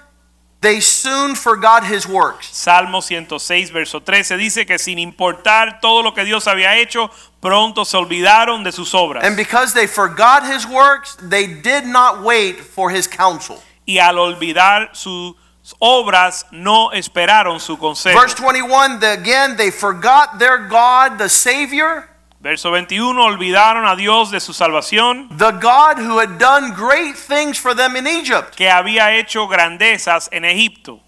they 0.60 0.80
soon 0.80 1.34
forgot 1.34 1.84
his 1.84 2.06
works. 2.06 2.48
Salmo 2.56 3.00
106, 3.00 3.70
verso 3.70 4.00
13 4.00 4.36
dice 4.36 4.66
que 4.66 4.78
sin 4.78 4.98
importar 4.98 5.80
todo 5.80 6.02
lo 6.02 6.12
que 6.12 6.24
Dios 6.24 6.46
había 6.46 6.76
hecho, 6.76 7.10
pronto 7.40 7.84
se 7.84 7.96
olvidaron 7.96 8.64
de 8.64 8.72
sus 8.72 8.92
obras. 8.94 9.24
And 9.24 9.36
because 9.36 9.72
they 9.72 9.86
forgot 9.86 10.44
his 10.44 10.66
works, 10.66 11.16
they 11.16 11.46
did 11.46 11.84
not 11.86 12.22
wait 12.22 12.58
for 12.58 12.90
his 12.90 13.06
counsel. 13.06 13.62
y 13.88 13.98
al 13.98 14.18
olvidar 14.18 14.90
sus 14.92 15.34
obras 15.78 16.46
no 16.50 16.92
esperaron 16.92 17.58
su 17.58 17.78
consejo. 17.78 18.20
Verse 18.20 18.34
21, 18.34 19.00
the, 19.00 19.12
again, 19.12 19.56
they 19.56 19.70
forgot 19.70 20.38
their 20.38 20.68
God, 20.68 21.16
the 21.16 21.28
Savior, 21.28 22.06
Verso 22.40 22.70
21, 22.70 23.20
olvidaron 23.20 23.84
a 23.84 23.96
Dios 23.96 24.30
de 24.30 24.38
su 24.38 24.52
salvación, 24.52 25.28
the 25.36 25.50
God 25.60 25.98
who 25.98 26.20
had 26.20 26.38
done 26.38 26.72
great 26.72 27.16
things 27.16 27.58
for 27.58 27.74
them 27.74 27.96
in 27.96 28.06
Egypt. 28.06 28.54
que 28.54 28.70
había 28.70 29.12
hecho 29.12 29.48
grandezas 29.48 30.28
en 30.30 30.44
Egipto. 30.44 31.00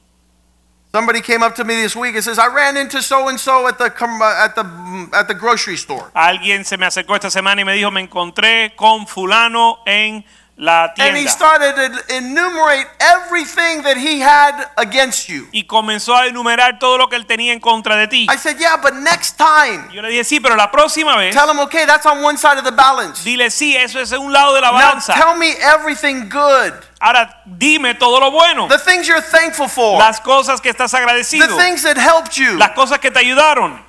Somebody 0.93 1.21
came 1.21 1.45
up 1.45 1.55
to 1.55 1.63
me 1.63 1.77
this 1.77 1.95
week 1.95 2.17
and 2.17 2.25
says, 2.25 2.37
I 2.37 2.49
ran 2.49 2.77
into 2.77 3.01
so 3.01 3.29
and 3.29 3.39
so 3.39 3.69
at 3.69 3.79
the 3.79 3.85
at 3.85 4.57
the 4.57 5.09
at 5.13 5.29
the 5.29 5.35
grocery 5.35 5.77
store. 5.77 6.11
Alguien 6.15 6.65
se 6.65 6.77
me 6.77 6.85
acercó 6.85 7.15
esta 7.15 7.31
semana 7.31 7.61
y 7.61 7.65
me 7.65 7.75
dijo, 7.75 7.93
me 7.93 8.01
encontré 8.01 8.75
con 8.75 9.07
fulano 9.07 9.79
en 9.87 10.25
la 10.61 10.93
And 10.99 11.17
he 11.17 11.27
started 11.27 11.75
to 11.75 12.15
enumerate 12.17 12.87
everything 13.01 13.83
that 13.83 13.97
he 13.97 14.21
had 14.21 14.69
against 14.77 15.29
you. 15.29 15.49
Y 15.53 15.65
comenzó 15.65 16.15
a 16.15 16.27
enumerar 16.27 16.79
todo 16.79 16.99
lo 16.99 17.09
que 17.09 17.17
él 17.17 17.25
tenía 17.27 17.55
en 17.55 17.61
contra 17.61 17.97
de 17.97 18.07
ti. 18.09 18.27
I 18.31 18.37
said, 18.37 18.59
Yeah, 18.59 18.77
but 18.77 18.93
next 18.95 19.39
time, 19.39 19.89
Yo 19.91 20.03
le 20.03 20.11
dije, 20.11 20.23
sí, 20.25 20.39
pero 20.39 20.57
la 20.57 20.71
próxima 20.71 21.17
vez, 21.17 21.35
tell 21.35 21.49
him, 21.51 21.59
okay, 21.61 21.87
that's 21.87 22.05
on 22.05 22.23
one 22.23 22.37
side 22.37 22.59
of 22.59 22.65
the 22.65 22.73
balance. 22.73 23.25
dile, 23.25 23.51
sí, 23.51 23.75
eso 23.75 23.99
es 24.01 24.13
un 24.13 24.33
lado 24.33 24.55
de 24.55 24.61
la 24.61 24.71
balanza. 24.71 25.17
Now 25.17 25.25
tell 25.31 25.37
me 25.39 25.53
everything 25.63 26.29
good, 26.29 26.75
Ahora 27.01 27.41
dime 27.47 27.95
todo 27.95 28.21
lo 28.21 28.31
bueno. 28.31 28.69
the 28.69 28.79
things 28.79 29.09
you're 29.09 29.23
thankful 29.23 29.67
for, 29.69 29.99
Las 29.99 30.21
cosas 30.21 30.61
que 30.61 30.69
estás 30.69 30.93
agradecido. 30.93 31.47
the 31.47 31.63
things 31.63 31.83
that 31.83 31.97
helped 31.97 32.35
you. 32.37 32.59
Las 32.59 32.73
cosas 32.73 32.99
que 32.99 33.11
te 33.11 33.19
ayudaron. 33.21 33.89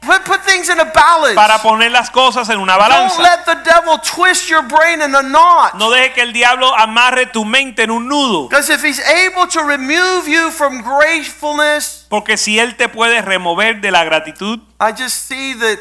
Put, 0.00 0.24
put 0.24 0.40
things 0.44 0.68
in 0.68 0.78
a 0.78 0.84
balance. 0.84 1.34
Para 1.34 1.58
poner 1.58 1.90
las 1.90 2.10
cosas 2.10 2.48
en 2.50 2.60
una 2.60 2.76
balanza. 2.76 3.16
Don't 3.16 3.22
let 3.22 3.44
the 3.44 3.56
devil 3.64 3.98
twist 3.98 4.48
your 4.48 4.62
brain 4.62 5.02
in 5.02 5.14
a 5.14 5.22
knot. 5.22 5.74
No 5.74 5.90
deje 5.90 6.12
que 6.14 6.22
el 6.22 6.32
diablo 6.32 6.72
amarre 6.74 7.26
tu 7.26 7.44
mente 7.44 7.82
en 7.82 7.90
un 7.90 8.08
nudo. 8.08 8.48
Because 8.48 8.70
if 8.70 8.82
he's 8.82 9.00
able 9.00 9.46
to 9.48 9.62
remove 9.62 10.28
you 10.28 10.50
from 10.50 10.82
gratefulness, 10.82 12.06
Porque 12.08 12.36
si 12.36 12.58
él 12.58 12.76
te 12.76 12.88
puede 12.88 13.22
remover 13.22 13.80
de 13.80 13.90
la 13.90 14.04
gratitud, 14.04 14.60
I 14.80 14.92
just 14.92 15.28
see 15.28 15.54
that, 15.54 15.78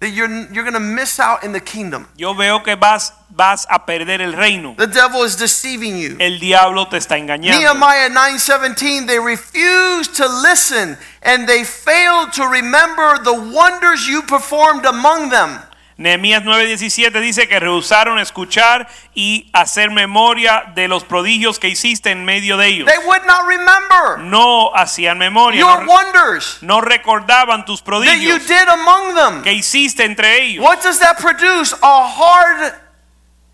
that 0.00 0.10
you're, 0.10 0.28
you're 0.52 0.64
going 0.64 0.74
to 0.74 0.80
miss 0.80 1.18
out 1.18 1.42
in 1.42 1.52
the 1.52 1.60
kingdom. 1.60 2.06
yo 2.16 2.34
veo 2.34 2.58
que 2.60 2.76
vas, 2.76 3.12
vas 3.30 3.66
a 3.70 3.78
perder 3.78 4.20
el 4.20 4.32
reino. 4.32 4.74
The 4.76 4.86
devil 4.86 5.22
is 5.22 5.36
deceiving 5.36 5.96
you. 5.96 6.16
El 6.20 6.38
diablo 6.38 6.86
te 6.86 6.98
está 6.98 7.16
engañando. 7.16 7.58
Nehemiah 7.58 8.10
9:17 8.10 9.06
they 9.06 9.18
refused 9.18 10.14
to 10.16 10.26
listen 10.26 10.98
and 11.22 11.48
they 11.48 11.64
failed 11.64 12.32
to 12.34 12.46
remember 12.46 13.18
the 13.24 13.32
wonders 13.32 14.06
you 14.06 14.22
performed 14.22 14.84
among 14.84 15.30
them. 15.30 15.60
Nehemías 15.98 16.44
9:17 16.44 17.20
dice 17.20 17.48
que 17.48 17.58
rehusaron 17.58 18.18
escuchar 18.18 18.86
y 19.14 19.48
hacer 19.54 19.90
memoria 19.90 20.64
de 20.74 20.88
los 20.88 21.04
prodigios 21.04 21.58
que 21.58 21.68
hiciste 21.68 22.10
en 22.10 22.26
medio 22.26 22.58
de 22.58 22.66
ellos. 22.66 22.86
They 22.86 23.02
would 23.06 23.24
not 23.24 23.46
remember 23.46 24.18
No 24.18 24.72
hacían 24.74 25.16
memoria, 25.16 25.58
your 25.58 25.84
no, 25.84 25.90
wonders 25.90 26.58
no 26.60 26.82
recordaban 26.82 27.64
tus 27.64 27.80
that 27.82 27.86
you 27.86 27.90
prodigios 27.90 28.46
did 28.46 28.68
among 28.68 29.14
them. 29.14 29.42
que 29.42 29.52
hiciste 29.52 30.04
entre 30.04 30.42
ellos. 30.42 30.62
What 30.62 30.82
does 30.82 30.98
that 30.98 31.16
produce? 31.18 31.74
A 31.82 32.06
hard 32.06 32.74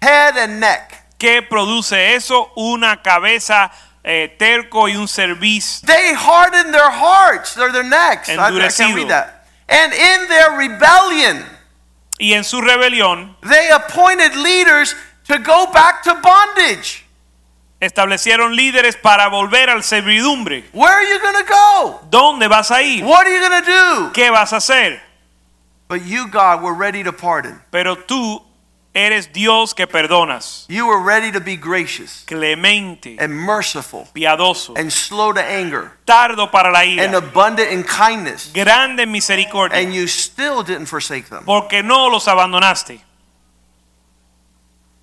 head 0.01 0.36
and 0.36 0.59
neck. 0.59 1.05
¿Qué 1.18 1.43
produce 1.43 2.16
eso? 2.16 2.51
Una 2.57 3.03
cabeza 3.03 3.70
eh, 4.03 4.34
terco 4.36 4.88
y 4.88 4.97
un 4.97 5.07
cerviz. 5.07 5.80
They 5.82 6.12
hardened 6.12 6.74
their 6.74 6.90
hearts 6.90 7.57
or 7.57 7.70
their 7.70 7.84
necks. 7.84 8.28
I, 8.28 8.34
I 8.34 8.68
can't 8.68 8.97
read 8.97 9.11
that. 9.11 9.47
And 9.68 9.93
in 9.93 10.28
their 10.28 10.51
rebellion, 10.59 11.47
Y 12.23 12.35
en 12.35 12.45
su 12.45 12.61
rebelión 12.61 13.37
they 13.43 13.70
appointed 13.70 14.37
leaders 14.37 14.95
to 15.27 15.39
go 15.39 15.66
back 15.73 16.03
to 16.05 16.14
bondage. 16.14 17.05
establecieron 17.81 18.55
líderes 18.55 18.97
para 18.97 19.29
volver 19.29 19.68
al 19.68 19.83
servidumbre. 19.83 20.64
Where 20.73 20.93
are 20.93 21.05
you 21.05 21.18
going 21.18 21.45
to 21.45 21.53
go? 21.53 22.01
¿Dónde 22.11 22.49
vas 22.49 22.70
a 22.70 22.81
ir? 22.81 23.05
What 23.05 23.27
are 23.27 23.35
you 23.35 23.41
going 23.41 23.64
to 23.64 23.70
do? 23.70 24.12
¿Qué 24.12 24.31
vas 24.31 24.53
a 24.53 24.59
hacer? 24.59 25.01
But 25.89 26.05
you, 26.05 26.29
God, 26.29 26.62
were 26.62 26.75
ready 26.75 27.03
to 27.03 27.12
pardon. 27.12 27.61
Pero 27.73 27.97
tú, 27.97 28.41
eres 28.95 29.32
Dios 29.32 29.72
que 29.74 29.86
perdonas, 29.86 30.66
You 30.68 30.86
were 30.86 31.01
ready 31.03 31.32
to 31.32 31.40
be 31.40 31.57
gracious 31.57 32.24
clemente, 32.26 33.16
and 33.18 33.32
merciful 33.34 34.07
piadoso, 34.14 34.74
and 34.76 34.93
slow 34.93 35.32
to 35.32 35.40
anger 35.40 35.93
tardo 36.07 36.51
para 36.51 36.70
la 36.70 36.80
ira. 36.84 37.05
and 37.05 37.14
abundant 37.14 37.70
in 37.70 37.84
kindness. 37.84 38.51
grande 38.53 39.07
misericordia, 39.07 39.78
And 39.78 39.95
you 39.95 40.07
still 40.07 40.62
didn't 40.62 40.86
forsake 40.86 41.28
them. 41.30 41.45
porque 41.45 41.82
no 41.82 42.09
los 42.09 42.26
abandonaste. 42.28 43.01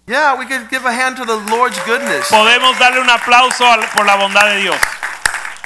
Yeah, 0.07 0.37
we 0.39 0.45
could 0.45 0.69
give 0.69 0.85
a 0.85 0.91
hand 0.91 1.17
to 1.17 1.25
the 1.25 1.37
Lord's 1.51 1.77
goodness. 1.85 2.27
Podemos 2.29 2.77
darle 2.79 2.99
un 2.99 3.09
aplauso 3.09 3.63
por 3.95 4.05
la 4.05 4.17
bondad 4.17 4.55
de 4.55 4.61
Dios. 4.61 4.77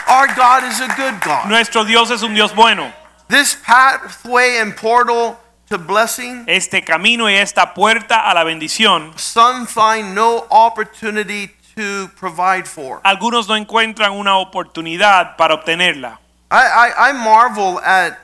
Our 0.07 0.27
God 0.35 0.65
is 0.65 0.81
a 0.81 0.87
good 0.97 1.21
God. 1.21 1.47
Nuestro 1.47 1.85
Dios 1.85 2.11
es 2.11 2.23
un 2.23 2.33
Dios 2.33 2.53
bueno. 2.53 2.91
This 3.29 3.55
pathway 3.65 4.57
and 4.57 4.75
portal 4.75 5.39
to 5.73 5.79
blessing, 5.79 6.43
Este 6.47 6.83
camino 6.83 7.29
y 7.29 7.33
esta 7.33 7.73
puerta 7.73 8.29
a 8.29 8.33
la 8.33 8.43
bendición, 8.43 9.11
some 9.15 9.65
find 9.65 10.13
no 10.13 10.45
opportunity 10.49 11.47
to 11.75 12.09
provide 12.19 12.65
for. 12.65 13.01
algunos 13.03 13.47
no 13.47 13.55
encuentran 13.55 14.11
una 14.11 14.37
oportunidad 14.37 15.35
para 15.35 15.55
obtenerla. 15.55 16.19
I, 16.51 16.55
I, 16.55 17.09
I 17.09 17.13
marvel 17.13 17.79
at 17.83 18.19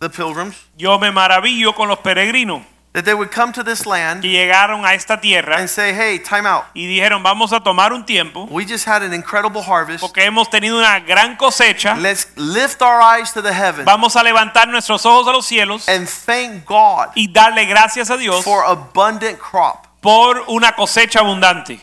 the 0.00 0.10
pilgrims 0.10 0.54
Yo 0.76 0.98
me 0.98 1.10
maravillo 1.10 1.74
con 1.74 1.88
los 1.88 1.98
peregrinos 2.00 2.60
that 2.94 3.04
they 3.04 3.12
would 3.12 3.30
come 3.30 3.52
to 3.52 3.62
this 3.64 3.84
land 3.86 4.22
que 4.22 4.30
llegaron 4.30 4.84
a 4.86 4.94
esta 4.94 5.20
tierra 5.20 5.58
and 5.58 5.68
say, 5.68 5.92
hey, 5.92 6.18
time 6.18 6.46
out. 6.46 6.64
y 6.74 6.86
dijeron 6.86 7.22
vamos 7.22 7.52
a 7.52 7.60
tomar 7.60 7.92
un 7.92 8.06
tiempo 8.06 8.46
We 8.50 8.64
just 8.64 8.86
had 8.86 9.02
an 9.02 9.12
incredible 9.12 9.62
harvest. 9.62 10.00
porque 10.00 10.24
hemos 10.24 10.48
tenido 10.48 10.78
una 10.78 11.00
gran 11.00 11.36
cosecha. 11.36 11.96
Let's 11.96 12.28
lift 12.36 12.80
our 12.82 13.00
eyes 13.02 13.32
to 13.32 13.42
the 13.42 13.52
heaven 13.52 13.84
Vamos 13.84 14.14
a 14.16 14.22
levantar 14.22 14.68
nuestros 14.68 15.04
ojos 15.04 15.26
a 15.28 15.32
los 15.32 15.44
cielos 15.44 15.88
and 15.88 16.08
thank 16.08 16.64
God 16.64 17.08
y 17.16 17.26
darle 17.32 17.66
gracias 17.66 18.10
a 18.10 18.16
Dios 18.16 18.44
for 18.44 18.64
abundant 18.64 19.38
crop. 19.38 19.86
por 20.00 20.44
una 20.48 20.72
cosecha 20.76 21.20
abundante. 21.20 21.80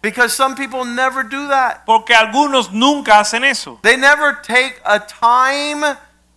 Because 0.00 0.32
some 0.34 0.56
people 0.56 0.84
never 0.84 1.22
do 1.22 1.46
that. 1.48 1.84
Porque 1.86 2.12
algunos 2.12 2.72
nunca 2.72 3.20
hacen 3.20 3.44
eso. 3.44 3.78
They 3.82 3.96
never 3.96 4.32
take 4.42 4.80
a 4.84 4.98
time 4.98 5.96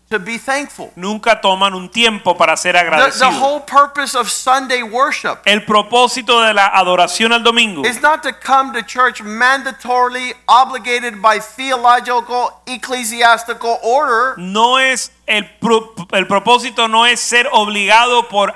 to 0.09 0.19
be 0.19 0.37
thankful. 0.37 0.91
Nunca 0.95 1.41
toman 1.41 1.73
un 1.73 1.89
tiempo 1.89 2.35
para 2.37 2.55
ser 2.55 2.73
The, 2.73 2.79
the 2.79 2.85
agradecidos. 2.85 3.39
whole 3.39 3.59
purpose 3.61 4.15
of 4.15 4.29
Sunday 4.29 4.83
worship 4.83 5.39
El 5.45 5.65
propósito 5.65 6.41
de 6.41 6.53
la 6.53 6.67
adoración 6.67 7.33
al 7.33 7.43
domingo 7.43 7.83
is 7.83 7.99
not 8.01 8.21
to 8.23 8.31
come 8.31 8.71
to 8.73 8.83
church 8.83 9.21
mandatorily 9.23 10.33
obligated 10.47 11.21
by 11.21 11.39
theological 11.39 12.61
ecclesiastical 12.67 13.79
order. 13.83 14.35
no 14.37 14.77
es 14.77 15.11
el, 15.27 15.43
pro- 15.59 15.93
el 16.11 16.27
propósito 16.27 16.87
no 16.87 17.05
es 17.05 17.19
ser 17.19 17.47
obligado 17.51 18.27
por 18.29 18.53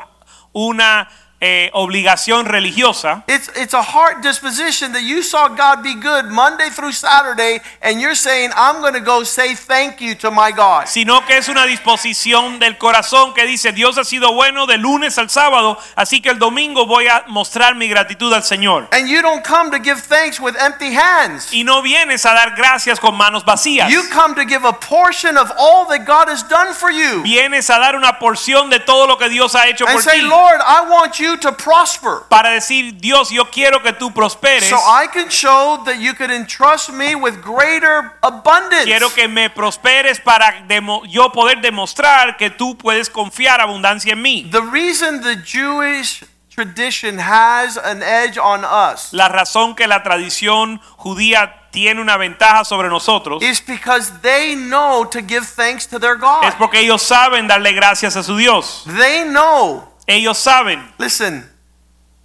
una 0.53 1.09
eh, 1.41 1.69
obligación 1.73 2.45
religiosa, 2.45 3.23
It's, 3.27 3.49
it's 3.55 3.73
a 3.73 3.81
heart 3.81 4.21
disposition 4.21 4.91
that 4.91 5.03
you 5.03 5.23
saw 5.23 5.47
God 5.47 5.81
be 5.81 5.95
good 5.95 6.25
Monday 6.25 6.69
through 6.69 6.91
Saturday, 6.91 7.61
and 7.81 8.01
you're 8.01 8.15
saying, 8.15 8.51
I'm 8.55 8.81
going 8.81 8.93
to 8.93 8.99
go 8.99 9.23
say 9.23 9.55
thank 9.55 10.01
you 10.01 10.15
to 10.15 10.31
my 10.31 10.51
God. 10.51 10.87
sino 10.87 11.25
que 11.25 11.37
es 11.37 11.47
una 11.47 11.65
disposición 11.65 12.59
del 12.59 12.77
corazón 12.77 13.33
que 13.33 13.45
dice 13.45 13.71
Dios 13.71 13.97
ha 13.97 14.03
sido 14.03 14.33
bueno 14.33 14.65
de 14.65 14.77
lunes 14.77 15.17
al 15.17 15.29
sábado, 15.29 15.77
así 15.95 16.21
que 16.21 16.29
el 16.29 16.39
domingo 16.39 16.85
voy 16.85 17.07
a 17.07 17.23
mostrar 17.27 17.75
mi 17.75 17.87
gratitud 17.87 18.33
al 18.33 18.43
Señor. 18.43 18.89
And 18.91 19.07
you 19.07 19.21
don't 19.21 19.43
come 19.45 19.71
to 19.71 19.79
give 19.79 20.01
thanks 20.01 20.39
with 20.39 20.55
empty 20.59 20.93
hands. 20.93 21.53
Y 21.53 21.63
no 21.63 21.81
vienes 21.81 22.25
a 22.25 22.33
dar 22.33 22.55
gracias 22.55 22.99
con 22.99 23.15
manos 23.15 23.45
vacías. 23.45 23.89
You 23.89 24.03
come 24.13 24.35
to 24.35 24.43
give 24.45 24.65
a 24.65 24.73
portion 24.73 25.37
of 25.37 25.51
all 25.57 25.85
that 25.87 26.05
God 26.05 26.27
has 26.27 26.43
done 26.47 26.73
for 26.73 26.91
you. 26.91 27.21
Vienes 27.23 27.69
a 27.69 27.79
dar 27.79 27.95
una 27.95 28.19
porción 28.19 28.69
de 28.69 28.79
todo 28.79 29.07
lo 29.07 29.17
que 29.17 29.29
Dios 29.29 29.55
ha 29.55 29.67
hecho 29.67 29.85
And 29.85 29.93
por 29.93 30.01
say, 30.03 30.19
ti. 30.19 30.27
Lord, 30.27 30.59
I 30.61 30.89
want 30.89 31.19
you 31.19 31.28
to 31.37 31.51
prosper. 31.51 32.23
Para 32.29 32.51
decir, 32.51 32.97
Dios, 32.99 33.29
yo 33.29 33.45
quiero 33.49 33.81
que 33.81 33.93
tú 33.93 34.13
prosperes. 34.13 34.69
So 34.69 34.77
I 34.77 35.07
can 35.11 35.29
show 35.29 35.83
that 35.85 35.99
you 35.99 36.13
could 36.13 36.31
entrust 36.31 36.91
me 36.91 37.15
with 37.15 37.41
greater 37.41 38.11
abundance. 38.21 38.85
Quiero 38.85 39.09
que 39.13 39.27
me 39.27 39.49
prosperes 39.49 40.19
para 40.19 40.65
yo 41.07 41.31
poder 41.31 41.61
demostrar 41.61 42.37
que 42.37 42.49
tú 42.49 42.77
puedes 42.77 43.09
confiar 43.09 43.61
abundancia 43.61 44.13
en 44.13 44.21
mí. 44.21 44.49
The 44.51 44.61
reason 44.61 45.21
the 45.21 45.37
Jewish 45.43 46.23
tradition 46.59 47.19
has 47.19 47.77
an 47.77 48.03
edge 48.03 48.37
on 48.37 48.65
us 48.65 49.13
La 49.13 49.29
razón 49.29 49.75
que 49.75 49.87
la 49.87 50.03
tradición 50.03 50.81
judía 50.97 51.69
tiene 51.71 52.01
una 52.01 52.17
ventaja 52.17 52.65
sobre 52.65 52.89
nosotros 52.89 53.41
is 53.41 53.61
because 53.65 54.11
they 54.21 54.55
know 54.55 55.05
to 55.05 55.21
give 55.21 55.45
thanks 55.45 55.87
to 55.87 55.99
their 55.99 56.15
God. 56.17 56.43
es 56.43 56.55
porque 56.55 56.79
ellos 56.79 57.01
saben 57.01 57.47
darle 57.47 57.73
gracias 57.73 58.15
a 58.15 58.23
su 58.23 58.35
Dios. 58.35 58.83
They 58.97 59.23
know. 59.25 59.88
Ellos 60.09 60.39
saben. 60.39 60.83
Listen, 60.97 61.47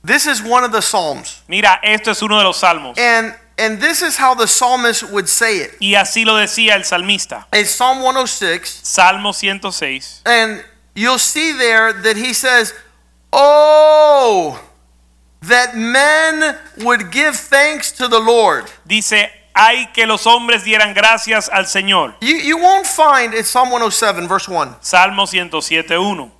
this 0.02 0.26
is 0.26 0.42
one 0.42 0.64
of 0.64 0.72
the 0.72 0.80
Psalms. 0.80 1.42
Mira, 1.48 1.78
esto 1.82 2.10
es 2.10 2.22
uno 2.22 2.38
de 2.38 2.44
los 2.44 2.60
salmos. 2.60 2.98
And 2.98 3.34
and 3.56 3.80
this 3.80 4.02
is 4.02 4.16
how 4.16 4.34
the 4.34 4.46
psalmist 4.46 5.10
would 5.12 5.28
say 5.28 5.58
it. 5.58 5.76
Y 5.80 5.94
así 5.94 6.24
lo 6.24 6.34
decía 6.34 6.74
el 6.74 6.82
salmista. 6.82 7.44
It's 7.52 7.70
Psalm 7.70 8.02
106. 8.02 8.80
Salmo 8.82 9.32
106. 9.32 10.22
And 10.26 10.64
you'll 10.94 11.18
see 11.18 11.52
there 11.52 11.92
that 11.92 12.16
he 12.16 12.32
says, 12.32 12.74
Oh, 13.32 14.60
that 15.42 15.76
men 15.76 16.56
would 16.78 17.12
give 17.12 17.36
thanks 17.36 17.92
to 17.92 18.08
the 18.08 18.18
Lord. 18.18 18.64
Dice, 18.86 19.28
hay 19.54 19.86
que 19.92 20.06
los 20.06 20.24
hombres 20.24 20.64
dieran 20.64 20.94
gracias 20.94 21.48
al 21.48 21.64
Señor. 21.64 22.14
You, 22.20 22.36
you 22.36 22.58
won't 22.58 22.86
find 22.86 23.34
it's 23.34 23.50
Psalm 23.50 23.70
107, 23.70 24.26
verse 24.26 24.48
1. 24.48 24.76
Salmo 24.80 25.26
107, 25.26 26.32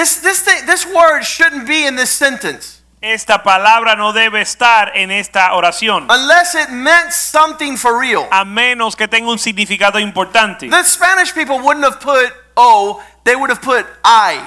This, 0.00 0.16
this, 0.22 0.40
thing, 0.40 0.64
this 0.64 0.86
word 0.86 1.22
shouldn't 1.24 1.66
be 1.66 1.84
in 1.84 1.94
this 1.94 2.08
sentence 2.10 2.80
Esta 3.02 3.42
palabra 3.42 3.96
no 3.96 4.12
debe 4.14 4.40
estar 4.40 4.92
en 4.94 5.10
esta 5.10 5.52
oración, 5.52 6.06
unless 6.10 6.54
it 6.54 6.70
meant 6.70 7.12
something 7.12 7.76
for 7.76 7.98
real. 7.98 8.26
a 8.30 8.44
menos 8.46 8.96
que 8.96 9.06
tenga 9.08 9.30
un 9.30 9.38
significado 9.38 9.98
importante. 9.98 10.68
The 10.70 10.84
Spanish 10.84 11.34
people 11.34 11.58
wouldn't 11.60 11.84
have 11.84 12.00
put 12.00 12.32
oh, 12.56 13.02
they 13.24 13.36
would 13.36 13.50
have 13.50 13.60
put 13.60 13.84
I. 14.04 14.40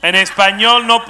En 0.00 0.14
español 0.14 0.86
no, 0.86 1.04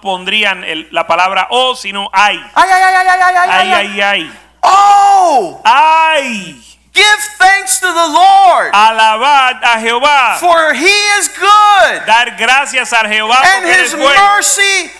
pondrían 0.00 0.64
el- 0.64 0.88
la 0.90 1.06
palabra 1.06 1.46
o, 1.50 1.76
sino. 1.76 2.08
Ay, 2.12 2.36
ay, 2.54 2.68
ay, 2.70 2.82
ay, 2.82 2.94
ay, 2.96 3.08
ay, 3.08 3.34
ay, 3.36 3.48
Ay, 3.48 3.72
ay. 3.72 3.86
ay, 3.86 4.00
ay. 4.00 4.32
Oh, 4.62 5.60
Ay. 5.64 6.73
Give 6.94 7.20
thanks 7.38 7.78
to 7.80 7.86
the 7.86 8.08
Lord, 8.08 8.72
Alabad 8.72 9.60
a 9.62 9.78
Jehová. 9.82 10.38
for 10.38 10.72
he 10.74 10.94
is 11.18 11.28
good, 11.28 12.06
Dar 12.06 12.36
gracias 12.38 12.92
a 12.92 13.04
Jehová 13.06 13.42
and 13.44 13.66
his 13.66 13.92
bueno. 13.94 14.14
mercy 14.36 14.90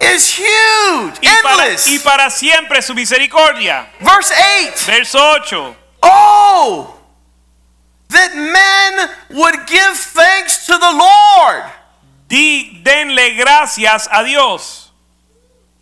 is 0.00 0.28
huge, 0.36 1.18
Y 1.22 1.40
para, 1.42 1.64
endless. 1.64 1.86
y 1.86 1.98
para 2.04 2.28
siempre 2.30 2.82
su 2.82 2.92
misericordia. 2.94 3.86
Verse 4.00 4.32
8. 4.32 4.84
Verso 4.86 5.18
8. 5.18 5.76
Oh, 6.02 6.94
that 8.10 8.34
men 8.34 9.08
would 9.38 9.66
give 9.66 9.96
thanks 9.96 10.66
to 10.66 10.76
the 10.76 10.92
Lord. 10.92 11.64
Di, 12.28 12.82
denle 12.84 13.36
gracias 13.36 14.08
a 14.12 14.24
Dios. 14.24 14.90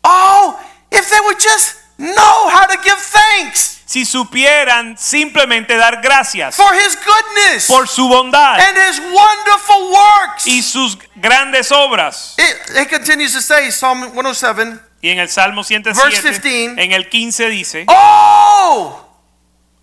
Oh, 0.04 0.60
if 0.90 1.08
they 1.10 1.18
would 1.24 1.40
just 1.40 1.76
know 2.02 2.48
how 2.50 2.66
to 2.66 2.76
give 2.82 2.96
thanks 2.98 3.78
Si 3.84 4.06
supieran 4.06 4.96
simplemente 4.96 5.76
dar 5.76 6.00
gracias 6.00 6.56
for 6.56 6.72
his 6.74 6.96
goodness 6.96 7.66
por 7.66 7.86
su 7.86 8.08
bondad 8.08 8.58
and 8.58 8.78
his 8.78 8.98
wonderful 9.00 9.90
works. 9.90 10.46
y 10.46 10.62
sus 10.62 10.96
grandes 11.16 11.70
obras. 11.70 12.34
It, 12.38 12.76
it 12.76 12.88
continues 12.88 13.34
to 13.34 13.42
say, 13.42 13.70
Psalm 13.70 14.12
107, 14.14 14.78
Y 15.02 15.10
en 15.10 15.18
el 15.18 15.28
Salmo 15.28 15.62
Verse 15.62 15.68
107, 15.68 16.40
15. 16.40 16.82
en 16.82 16.92
el 16.92 17.08
15 17.10 17.48
dice 17.50 17.84
Oh, 17.88 19.01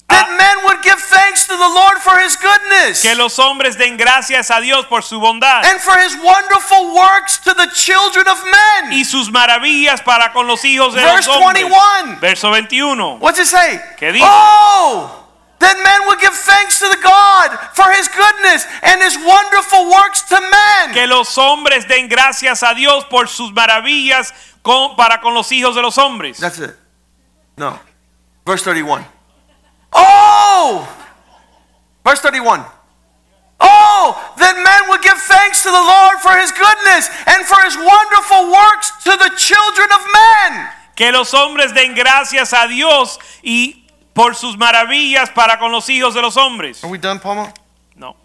that 0.09 0.27
Ah. 0.29 0.35
men 0.37 0.63
would 0.65 0.81
give 0.83 0.99
thanks 1.01 1.45
to 1.47 1.55
the 1.55 1.69
Lord 1.69 1.99
for 2.01 2.17
his 2.19 2.35
goodness 2.35 3.01
que 3.01 3.15
los 3.15 3.37
hombres 3.39 3.77
den 3.77 3.95
gracias 3.97 4.49
a 4.51 4.59
Dios 4.59 4.85
por 4.87 5.01
su 5.03 5.19
bondad 5.19 5.63
and 5.65 5.79
for 5.79 5.97
his 5.99 6.15
wonderful 6.17 6.93
works 6.93 7.37
to 7.39 7.53
the 7.53 7.67
children 7.73 8.27
of 8.27 8.43
men. 8.43 8.91
y 8.91 9.03
sus 9.03 9.29
maravillas 9.31 10.01
para 10.03 10.31
con 10.33 10.47
los 10.47 10.63
hijos 10.65 10.93
de 10.93 11.01
Verse 11.03 11.27
los 11.27 11.37
hombres. 11.37 11.63
21. 11.69 12.19
Verso 12.19 12.49
21. 12.49 13.17
What's 13.19 13.39
it 13.39 13.47
say? 13.47 13.79
¿Qué 13.97 14.11
dice? 14.11 14.25
Oh, 14.27 15.25
that 15.59 15.77
men 15.83 16.07
would 16.07 16.19
give 16.19 16.33
thanks 16.35 16.79
to 16.79 16.87
the 16.89 16.97
God 17.01 17.57
for 17.73 17.91
his 17.91 18.07
goodness 18.07 18.65
and 18.81 19.01
his 19.03 19.17
wonderful 19.17 19.89
works 19.91 20.21
to 20.23 20.39
men. 20.39 20.93
Que 20.93 21.05
los 21.07 21.35
hombres 21.37 21.87
den 21.87 22.07
gracias 22.09 22.63
a 22.63 22.73
Dios 22.73 23.05
por 23.05 23.27
sus 23.27 23.51
maravillas 23.51 24.33
con- 24.63 24.95
para 24.95 25.19
con 25.21 25.33
los 25.33 25.51
hijos 25.51 25.75
de 25.75 25.81
los 25.81 25.97
hombres. 25.97 26.37
That's 26.39 26.59
it. 26.59 26.75
No. 27.57 27.77
Verse 28.45 28.63
31. 28.63 29.05
Oh! 29.93 30.87
Verse 32.03 32.21
31. 32.21 32.63
Oh, 33.59 34.33
that 34.37 34.55
men 34.55 34.89
would 34.89 35.01
give 35.01 35.17
thanks 35.17 35.63
to 35.63 35.69
the 35.69 35.75
Lord 35.75 36.17
for 36.23 36.31
his 36.39 36.51
goodness 36.51 37.09
and 37.27 37.45
for 37.45 37.59
his 37.67 37.75
wonderful 37.75 38.51
works 38.51 38.91
to 39.03 39.11
the 39.11 39.31
children 39.35 39.89
of 39.91 40.01
men. 40.07 40.69
Que 40.95 41.11
los 41.11 41.31
hombres 41.33 41.73
den 41.73 41.93
gracias 41.93 42.53
a 42.53 42.67
Dios 42.67 43.19
y 43.43 43.85
por 44.13 44.35
sus 44.35 44.57
maravillas 44.57 45.29
para 45.33 45.57
con 45.57 45.71
los 45.71 45.87
hijos 45.89 46.13
de 46.13 46.21
los 46.21 46.35
hombres. 46.35 46.83
Are 46.83 46.89
we 46.89 46.97
done, 46.97 47.19
Palma? 47.19 47.53
No. 47.95 48.15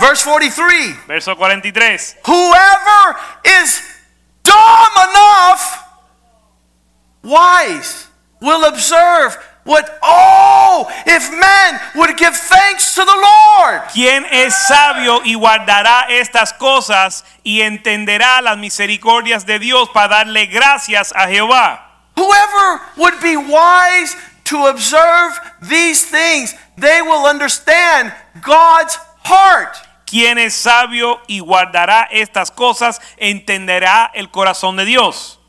Verse 0.00 0.22
43 0.22 0.94
Verso 1.06 1.34
43. 1.34 2.16
Whoever 2.24 3.16
is 3.44 3.82
dumb 4.42 4.92
enough, 5.10 5.84
wise, 7.22 8.06
will 8.40 8.64
observe 8.64 9.36
what, 9.64 9.98
oh, 10.02 10.86
if 11.06 11.30
men 11.30 11.80
would 11.96 12.16
give 12.18 12.36
thanks 12.36 12.94
to 12.94 13.04
the 13.04 13.16
Lord. 13.16 13.82
¿Quién 13.92 14.26
es 14.30 14.54
sabio 14.68 15.22
y 15.24 15.34
guardará 15.34 16.06
estas 16.08 16.52
cosas 16.52 17.24
y 17.42 17.62
entenderá 17.62 18.42
las 18.42 18.58
misericordias 18.58 19.46
de 19.46 19.58
Dios 19.58 19.88
para 19.90 20.08
darle 20.08 20.46
gracias 20.46 21.12
a 21.16 21.28
Jehová? 21.28 21.80
Whoever 22.16 22.80
would 22.96 23.20
be 23.20 23.36
wise 23.36 24.14
to 24.44 24.66
observe 24.66 25.32
these 25.62 26.04
things, 26.04 26.54
they 26.76 27.00
will 27.00 27.26
understand 27.26 28.12
God's 28.42 28.98
heart. 29.24 29.76
Quien 30.04 30.38
es 30.38 30.54
sabio 30.54 31.22
y 31.26 31.40
guardará 31.40 32.06
estas 32.10 32.50
cosas 32.50 33.00
entenderá 33.16 34.10
el 34.14 34.30
corazón 34.30 34.76
de 34.76 34.84
Dios. 34.84 35.40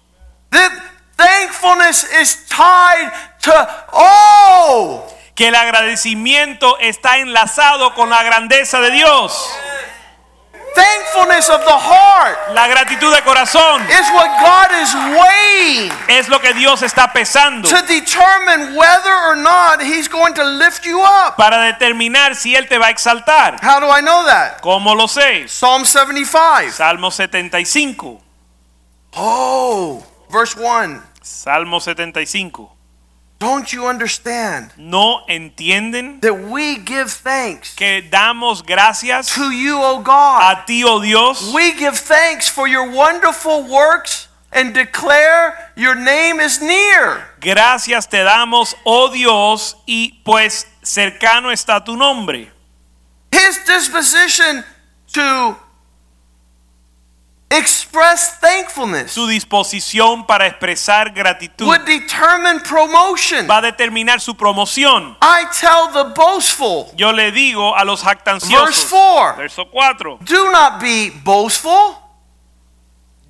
That 0.51 0.71
thankfulness 1.17 2.03
is 2.21 2.45
tied 2.47 3.11
to, 3.41 3.53
all. 3.93 5.03
Que 5.35 5.49
el 5.49 5.55
agradecimiento 5.55 6.77
está 6.79 7.17
enlazado 7.17 7.93
con 7.93 8.09
la 8.09 8.23
grandeza 8.23 8.79
de 8.79 8.91
Dios. 8.91 9.49
thankfulness 10.75 11.49
of 11.49 11.61
the 11.63 11.71
heart 11.71 12.37
La 12.53 12.67
gratitud 12.67 13.13
de 13.15 13.21
corazón 13.21 13.81
is 13.89 14.05
what 14.13 14.27
God 14.41 14.69
is 14.81 14.93
weighing 14.93 15.91
es 16.09 16.27
lo 16.27 16.39
que 16.41 16.53
Dios 16.53 16.81
está 16.81 17.13
pesando 17.13 17.69
to 17.69 17.81
determine 17.87 18.75
whether 18.75 19.13
or 19.25 19.37
not 19.37 19.81
He's 19.81 20.09
going 20.09 20.33
to 20.33 20.43
lift 20.43 20.85
you 20.85 21.01
up. 21.01 21.37
para 21.37 21.59
determinar 21.71 22.35
si 22.35 22.55
Él 22.55 22.67
te 22.67 22.77
va 22.77 22.87
a 22.87 22.89
exaltar. 22.89 23.57
How 23.63 23.79
do 23.79 23.87
I 23.89 24.01
know 24.01 24.25
that? 24.25 24.59
¿Cómo 24.61 24.95
lo 24.95 25.07
sé? 25.07 25.47
Psalm 25.47 25.85
75. 25.85 26.71
Salmo 26.73 27.09
75. 27.09 28.21
Oh, 29.13 30.03
verse 30.35 30.53
1. 30.57 31.01
Salmo 31.21 31.79
75. 31.79 32.69
Don't 33.39 33.71
you 33.73 33.85
understand 33.87 34.71
¿No 34.77 35.25
entienden 35.27 36.19
that 36.21 36.33
we 36.33 36.77
give 36.77 37.09
thanks 37.11 37.73
que 37.75 38.01
damos 38.09 38.61
gracias 38.65 39.33
to 39.35 39.51
you, 39.51 39.77
O 39.81 39.99
God? 40.01 40.41
a 40.41 40.65
ti, 40.65 40.83
oh 40.85 41.01
Dios? 41.01 41.53
We 41.53 41.73
give 41.73 41.97
thanks 41.97 42.49
for 42.49 42.67
your 42.67 42.91
wonderful 42.91 43.63
works 43.63 44.27
and 44.51 44.73
declare 44.73 45.71
your 45.75 45.95
name 45.95 46.39
is 46.39 46.61
near. 46.61 47.23
Gracias 47.41 48.07
te 48.07 48.23
damos, 48.23 48.73
oh 48.85 49.11
Dios, 49.11 49.75
y 49.85 50.19
pues 50.23 50.65
cercano 50.81 51.51
está 51.51 51.83
tu 51.83 51.95
nombre. 51.95 52.49
His 53.31 53.57
disposition 53.65 54.63
to 55.13 55.55
express 57.49 58.39
thankfulness 58.39 59.11
Su 59.11 59.27
disposición 59.27 60.25
para 60.25 60.47
expresar 60.47 61.11
gratitud 61.13 61.65
would 61.67 61.85
determine 61.85 62.59
promotion. 62.61 63.47
va 63.47 63.57
a 63.57 63.61
determinar 63.61 64.19
su 64.19 64.33
promoción. 64.35 65.15
I 65.21 65.45
tell 65.53 65.91
the 65.93 66.13
boastful, 66.15 66.91
Yo 66.97 67.11
le 67.11 67.31
digo 67.31 67.75
a 67.75 67.85
los 67.85 68.01
jactanciosos. 68.03 68.65
verse 68.65 68.85
4, 68.89 69.35
verso 69.37 69.65
4, 69.71 70.19
do 70.25 70.51
not 70.51 70.79
be 70.81 71.09
boastful. 71.23 72.01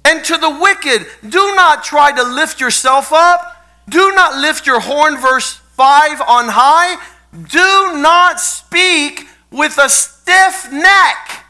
And 0.06 0.24
to 0.26 0.38
the 0.38 0.50
wicked, 0.50 1.06
do 1.28 1.56
not 1.56 1.84
try 1.84 2.12
to 2.12 2.24
lift 2.24 2.60
yourself 2.62 3.12
up. 3.12 3.42
Do 3.90 4.12
not 4.14 4.36
lift 4.38 4.66
your 4.68 4.80
horn, 4.80 5.18
verse 5.18 5.60
5, 5.78 6.22
on 6.22 6.50
high. 6.50 6.98
Do 7.34 7.98
not 7.98 8.40
speak 8.40 9.28
with 9.52 9.78
a 9.80 9.90
stiff 9.90 10.72
neck. 10.72 11.45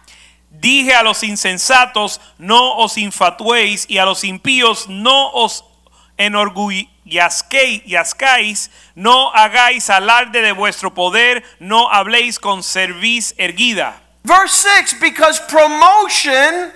Dije 0.65 0.95
a 0.95 1.03
los 1.03 1.21
insensatos, 1.21 2.19
no 2.39 2.77
os 2.77 2.97
infatuéis, 2.97 3.85
y 3.87 3.99
a 3.99 4.05
los 4.05 4.23
impíos, 4.23 4.89
no 4.89 5.29
os 5.33 5.63
enorgullezcáis, 6.17 8.71
no 8.95 9.31
hagáis 9.31 9.91
alarde 9.91 10.41
de 10.41 10.53
vuestro 10.53 10.91
poder, 10.91 11.43
no 11.59 11.91
habléis 11.91 12.39
con 12.39 12.63
cerviz 12.63 13.35
erguida. 13.37 14.01
Verse 14.23 14.55
6 14.55 14.99
because 14.99 15.39
promotion, 15.41 16.73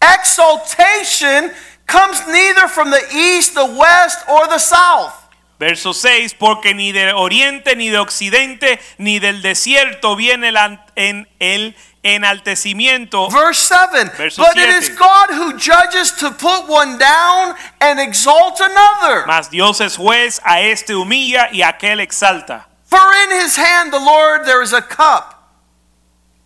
exaltation 0.00 1.50
comes 1.88 2.24
neither 2.28 2.68
from 2.68 2.92
the 2.92 3.02
east, 3.12 3.54
the 3.54 3.66
west, 3.66 4.20
or 4.28 4.46
the 4.46 4.60
south. 4.60 5.21
Verso 5.62 5.94
6, 5.94 6.34
porque 6.40 6.74
ni 6.74 6.90
del 6.90 7.14
oriente, 7.14 7.76
ni 7.76 7.88
de 7.88 7.98
occidente, 7.98 8.80
ni 8.98 9.20
del 9.20 9.42
desierto 9.42 10.16
viene 10.16 10.48
el, 10.48 10.56
en 10.96 11.28
el 11.38 11.76
enaltecimiento. 12.02 13.28
Verse 13.30 13.68
7 13.68 14.10
Verso 14.18 14.42
But 14.42 14.56
it 14.56 14.68
is. 14.68 14.88
God 14.98 15.30
who 15.30 15.52
judges 15.56 16.16
to 16.16 16.32
put 16.32 16.68
one 16.68 16.98
down 16.98 17.54
and 17.80 18.00
exalt 18.00 18.58
another. 18.60 19.24
Mas 19.28 19.50
Dios 19.50 19.80
es 19.80 19.96
juez, 19.96 20.40
a 20.42 20.62
este 20.62 20.96
humilla 20.96 21.48
y 21.52 21.62
a 21.62 21.68
aquel 21.68 22.00
exalta. 22.00 22.66
For 22.82 22.98
in 23.22 23.30
his 23.30 23.54
hand 23.54 23.92
the 23.92 24.00
Lord 24.00 24.44
there 24.44 24.62
is 24.62 24.72
a 24.72 24.82
cup, 24.82 25.48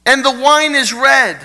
and 0.04 0.22
the 0.22 0.30
wine 0.30 0.74
is 0.74 0.92
red, 0.92 1.38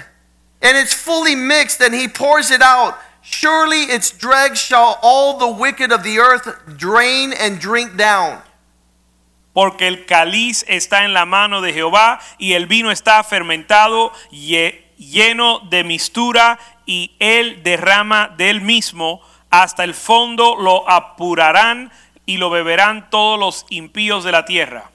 and 0.61 0.76
it's 0.76 0.93
fully 0.93 1.36
mixed, 1.36 1.80
and 1.80 1.93
he 1.93 2.09
pours 2.09 2.51
it 2.51 2.61
out. 2.61 2.97
Surely 3.24 3.84
its 3.84 4.11
dregs 4.11 4.59
shall 4.59 4.97
all 5.01 5.38
the 5.38 5.47
wicked 5.47 5.91
of 5.91 6.03
the 6.03 6.19
earth 6.19 6.47
drain 6.78 7.34
and 7.34 7.59
drink 7.59 7.95
down. 7.97 8.41
Porque 9.53 9.88
el 9.88 10.05
cáliz 10.05 10.63
está 10.67 11.03
en 11.03 11.13
la 11.13 11.26
mano 11.26 11.61
de 11.61 11.74
Jehová 11.74 12.19
y 12.38 12.53
el 12.53 12.67
vino 12.67 12.89
está 12.89 13.22
fermentado, 13.24 14.11
lle- 14.32 14.82
lleno 14.97 15.59
de 15.69 15.84
mistura, 15.84 16.57
y 16.86 17.15
él 17.19 17.61
derrama 17.63 18.30
del 18.38 18.61
mismo. 18.61 19.22
Hasta 19.49 19.84
el 19.84 19.93
fondo 19.93 20.55
lo 20.55 20.89
apurarán 20.89 21.91
y 22.26 22.38
lo 22.38 22.49
beberán 22.49 23.09
todos 23.09 23.38
los 23.38 23.65
impíos 23.69 24.24
de 24.24 24.32
la 24.32 24.45
tierra. 24.45 24.89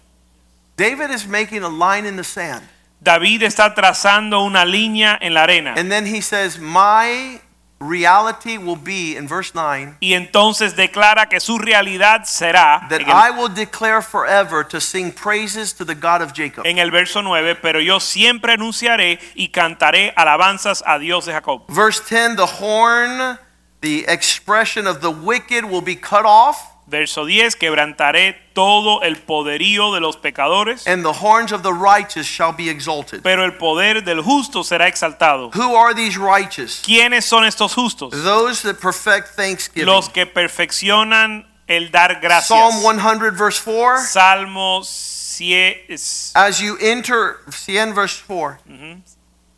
David 0.77 1.11
is 1.11 1.27
making 1.27 1.63
a 1.63 1.69
line 1.69 2.07
in 2.09 2.17
the 2.17 2.25
sand. 2.25 2.63
David 3.01 3.43
está 3.43 3.75
trazando 3.75 4.41
una 4.41 4.65
línea 4.65 5.19
en 5.21 5.35
la 5.35 5.43
arena. 5.43 5.75
And 5.77 5.91
then 5.91 6.07
he 6.07 6.21
says, 6.23 6.59
My 6.59 7.41
reality 7.79 8.57
will 8.57 8.77
be, 8.77 9.17
in 9.17 9.29
verse 9.29 9.55
9, 9.55 9.97
Y 10.01 10.15
entonces 10.15 10.75
declara 10.77 11.29
que 11.29 11.41
su 11.41 11.59
realidad 11.59 12.25
será 12.25 12.87
that 12.89 13.01
el, 13.03 13.09
I 13.09 13.31
will 13.31 13.53
declare 13.53 14.01
forever 14.01 14.65
to 14.65 14.81
sing 14.81 15.13
praises 15.13 15.75
to 15.75 15.85
the 15.85 15.95
God 15.95 16.23
of 16.23 16.33
Jacob. 16.33 16.65
en 16.67 16.79
el 16.79 16.91
verso 16.91 17.21
9, 17.23 17.57
pero 17.57 17.81
yo 17.81 18.01
siempre 18.01 18.55
anunciaré 18.55 19.19
y 19.35 19.49
cantaré 19.49 20.13
alabanzas 20.17 20.83
a 20.87 20.99
Dios 20.99 21.27
de 21.27 21.33
Jacob. 21.33 21.63
Verse 21.69 22.01
10, 22.01 22.37
the 22.37 22.47
horn, 22.47 23.39
the 23.83 24.05
expression 24.09 24.87
of 24.87 25.01
the 25.01 25.11
wicked 25.11 25.65
will 25.65 25.83
be 25.83 25.97
cut 25.97 26.25
off. 26.25 26.76
Verso 26.89 27.25
10, 27.25 27.57
quebrantaré 27.57 28.37
todo 28.53 29.03
el 29.03 29.17
poderío 29.17 29.93
de 29.93 30.01
los 30.01 30.17
pecadores, 30.17 30.87
and 30.87 31.03
the 31.05 31.13
horns 31.13 31.51
of 31.51 31.63
the 31.65 31.73
righteous 31.73 32.27
shall 32.27 32.53
be 32.53 32.71
exalted. 32.71 33.23
pero 33.25 33.45
el 33.45 33.55
poder 33.55 34.05
del 34.05 34.23
justo 34.23 34.63
será 34.63 34.87
exaltado. 34.87 35.51
Who 35.55 35.75
are 35.75 35.95
these 35.95 36.17
righteous? 36.17 36.83
¿Quiénes 36.85 37.25
son 37.25 37.45
estos 37.45 37.75
justos? 37.75 38.13
Those 38.13 38.63
that 38.63 38.81
perfect 38.81 39.35
thanksgiving. 39.35 39.87
Los 39.87 40.09
que 40.09 40.27
perfeccionan 40.27 41.45
el 41.67 41.91
dar 41.91 42.21
gracias. 42.21 42.47
Psalm 42.47 42.81
100, 42.81 43.33
verse 43.37 43.59
4. 43.59 43.99
Salmo 44.07 44.83
100, 44.85 45.91
As 46.37 46.61
you 46.61 46.79
enter, 46.81 47.41
100, 47.51 47.95
verse 47.95 48.17
4. 48.17 48.61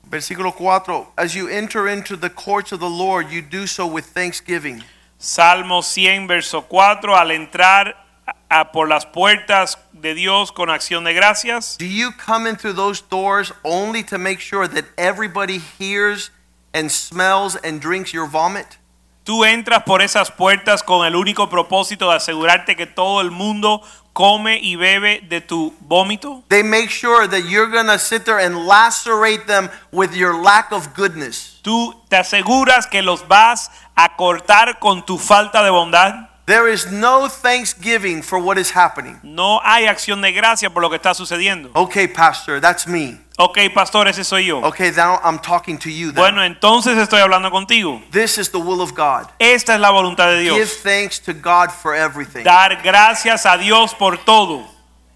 Versículo 0.09 0.55
4. 0.55 1.09
As 1.19 1.35
you 1.35 1.47
enter 1.49 1.87
into 1.87 2.17
the 2.17 2.31
courts 2.31 2.73
of 2.73 2.81
the 2.81 2.89
Lord, 2.89 3.31
you 3.31 3.43
do 3.43 3.67
so 3.67 3.87
with 3.87 4.07
thanksgiving. 4.07 4.83
Salmo 5.19 5.83
100, 5.83 6.27
verso 6.27 6.63
4, 6.63 7.17
al 7.17 7.31
entrar 7.33 8.07
a- 8.49 8.73
por 8.73 8.89
las 8.89 9.05
puertas 9.05 9.79
de 9.93 10.15
Dios 10.15 10.53
con 10.53 10.71
acción 10.71 11.05
de 11.05 11.13
gracias. 11.13 11.77
Do 11.79 11.85
you 11.87 12.13
come 12.25 12.49
in 12.49 12.57
through 12.57 12.75
those 12.77 13.03
doors 13.11 13.53
only 13.65 14.03
to 14.05 14.19
make 14.19 14.41
sure 14.41 14.69
that 14.69 14.85
everybody 14.97 15.61
hears 15.79 16.31
and 16.73 16.91
smells 16.91 17.57
and 17.65 17.81
drinks 17.81 18.13
your 18.13 18.29
vomit? 18.29 18.79
Tú 19.25 19.45
entras 19.45 19.83
por 19.85 20.01
esas 20.01 20.31
puertas 20.31 20.83
con 20.83 21.05
el 21.07 21.15
único 21.15 21.51
propósito 21.51 22.09
de 22.09 22.17
asegurarte 22.17 22.77
que 22.77 22.87
todo 22.87 23.21
el 23.21 23.31
mundo 23.31 23.83
come 24.15 24.59
y 24.59 24.77
bebe 24.77 25.21
de 25.29 25.43
tu 25.43 25.75
vómito. 25.81 26.43
They 26.49 26.63
make 26.63 26.89
sure 26.89 27.29
that 27.29 27.43
you're 27.47 27.71
going 27.71 27.89
to 27.89 27.99
sit 27.99 28.25
there 28.25 28.39
and 28.39 28.67
lacerate 28.67 29.47
them 29.47 29.69
with 29.93 30.15
your 30.15 30.35
lack 30.43 30.73
of 30.73 30.95
goodness. 30.95 31.59
Tú 31.63 31.95
te 32.09 32.17
aseguras 32.17 32.87
que 32.87 33.03
los 33.03 33.29
vas 33.29 33.71
a 33.99 34.15
cortar 34.15 34.79
con 34.79 35.05
tu 35.05 35.19
falta 35.19 35.63
de 35.65 35.71
bondad. 35.71 36.29
There 36.47 36.73
is 36.73 36.91
no 36.91 37.29
thanksgiving 37.29 38.23
for 38.23 38.39
what 38.39 38.57
is 38.57 38.71
happening. 38.75 39.19
No 39.23 39.61
hay 39.63 39.87
acción 39.87 40.23
de 40.23 40.33
gracia 40.33 40.71
por 40.71 40.83
lo 40.83 40.89
que 40.89 40.97
está 40.97 41.13
sucediendo. 41.15 41.71
Okay, 41.75 42.07
Pastor, 42.07 42.61
that's 42.61 42.87
me. 42.87 43.19
Ok, 43.41 43.59
pastor, 43.73 44.09
ese 44.09 44.25
soy 44.25 44.47
yo. 44.47 44.61
Okay, 44.65 44.91
now 44.91 45.21
I'm 45.23 45.39
talking 45.39 45.79
to 45.79 45.91
you 45.91 46.07
then. 46.07 46.17
Bueno, 46.17 46.43
entonces 46.43 46.99
estoy 46.99 47.21
hablando 47.21 47.53
contigo. 47.53 48.03
This 48.11 48.37
is 48.37 48.51
the 48.51 48.59
will 48.59 48.81
of 48.81 48.95
God. 48.95 49.29
Esta 49.39 49.75
es 49.75 49.81
la 49.81 49.91
voluntad 49.91 50.27
de 50.29 50.41
Dios. 50.41 50.57
Give 50.57 50.69
thanks 50.83 51.21
to 51.21 51.33
God 51.33 51.71
for 51.71 51.95
everything. 51.95 52.43
Dar 52.43 52.83
gracias 52.83 53.47
a 53.47 53.57
Dios 53.57 53.95
por 53.95 54.17
todo. 54.25 54.65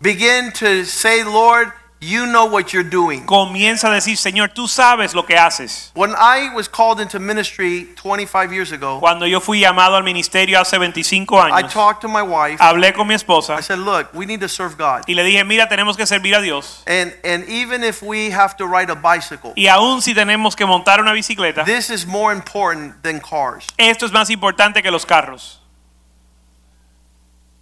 Begin 0.01 0.53
to 0.53 0.85
say, 0.85 1.25
Lord, 1.25 1.73
You 2.05 2.27
know 2.27 2.47
what 2.47 2.73
you're 2.73 2.83
doing. 2.83 3.25
Comienza 3.27 3.89
a 3.89 3.95
decir, 3.95 4.17
Señor, 4.17 4.49
tú 4.53 4.67
sabes 4.67 5.15
lo 5.15 5.25
que 5.25 5.37
haces. 5.37 5.93
When 5.95 6.11
I 6.19 6.53
was 6.53 6.69
called 6.69 7.01
into 7.01 7.21
ministry 7.21 7.91
25 7.95 8.53
years 8.53 8.73
ago, 8.73 8.99
Cuando 8.99 9.25
yo 9.25 9.39
fui 9.39 9.61
llamado 9.61 9.95
al 9.95 10.03
ministerio 10.03 10.59
hace 10.61 10.77
25 10.79 11.37
I 11.39 11.51
años, 11.63 11.73
talked 11.73 12.01
to 12.01 12.09
my 12.09 12.23
wife. 12.23 12.59
hablé 12.61 12.93
con 12.93 13.07
mi 13.07 13.15
esposa 13.15 13.57
I 13.57 13.63
said, 13.63 13.79
"Look, 13.79 14.09
we 14.15 14.27
need 14.27 14.41
to 14.41 14.49
serve 14.49 14.77
God. 14.77 15.05
y 15.07 15.15
le 15.15 15.23
dije, 15.23 15.45
mira, 15.45 15.69
tenemos 15.69 15.97
que 15.97 16.05
servir 16.05 16.35
a 16.35 16.41
Dios. 16.41 16.83
And 16.89 17.15
and 17.25 17.49
even 17.49 17.85
if 17.85 18.03
we 18.03 18.33
have 18.33 18.57
to 18.57 18.67
ride 18.67 18.91
a 18.91 18.97
bicycle, 18.97 19.53
Y 19.55 19.69
aún 19.69 20.03
si 20.03 20.13
tenemos 20.13 20.57
que 20.57 20.67
montar 20.67 21.01
una 21.01 21.13
bicicleta, 21.13 21.65
this 21.65 21.89
is 21.89 22.05
more 22.05 22.35
important 22.35 23.01
than 23.05 23.21
cars." 23.21 23.65
esto 23.77 24.07
es 24.07 24.13
más 24.13 24.29
importante 24.29 24.83
que 24.83 24.91
los 24.91 25.07
carros. 25.07 25.61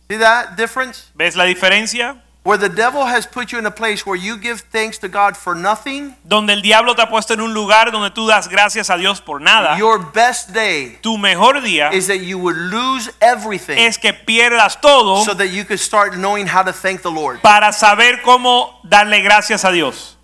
See 0.08 0.16
that 0.16 0.56
difference? 0.56 1.10
¿Ves 1.14 1.36
la 1.36 1.44
diferencia? 1.44 2.16
Where 2.42 2.56
the 2.56 2.70
devil 2.70 3.04
has 3.04 3.26
put 3.26 3.52
you 3.52 3.58
in 3.58 3.66
a 3.66 3.70
place 3.70 4.06
where 4.06 4.16
you 4.16 4.38
give 4.38 4.62
thanks 4.72 4.96
to 5.00 5.08
God 5.08 5.36
for 5.36 5.54
nothing, 5.54 6.14
Donde 6.24 6.54
el 6.54 6.62
diablo 6.62 6.94
te 6.94 7.02
ha 7.02 7.06
puesto 7.06 7.34
en 7.34 7.40
un 7.42 7.52
lugar 7.52 7.90
donde 7.92 8.10
tú 8.14 8.26
das 8.26 8.48
gracias 8.48 8.88
a 8.88 8.96
Dios 8.96 9.20
por 9.20 9.40
nada. 9.42 9.76
your 9.76 9.98
best 9.98 10.50
day 10.54 10.98
Tu 11.02 11.18
mejor 11.18 11.60
día 11.60 11.92
is 11.92 12.06
that 12.06 12.20
you 12.20 12.38
would 12.38 12.56
lose 12.56 13.10
everything 13.20 13.76
es 13.78 13.98
que 13.98 14.14
pierdas 14.14 14.80
todo 14.80 15.22
so 15.22 15.34
that 15.34 15.48
you 15.50 15.64
could 15.66 15.78
start 15.78 16.14
knowing 16.16 16.46
how 16.46 16.62
to 16.62 16.72
thank 16.72 17.02
the 17.02 17.10
Lord. 17.10 17.42
para 17.42 17.72
saber 17.74 18.22
cómo 18.22 18.80
darle 18.84 19.20
gracias 19.20 19.62
a 19.66 19.70
Dios. 19.70 20.16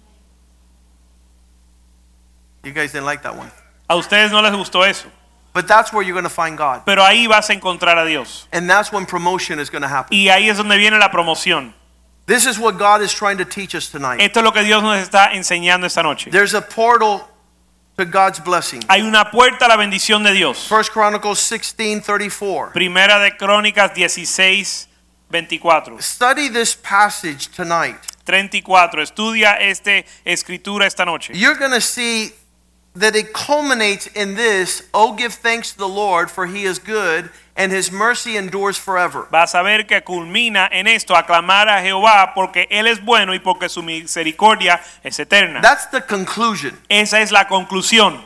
You 2.65 2.73
guys 2.73 2.93
didn't 2.93 3.05
like 3.07 3.23
that 3.25 3.37
one. 3.37 3.51
A 3.89 3.95
ustedes 3.97 4.33
no 4.33 4.41
les 4.41 4.53
gustó 4.55 4.85
eso, 4.89 5.09
But 5.53 5.69
that's 5.69 5.93
where 5.93 6.03
you're 6.03 6.15
going 6.15 6.25
to 6.25 6.31
find 6.31 6.57
God. 6.57 6.83
pero 6.87 7.03
ahí 7.05 7.27
vas 7.29 7.49
a 7.51 7.53
encontrar 7.53 7.99
a 7.99 8.07
Dios. 8.07 8.49
And 8.53 8.69
that's 8.69 8.91
when 8.91 9.07
promotion 9.07 9.59
is 9.61 9.71
going 9.71 9.83
to 9.83 9.89
happen. 9.89 10.17
Y 10.17 10.29
ahí 10.31 10.49
es 10.49 10.57
donde 10.57 10.77
viene 10.79 10.99
la 10.99 11.11
promoción. 11.11 11.75
This 12.27 12.45
is 12.45 12.59
what 12.59 12.77
God 12.77 13.03
is 13.03 13.13
trying 13.13 13.39
to 13.39 13.45
teach 13.45 13.75
us 13.77 13.89
tonight. 13.89 14.21
Esto 14.21 14.41
es 14.41 14.45
lo 14.45 14.51
que 14.51 14.65
Dios 14.65 14.83
nos 14.83 15.09
está 15.09 15.33
enseñando 15.33 15.85
esta 15.85 16.03
noche. 16.03 16.29
There's 16.31 16.55
a 16.55 16.61
portal 16.61 17.29
to 17.97 18.05
God's 18.05 18.41
blessing. 18.41 18.83
Hay 18.89 19.03
una 19.03 19.31
puerta 19.31 19.67
a 19.67 19.69
la 19.69 19.77
bendición 19.77 20.25
de 20.25 20.33
Dios. 20.33 20.67
First 20.67 20.93
Chronicles 20.93 21.39
16:34. 21.39 22.73
Primera 22.73 23.21
de 23.21 23.37
Crónicas 23.37 23.95
16, 23.95 24.89
24. 25.31 26.01
Study 26.01 26.49
this 26.49 26.75
passage 26.75 27.49
tonight. 27.49 27.97
34. 28.25 29.01
Estudia 29.03 29.59
esta 29.61 30.05
escritura 30.25 30.87
esta 30.87 31.05
noche. 31.05 31.33
You're 31.33 31.55
going 31.55 31.71
to 31.71 31.81
see 31.81 32.33
that 32.97 33.15
it 33.15 33.33
culminates 33.33 34.09
in 34.17 34.35
this, 34.35 34.83
"Oh 34.93 35.13
give 35.13 35.33
thanks 35.33 35.71
to 35.71 35.79
the 35.79 35.89
Lord 35.89 36.29
for 36.29 36.47
he 36.47 36.65
is 36.65 36.81
good 36.81 37.31
and 37.57 37.73
his 37.73 37.91
mercy 37.91 38.37
endures 38.37 38.79
forever." 38.79 39.27
Vas 39.31 39.55
a 39.55 39.63
ver 39.63 39.87
que 39.87 40.03
culmina 40.03 40.69
en 40.71 40.87
esto, 40.87 41.15
aclamar 41.17 41.69
a 41.69 41.81
Jehová 41.83 42.33
porque 42.35 42.67
Él 42.71 42.87
es 42.87 43.01
bueno 43.05 43.35
y 43.35 43.39
porque 43.39 43.69
su 43.69 43.83
misericordia 43.83 44.81
es 45.03 45.19
eterna. 45.19 45.61
That's 45.61 45.91
the 45.91 46.03
conclusion. 46.03 46.79
Esa 46.89 47.21
es 47.21 47.31
la 47.33 47.47
conclusión. 47.49 48.25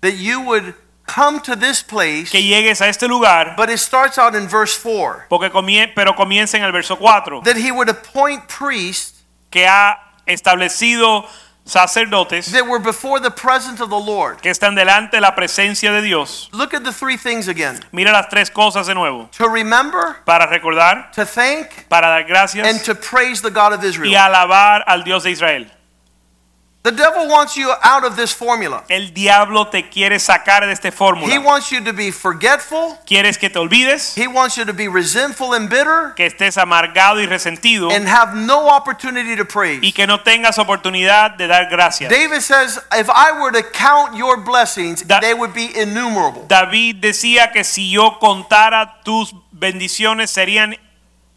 That 0.00 0.14
you 0.14 0.40
would 0.40 0.74
come 1.06 1.40
to 1.40 1.56
this 1.56 1.82
place, 1.82 2.30
Que 2.30 2.42
llegues 2.42 2.80
a 2.80 2.88
este 2.88 3.08
lugar, 3.08 3.54
but 3.56 3.70
it 3.70 3.78
starts 3.78 4.18
out 4.18 4.34
in 4.34 4.48
verse 4.48 4.76
4. 4.76 5.24
porque 5.28 5.50
comie- 5.50 5.92
pero 5.94 6.14
comienza 6.14 6.56
en 6.56 6.64
el 6.64 6.72
verso 6.72 6.96
4, 6.96 7.40
That 7.44 7.56
he 7.56 7.70
would 7.70 7.88
appoint 7.88 8.46
priests 8.48 9.24
que 9.50 9.66
ha 9.66 9.98
establecido 10.26 11.24
sacerdotes 11.66 12.52
that 12.52 12.66
were 12.66 12.78
before 12.78 13.20
the 13.20 13.30
presence 13.30 13.80
of 13.80 13.90
the 13.90 13.98
Lord. 13.98 14.40
que 14.40 14.50
están 14.50 14.74
delante 14.74 15.16
de 15.16 15.20
la 15.20 15.34
presencia 15.34 15.92
de 15.92 16.00
Dios. 16.02 16.48
Look 16.52 16.72
at 16.74 16.84
the 16.84 16.92
three 16.92 17.16
things 17.16 17.48
again. 17.48 17.80
Mira 17.92 18.12
las 18.12 18.28
tres 18.28 18.50
cosas 18.50 18.86
de 18.86 18.94
nuevo. 18.94 19.28
To 19.38 19.48
remember, 19.48 20.16
Para 20.24 20.46
recordar, 20.46 21.10
to 21.12 21.24
thank, 21.26 21.88
para 21.88 22.06
dar 22.08 22.24
gracias, 22.24 22.66
and 22.66 22.82
to 22.84 22.94
praise 22.94 23.42
the 23.42 23.50
God 23.50 23.72
of 23.72 23.84
Israel. 23.84 24.10
y 24.10 24.14
alabar 24.14 24.84
al 24.86 25.02
Dios 25.04 25.24
de 25.24 25.30
Israel. 25.32 25.70
The 26.86 26.92
devil 26.92 27.26
wants 27.26 27.56
you 27.56 27.68
out 27.82 28.04
of 28.04 28.14
this 28.14 28.32
formula. 28.32 28.84
El 28.88 29.12
diablo 29.12 29.66
te 29.66 29.88
quiere 29.88 30.20
sacar 30.20 30.64
de 30.64 30.70
esta 30.70 30.92
He 31.26 31.36
wants 31.36 31.72
you 31.72 31.82
to 31.82 31.92
be 31.92 32.12
forgetful. 32.12 32.96
Quieres 33.04 33.38
que 33.38 33.50
te 33.50 33.58
olvides, 33.58 34.16
He 34.16 34.28
wants 34.28 34.56
you 34.56 34.64
to 34.64 34.72
be 34.72 34.86
resentful 34.86 35.52
and 35.54 35.68
bitter 35.68 36.12
que 36.14 36.24
estés 36.24 36.56
amargado 36.56 37.20
y 37.20 37.26
resentido 37.26 37.90
and 37.90 38.06
have 38.06 38.36
no 38.36 38.68
opportunity 38.68 39.34
to 39.34 39.44
praise. 39.44 39.80
y 39.82 39.90
que 39.90 40.06
no 40.06 40.20
tengas 40.20 40.58
oportunidad 40.58 41.36
de 41.36 41.48
dar 41.48 41.68
gracias. 41.68 42.08
David 42.08 42.40
says, 42.42 42.78
if 42.92 43.10
I 43.10 43.32
were 43.32 43.50
to 43.50 43.64
count 43.64 44.14
your 44.14 44.36
blessings, 44.44 45.02
Da- 45.02 45.18
they 45.18 45.34
would 45.34 45.52
be 45.52 45.72
innumerable. 45.76 46.44
David 46.46 47.00
decía 47.00 47.50
que 47.50 47.64
si 47.64 47.90
yo 47.90 48.20
contara 48.20 49.00
tus 49.02 49.34
bendiciones 49.50 50.30
serían 50.30 50.76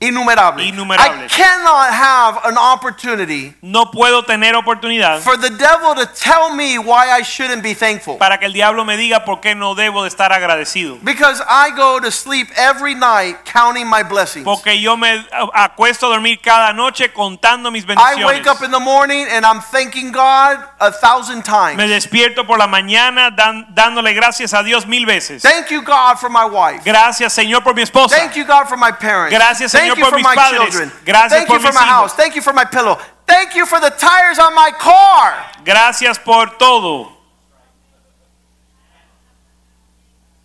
Innumerable. 0.02 0.62
I 0.64 1.28
cannot 1.28 1.94
have 1.94 2.40
an 2.46 2.58
opportunity 2.58 3.54
no 3.62 3.92
puedo 3.92 4.24
tener 4.24 4.56
oportunidad 4.56 5.20
for 5.20 5.36
the 5.36 5.50
devil 5.50 5.94
to 5.94 6.06
tell 6.16 6.56
me 6.56 6.78
why 6.80 7.12
I 7.12 7.22
shouldn't 7.22 7.62
be 7.62 7.74
thankful. 7.74 8.18
para 8.18 8.38
que 8.40 8.46
el 8.46 8.54
diablo 8.54 8.86
me 8.86 8.96
diga 8.96 9.26
por 9.26 9.42
qué 9.42 9.56
no 9.56 9.76
debo 9.76 10.04
de 10.04 10.08
estar 10.10 10.32
agradecido. 10.32 10.98
Because 11.04 11.42
I 11.50 11.72
go 11.76 12.00
to 12.00 12.12
sleep 12.12 12.48
every 12.56 12.96
night 12.96 13.44
counting 13.44 13.88
my 13.90 14.04
blessings. 14.04 14.46
Porque 14.46 14.80
yo 14.80 14.96
me 14.96 15.26
acuesto 15.54 16.08
a 16.08 16.10
dormir 16.12 16.40
cada 16.42 16.72
noche 16.72 17.12
contando 17.12 17.70
mis 17.70 17.86
bendiciones. 17.86 18.24
I 18.24 18.26
wake 18.26 18.48
up 18.48 18.64
in 18.64 18.72
the 18.72 18.80
morning 18.80 19.28
and 19.30 19.46
I'm 19.46 19.60
thanking 19.60 20.14
God 20.14 20.60
a 20.80 20.92
thousand 20.94 21.44
times. 21.44 21.76
Me 21.76 21.88
despierto 21.90 22.48
por 22.48 22.58
la 22.58 22.68
mañana 22.68 23.32
dan- 23.36 23.68
dándole 23.74 24.14
gracias 24.14 24.54
a 24.54 24.64
Dios 24.64 24.88
mil 24.88 25.06
veces. 25.06 25.42
Thank 25.42 25.72
you, 25.72 25.82
God, 25.82 26.18
for 26.20 26.30
my 26.30 26.46
wife. 26.46 26.86
Gracias 26.86 27.34
Señor 27.34 27.64
por 27.64 27.74
mi 27.74 27.82
esposa. 27.82 28.16
Thank 28.16 28.36
you, 28.38 28.46
God, 28.46 28.70
for 28.70 28.78
my 28.78 28.94
parents. 28.94 29.36
Gracias, 29.36 29.74
Thank 29.74 29.89
Señor, 29.94 29.98
you 29.98 30.04
por 30.04 30.10
for 30.12 30.16
mis 30.18 30.26
my 30.26 30.36
padres. 30.36 30.62
children. 30.62 30.92
Gracias 31.06 31.32
Thank 31.40 31.48
por 31.48 31.58
you 31.58 31.62
for 31.62 31.68
mis 31.72 31.76
my 31.76 31.82
hijos. 31.82 31.90
house. 31.90 32.14
Thank 32.14 32.36
you 32.36 32.42
for 32.42 32.54
my 32.54 32.66
pillow. 32.66 32.98
Thank 33.26 33.56
you 33.56 33.66
for 33.66 33.80
the 33.80 33.92
tires 33.92 34.40
on 34.40 34.54
my 34.56 34.72
car. 34.80 35.36
Gracias 35.64 36.18
por 36.18 36.58
todo. 36.58 37.16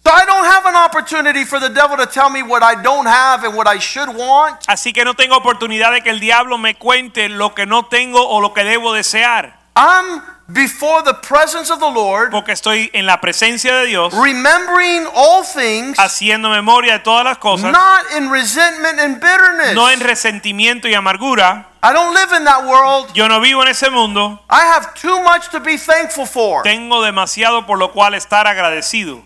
So 0.06 0.12
I 0.12 0.26
don't 0.26 0.44
have 0.44 0.66
an 0.66 0.76
opportunity 0.76 1.44
for 1.44 1.58
the 1.58 1.70
devil 1.70 1.96
to 1.96 2.04
tell 2.04 2.28
me 2.28 2.42
what 2.42 2.62
I 2.62 2.74
don't 2.82 3.06
have 3.06 3.42
and 3.44 3.56
what 3.56 3.66
I 3.66 3.78
should 3.78 4.14
want. 4.14 4.60
Así 4.68 4.92
que 4.92 5.02
no 5.02 5.14
tengo 5.14 5.34
oportunidad 5.36 5.92
de 5.92 6.02
que 6.02 6.10
el 6.10 6.20
diablo 6.20 6.58
me 6.58 6.74
cuente 6.74 7.30
lo 7.30 7.54
que 7.54 7.64
no 7.64 7.84
tengo 7.86 8.20
o 8.20 8.38
lo 8.40 8.52
que 8.52 8.64
debo 8.64 8.92
desear. 8.92 9.54
I'm 9.74 10.20
before 10.52 11.02
the 11.02 11.14
presence 11.14 11.70
of 11.70 11.78
the 11.80 11.90
Lord, 11.90 12.30
Porque 12.30 12.52
estoy 12.52 12.90
en 12.92 13.06
la 13.06 13.20
presencia 13.20 13.74
de 13.76 13.86
Dios, 13.86 14.12
remembering 14.12 15.06
all 15.14 15.42
things, 15.42 15.98
haciendo 15.98 16.50
memoria 16.50 16.94
de 16.94 16.98
todas 17.00 17.24
las 17.24 17.38
cosas, 17.38 17.72
not 17.72 18.04
in 18.16 18.30
resentment 18.30 18.98
and 19.00 19.20
bitterness. 19.20 19.74
no 19.74 19.88
en 19.88 20.00
resentimiento 20.00 20.86
y 20.88 20.94
amargura. 20.94 21.66
I 21.82 21.92
don't 21.92 22.14
live 22.14 22.32
in 22.36 22.44
that 22.44 22.64
world. 22.64 23.12
Yo 23.14 23.28
no 23.28 23.40
vivo 23.40 23.62
en 23.62 23.68
ese 23.68 23.90
mundo. 23.90 24.40
I 24.50 24.64
have 24.64 24.94
too 24.94 25.22
much 25.22 25.50
to 25.50 25.60
be 25.60 25.76
thankful 25.76 26.26
for. 26.26 26.62
Tengo 26.62 27.02
demasiado 27.02 27.66
por 27.66 27.78
lo 27.78 27.92
cual 27.92 28.14
estar 28.14 28.46
agradecido. 28.46 29.22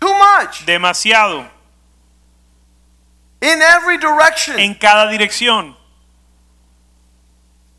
Too 0.00 0.12
much. 0.14 0.64
Demasiado. 0.66 1.48
In 3.40 3.60
every 3.60 3.98
direction. 3.98 4.58
En 4.58 4.74
cada 4.74 5.08
dirección. 5.08 5.76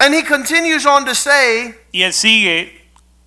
And 0.04 0.14
he 0.14 0.22
continues 0.22 0.86
on 0.86 1.06
to 1.06 1.16
say, 1.16 1.76
Y 1.93 2.01
él 2.01 2.12
sigue 2.14 2.84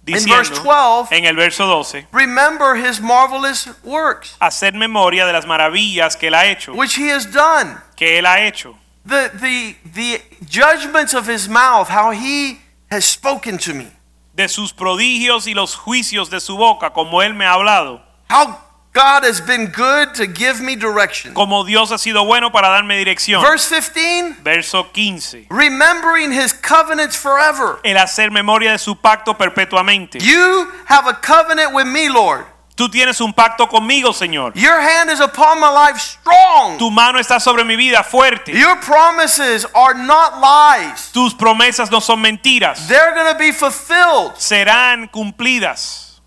in 0.07 0.29
verse 0.29 0.51
12, 0.51 1.11
en 1.11 1.25
el 1.25 1.35
verso 1.35 1.67
12, 1.67 2.07
remember 2.13 2.75
his 2.75 3.01
marvelous 3.01 3.67
works, 3.83 4.37
hacer 4.41 4.73
memoria 4.75 5.25
de 5.25 5.33
las 5.33 5.47
maravillas 5.47 6.19
que 6.19 6.29
él 6.29 6.35
ha 6.35 6.45
hecho, 6.45 6.75
which 6.75 6.97
he 6.97 7.09
has 7.09 7.25
done. 7.25 7.79
que 7.97 8.19
él 8.19 8.27
ha 8.27 8.47
hecho. 8.47 8.77
The, 9.07 9.31
the, 9.41 9.77
the 9.95 10.21
judgments 10.45 11.15
of 11.15 11.27
his 11.27 11.49
mouth, 11.49 11.89
how 11.89 12.11
he 12.11 12.59
has 12.91 13.07
spoken 13.07 13.57
to 13.59 13.73
me. 13.73 13.91
de 14.35 14.47
sus 14.49 14.73
prodigios 14.73 15.47
y 15.47 15.55
los 15.55 15.75
juicios 15.75 16.29
de 16.29 16.41
su 16.41 16.59
boca, 16.59 16.91
como 16.91 17.23
él 17.23 17.35
me 17.35 17.47
ha 17.47 17.55
hablado, 17.55 18.03
How 18.29 18.66
God 18.97 19.25
has 19.25 19.43
been 19.43 19.67
good 19.67 20.15
to 20.15 20.27
give 20.27 20.63
me 20.63 20.75
direction. 20.75 21.35
como 21.35 21.65
Dios 21.65 21.91
ha 21.93 21.99
sido 21.99 22.25
bueno 22.25 22.51
para 22.51 22.69
darme 22.71 22.97
dirección. 22.97 23.43
Verse 23.43 23.69
15, 23.69 24.43
Verso 24.43 24.85
15. 24.91 25.49
remembering 25.51 26.33
his 26.33 26.55
covenants 26.55 27.15
forever. 27.15 27.79
El 27.85 27.99
hacer 27.99 28.31
memoria 28.31 28.73
de 28.73 28.79
su 28.79 28.97
pacto 28.97 29.35
perpetuamente. 29.37 30.19
You 30.21 30.73
have 30.87 31.07
a 31.07 31.13
covenant 31.21 31.75
with 31.75 31.87
me, 31.87 32.09
Lord. 32.09 32.47
Tú 32.75 32.89
tienes 32.91 33.21
un 33.21 33.33
pacto 33.35 33.67
conmigo, 33.69 34.13
Señor. 34.15 34.53
Your 34.55 34.81
hand 34.81 35.11
is 35.11 35.21
upon 35.21 35.61
my 35.61 35.69
life 35.71 35.99
strong. 35.99 36.79
Tu 36.79 36.91
mano 36.91 37.19
está 37.19 37.39
sobre 37.39 37.65
mi 37.65 37.77
vida 37.77 38.03
fuerte. 38.03 38.53
Your 38.53 38.77
promises 38.77 39.67
are 39.75 39.95
not 39.95 40.41
lies. 40.41 41.11
Tus 41.13 41.35
promesas 41.35 41.91
no 41.91 42.01
son 42.01 42.21
mentiras. 42.23 42.87
They're 42.89 43.15
going 43.15 43.33
to 43.33 43.39
be 43.39 43.53
fulfilled. 43.53 44.37
Serán 44.37 45.11
cumplidas. 45.11 46.21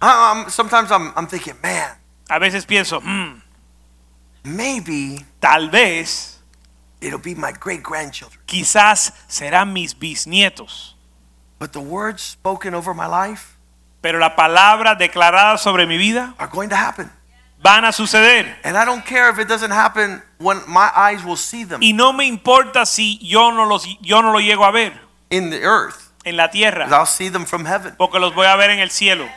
I'm- 0.00 0.50
sometimes 0.50 0.90
I'm, 0.90 1.12
I'm 1.14 1.26
thinking, 1.26 1.54
man, 1.62 1.90
A 2.28 2.38
veces 2.38 2.64
pienso, 2.66 3.00
"Mm, 3.00 3.42
maybe 4.44 5.24
tal 5.40 5.70
vez, 5.70 6.40
it'll 7.00 7.18
be 7.20 7.34
my 7.34 7.52
great 7.52 7.82
grandchildren. 7.82 8.40
quizás 8.46 9.12
serán 9.28 9.72
mis 9.72 9.94
bisnietos. 9.98 10.96
But 11.58 11.72
the 11.72 11.80
words 11.80 12.22
spoken 12.22 12.74
over 12.74 12.92
my 12.94 13.06
life 13.06 13.56
Pero 14.00 14.18
la 14.18 14.34
palabra 14.34 14.96
declarada 14.96 15.56
sobre 15.58 15.86
mi 15.86 15.96
vida 15.96 16.34
are 16.38 16.50
going 16.50 16.68
to 16.70 16.76
happen. 16.76 17.10
van 17.62 17.84
a 17.84 17.92
suceder. 17.92 18.58
And 18.64 18.76
I 18.76 18.84
don't 18.84 19.04
care 19.04 19.30
if 19.30 19.38
it 19.38 19.46
doesn't 19.46 19.70
happen 19.70 20.20
when 20.38 20.60
my 20.66 20.90
eyes 20.96 21.22
will 21.24 21.36
see 21.36 21.64
them 21.64 21.80
Y 21.80 21.92
no 21.92 22.12
me 22.12 22.24
importa 22.26 22.84
si 22.84 23.18
yo 23.22 23.52
no 23.52 23.64
los 23.66 23.86
yo 24.00 24.20
no 24.22 24.32
lo 24.32 24.40
llego 24.40 24.64
a 24.64 24.72
ver 24.72 24.92
in 25.30 25.50
the 25.50 25.62
earth. 25.62 26.10
en 26.24 26.36
la 26.36 26.48
'cause 26.48 26.52
tierra, 26.52 26.88
I'll 26.90 27.06
see 27.06 27.28
them 27.30 27.46
from 27.46 27.64
heaven. 27.66 27.94
porque 27.96 28.18
los 28.18 28.34
voy 28.34 28.46
a 28.46 28.56
ver 28.56 28.70
en 28.70 28.80
el 28.80 28.90
cielo. 28.90 29.28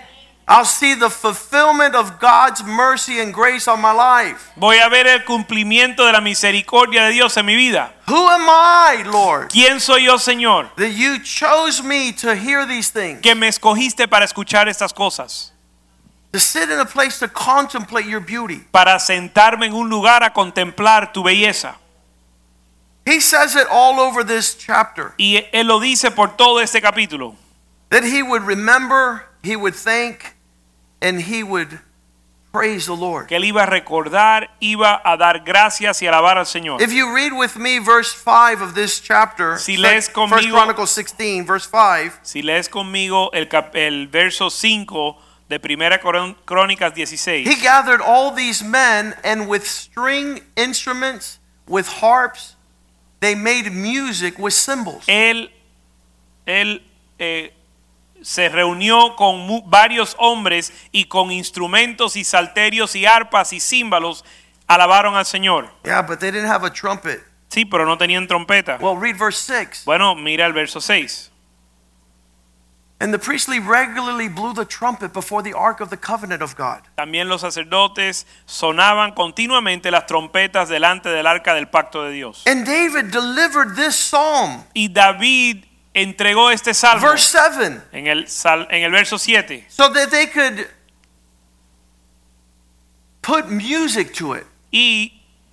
I'll 0.47 0.63
see 0.65 0.93
the 0.93 1.09
fulfillment 1.09 1.95
of 1.95 2.19
God's 2.19 2.63
mercy 2.63 3.19
and 3.19 3.33
grace 3.33 3.67
on 3.67 3.81
my 3.81 3.91
life. 3.91 4.51
Voy 4.55 4.77
a 4.77 4.87
ver 4.89 5.07
el 5.07 5.23
cumplimiento 5.25 6.05
de 6.05 6.11
la 6.11 6.21
misericordia 6.21 7.05
de 7.05 7.13
Dios 7.13 7.35
en 7.37 7.47
mi 7.47 7.55
vida. 7.55 7.93
Who 8.07 8.29
am 8.29 8.47
I, 8.47 9.03
Lord, 9.05 9.49
¿Quién 9.49 9.79
soy 9.79 10.03
yo, 10.05 10.17
Señor? 10.19 10.69
that 10.75 10.91
you 10.91 11.17
chose 11.23 11.81
me 11.83 12.11
to 12.13 12.35
hear 12.35 12.63
these 12.67 12.91
things? 12.91 13.21
Que 13.21 13.33
me 13.33 13.47
escogiste 13.47 14.07
para 14.07 14.23
escuchar 14.25 14.67
estas 14.69 14.93
cosas, 14.93 15.51
To 16.31 16.39
sit 16.39 16.69
in 16.69 16.79
a 16.79 16.85
place 16.85 17.17
to 17.19 17.27
contemplate 17.27 18.05
your 18.05 18.19
beauty. 18.19 18.65
para 18.71 18.99
sentarme 18.99 19.65
en 19.65 19.73
un 19.73 19.89
lugar 19.89 20.21
a 20.23 20.31
contemplar 20.31 21.11
tu 21.11 21.23
belleza. 21.23 21.75
He 23.03 23.19
says 23.19 23.55
it 23.55 23.65
all 23.71 23.99
over 23.99 24.23
this 24.23 24.55
chapter 24.55 25.13
Y 25.17 25.43
él 25.53 25.65
lo 25.67 25.79
dice 25.79 26.11
por 26.11 26.35
todo 26.37 26.59
este 26.59 26.81
capítulo, 26.81 27.35
that 27.89 28.03
he 28.03 28.21
would 28.21 28.43
remember, 28.43 29.23
he 29.41 29.55
would 29.55 29.73
thank, 29.73 30.34
and 31.05 31.21
he 31.21 31.43
would 31.43 31.79
praise 32.51 32.85
the 32.85 32.95
Lord. 32.95 33.27
que 33.27 33.35
él 33.37 33.43
iba 33.43 33.63
a 33.63 33.65
recordar, 33.65 34.49
iba 34.61 35.01
a 35.03 35.17
dar 35.17 35.39
gracias 35.43 36.01
y 36.01 36.07
alabar 36.07 36.37
al 36.37 36.45
Señor. 36.45 36.81
If 36.81 36.91
you 36.93 37.13
read 37.13 37.33
with 37.33 37.57
me 37.57 37.79
verse 37.79 38.13
5 38.13 38.61
of 38.61 38.73
this 38.75 39.01
chapter, 39.01 39.57
Si 39.59 39.75
lees 39.77 40.09
conmigo- 40.09 40.51
Chronicles 40.55 40.91
16, 40.91 41.45
verse 41.45 41.67
5, 41.69 42.17
Si 42.23 42.41
lees 42.41 42.69
conmigo 42.69 43.29
el, 43.33 43.47
cap- 43.49 43.75
el 43.75 44.07
verso 44.07 44.49
5 44.49 45.17
de 45.49 45.59
Primera 45.59 45.99
Crónicas 45.99 46.93
16, 46.95 47.45
he 47.45 47.55
gathered 47.61 48.01
all 48.01 48.31
these 48.33 48.63
men, 48.63 49.13
and 49.23 49.47
with 49.49 49.65
string 49.67 50.41
instruments, 50.55 51.39
with 51.67 51.87
harps, 52.01 52.55
they 53.19 53.35
made 53.35 53.69
music 53.71 54.39
with 54.39 54.53
cymbals. 54.53 55.03
él, 55.07 55.51
él 56.47 56.81
eh, 57.19 57.51
se 58.25 58.49
reunió 58.49 59.15
con 59.15 59.69
varios 59.69 60.15
hombres 60.17 60.73
y 60.91 61.05
con 61.05 61.31
instrumentos 61.31 62.15
y 62.15 62.23
salterios 62.23 62.95
y 62.95 63.05
arpas 63.05 63.53
y 63.53 63.59
címbalos 63.59 64.25
alabaron 64.65 65.15
al 65.15 65.27
Señor. 65.27 65.69
Yeah, 65.83 66.01
but 66.01 66.19
they 66.19 66.31
didn't 66.31 66.49
have 66.49 66.65
a 66.65 66.71
trumpet. 66.73 67.23
Sí, 67.49 67.65
pero 67.65 67.85
no 67.85 67.99
tenían 67.99 68.27
trompeta. 68.27 68.79
Well, 68.81 68.97
read 68.97 69.15
verse 69.15 69.37
6. 69.41 69.83
Bueno, 69.85 70.15
mira 70.15 70.47
el 70.47 70.53
verso 70.53 70.81
6. 70.81 71.29
And 72.99 73.13
the 73.13 73.19
priestly 73.19 73.59
regularly 73.59 74.27
blew 74.27 74.53
the 74.55 74.65
trumpet 74.65 75.13
before 75.13 75.43
the 75.43 75.53
ark 75.53 75.79
of 75.79 75.91
the 75.91 75.97
covenant 75.97 76.41
of 76.41 76.55
God. 76.55 76.81
También 76.97 77.29
los 77.29 77.41
sacerdotes 77.41 78.25
sonaban 78.47 79.13
continuamente 79.13 79.91
las 79.91 80.07
trompetas 80.07 80.67
delante 80.67 81.09
del 81.09 81.27
arca 81.27 81.53
del 81.53 81.67
pacto 81.67 82.03
de 82.05 82.11
Dios. 82.11 82.41
And 82.47 82.65
David 82.65 83.11
delivered 83.11 83.75
this 83.75 83.95
psalm, 83.95 84.63
Y 84.73 84.87
David 84.87 85.65
entregó 85.95 86.51
este 86.51 86.73
salmo 86.73 87.07
verse 87.07 87.37
7, 87.57 87.81
en 87.93 88.07
el, 88.07 88.27
sal- 88.27 88.67
en 88.69 88.83
el 88.83 88.91
verso 88.91 89.17
7 89.17 89.65
so 89.69 89.89
that 89.91 90.09
they 90.09 90.27
could 90.27 90.67
put 93.21 93.47
music 93.49 94.13
to 94.13 94.35
it. 94.35 94.45
y 94.71 95.11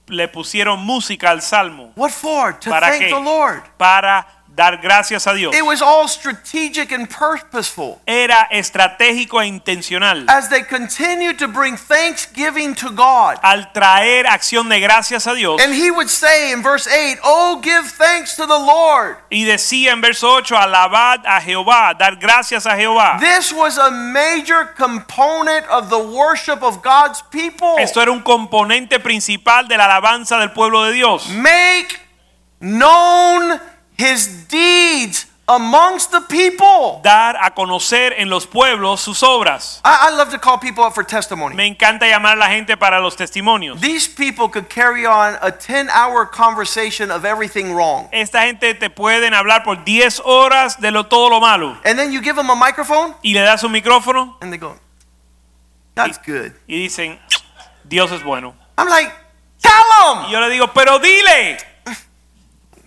le 0.08 0.26
pusieron 0.28 0.80
música 0.84 1.30
al 1.30 1.40
salmo 1.42 1.92
What 1.96 2.10
for? 2.10 2.58
To 2.60 2.70
¿Para 2.70 2.88
thank 2.88 3.02
qué? 3.02 3.08
the 3.08 3.20
Lord. 3.20 3.62
para 3.78 4.26
dar 4.54 4.78
gracias 4.78 5.26
a 5.26 5.34
Dios. 5.34 5.54
It 5.54 5.64
was 5.64 5.80
all 5.80 6.06
strategic 6.08 6.92
and 6.92 7.08
purposeful. 7.08 8.00
Era 8.06 8.48
estratégico 8.50 9.42
e 9.42 9.46
intencional 9.46 10.28
As 10.28 10.48
they 10.48 10.62
continued 10.62 11.38
to 11.38 11.48
bring 11.48 11.76
thanksgiving 11.76 12.74
to 12.74 12.90
God. 12.90 13.38
al 13.42 13.72
traer 13.72 14.26
acción 14.26 14.68
de 14.68 14.80
gracias 14.80 15.26
a 15.26 15.34
Dios. 15.34 15.60
And 15.62 15.74
he 15.74 15.90
would 15.90 16.10
say 16.10 16.52
in 16.52 16.62
verse 16.62 16.86
8, 16.86 17.18
Oh, 17.24 17.60
give 17.62 17.90
thanks 17.90 18.36
to 18.36 18.46
the 18.46 18.58
Lord. 18.58 19.16
Y 19.30 19.44
decía 19.44 19.92
en 19.92 20.00
verso 20.00 20.28
8, 20.28 20.54
alabad 20.56 21.24
a 21.26 21.40
Jehová, 21.40 21.94
dar 21.98 22.16
gracias 22.16 22.66
a 22.66 22.76
Jehová. 22.76 23.18
This 23.20 23.52
was 23.52 23.78
a 23.78 23.90
major 23.90 24.66
component 24.76 25.66
of 25.68 25.88
the 25.88 25.98
worship 25.98 26.62
of 26.62 26.82
God's 26.82 27.22
people. 27.30 27.78
Esto 27.78 28.00
era 28.00 28.12
un 28.12 28.22
componente 28.22 29.00
principal 29.00 29.66
de 29.66 29.76
la 29.76 29.86
alabanza 29.86 30.38
del 30.38 30.50
pueblo 30.50 30.84
de 30.84 30.92
Dios. 30.92 31.28
Make 31.30 32.00
known 32.60 33.60
his 34.02 34.48
deeds 34.48 35.26
amongst 35.48 36.10
the 36.10 36.20
people. 36.28 37.00
Dar 37.02 37.36
a 37.36 37.50
conocer 37.54 38.14
en 38.16 38.28
los 38.28 38.46
pueblos 38.46 39.00
sus 39.00 39.22
obras. 39.22 39.80
I, 39.84 40.08
I 40.08 40.16
love 40.16 40.30
to 40.30 40.38
call 40.38 40.58
people 40.58 40.84
up 40.84 40.94
for 40.94 41.04
testimony. 41.04 41.54
Me 41.54 41.66
encanta 41.66 42.06
llamar 42.06 42.36
a 42.36 42.40
la 42.40 42.48
gente 42.48 42.76
para 42.76 43.00
los 43.00 43.16
testimonios. 43.16 43.80
These 43.80 44.08
people 44.08 44.48
could 44.48 44.68
carry 44.68 45.04
on 45.06 45.36
a 45.42 45.50
10 45.50 45.88
hour 45.90 46.26
conversation 46.26 47.10
of 47.10 47.24
everything 47.24 47.72
wrong. 47.72 48.08
Esta 48.12 48.42
gente 48.46 48.74
te 48.74 48.88
pueden 48.90 49.34
hablar 49.34 49.62
por 49.64 49.84
10 49.84 50.20
horas 50.24 50.80
de 50.80 50.90
lo, 50.90 51.04
todo 51.04 51.28
lo 51.30 51.40
malo. 51.40 51.76
And 51.84 51.98
then 51.98 52.12
you 52.12 52.20
give 52.22 52.36
them 52.36 52.50
a 52.50 52.56
microphone 52.56 53.14
Y 53.22 53.34
le 53.34 53.40
das 53.40 53.62
un 53.62 53.72
micrófono 53.72 54.36
and 54.40 54.52
they 54.52 54.58
go, 54.58 54.76
That's 55.94 56.18
good. 56.18 56.52
y 56.66 56.76
dicen, 56.76 57.18
Dios 57.84 58.10
es 58.12 58.22
bueno. 58.22 58.54
I'm 58.78 58.88
like, 58.88 59.12
Tell 59.60 59.70
them." 59.72 60.18
Y 60.18 60.22
them 60.22 60.30
yo 60.32 60.40
le 60.40 60.50
digo, 60.50 60.72
pero 60.72 60.98
dile. 60.98 61.71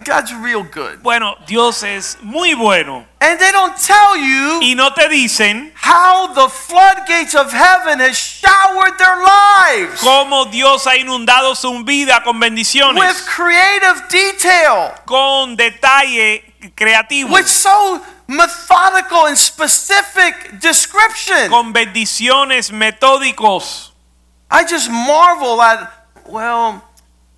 God's 0.06 0.34
real 0.34 0.64
good. 0.64 1.02
Bueno, 1.02 1.36
Dios 1.48 1.84
es 1.84 2.18
muy 2.22 2.54
bueno. 2.54 3.06
And 3.20 3.40
they 3.40 3.52
don't 3.52 3.76
tell 3.76 4.16
you 4.16 4.60
Y 4.62 4.76
no 4.76 4.92
te 4.94 5.10
dicen 5.10 5.72
how 5.76 6.28
the 6.34 6.48
floodgates 6.48 7.34
of 7.34 7.52
heaven 7.52 8.00
has 8.00 8.16
showered 8.16 8.98
their 9.00 9.18
lives 9.18 10.00
cómo 10.02 10.46
Dios 10.52 10.86
ha 10.86 10.96
inundado 10.96 11.56
su 11.56 11.84
vida 11.84 12.22
con 12.24 12.40
bendiciones. 12.40 13.00
with 13.00 13.26
creative 13.26 14.08
detail, 14.10 14.94
con 15.06 15.58
detalle 15.58 16.44
creativo, 16.76 17.32
with 17.32 17.48
so 17.48 18.00
methodical 18.28 19.26
and 19.26 19.38
specific 19.38 20.60
description. 20.60 21.50
con 21.50 21.74
bendiciones 21.74 22.72
metódicos. 22.72 23.92
I 24.52 24.64
just 24.64 24.90
marvel 24.92 25.60
at, 25.62 25.92
well, 26.28 26.84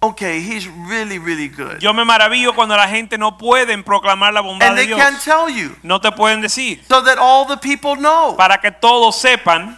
okay, 0.01 0.39
he's 0.41 0.67
really, 0.67 1.17
really 1.19 1.47
good. 1.49 1.81
Yo 1.81 1.93
me 1.93 2.03
maravillo 2.03 2.53
cuando 2.53 2.75
la 2.75 2.87
gente 2.87 3.17
no 3.17 3.37
pueden 3.37 3.83
proclamar 3.83 4.31
la 4.33 4.41
bondad 4.41 4.69
And 4.69 4.77
de 4.77 4.83
they 4.83 4.87
Dios. 4.87 4.99
can't 4.99 5.21
tell 5.23 5.49
you 5.49 5.75
No 5.83 5.99
te 5.99 6.11
pueden 6.11 6.41
decir. 6.41 6.79
so 6.87 7.01
that 7.01 7.17
all 7.19 7.45
the 7.47 7.57
people 7.57 7.95
know. 7.95 8.35
Para 8.37 8.57
que 8.59 8.71
todos 8.71 9.15
sepan, 9.15 9.77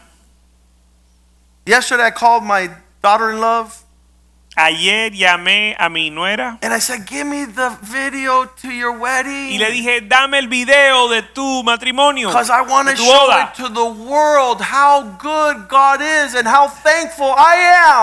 Yesterday 1.66 2.08
I 2.08 2.12
called 2.12 2.44
my 2.44 2.70
daughter 3.02 3.30
in 3.32 3.40
love 3.40 3.84
ayer 4.60 5.12
llamé 5.12 5.76
a 5.80 5.90
mi 5.90 6.10
nuera 6.10 6.58
and 6.62 6.74
I 6.74 6.80
said, 6.80 7.06
Give 7.08 7.26
me 7.26 7.46
the 7.46 7.70
video 7.82 8.46
to 8.62 8.68
your 8.72 8.92
wedding. 8.98 9.52
y 9.54 9.58
le 9.58 9.72
dije, 9.72 10.02
dame 10.02 10.38
el 10.38 10.48
video 10.48 11.08
de 11.10 11.22
tu 11.22 11.64
matrimonio, 11.64 12.30
Because 12.30 12.50
I 12.50 12.62
want 12.62 12.90
to 12.90 12.96
show 12.96 13.30
it 13.32 13.54
to 13.56 13.70
the 13.70 13.86
world 13.86 14.62
how 14.62 15.04
good 15.18 15.68
God 15.70 16.02
is 16.02 16.36
and 16.36 16.48
how 16.48 16.68
thankful 16.68 17.34
I 17.38 17.56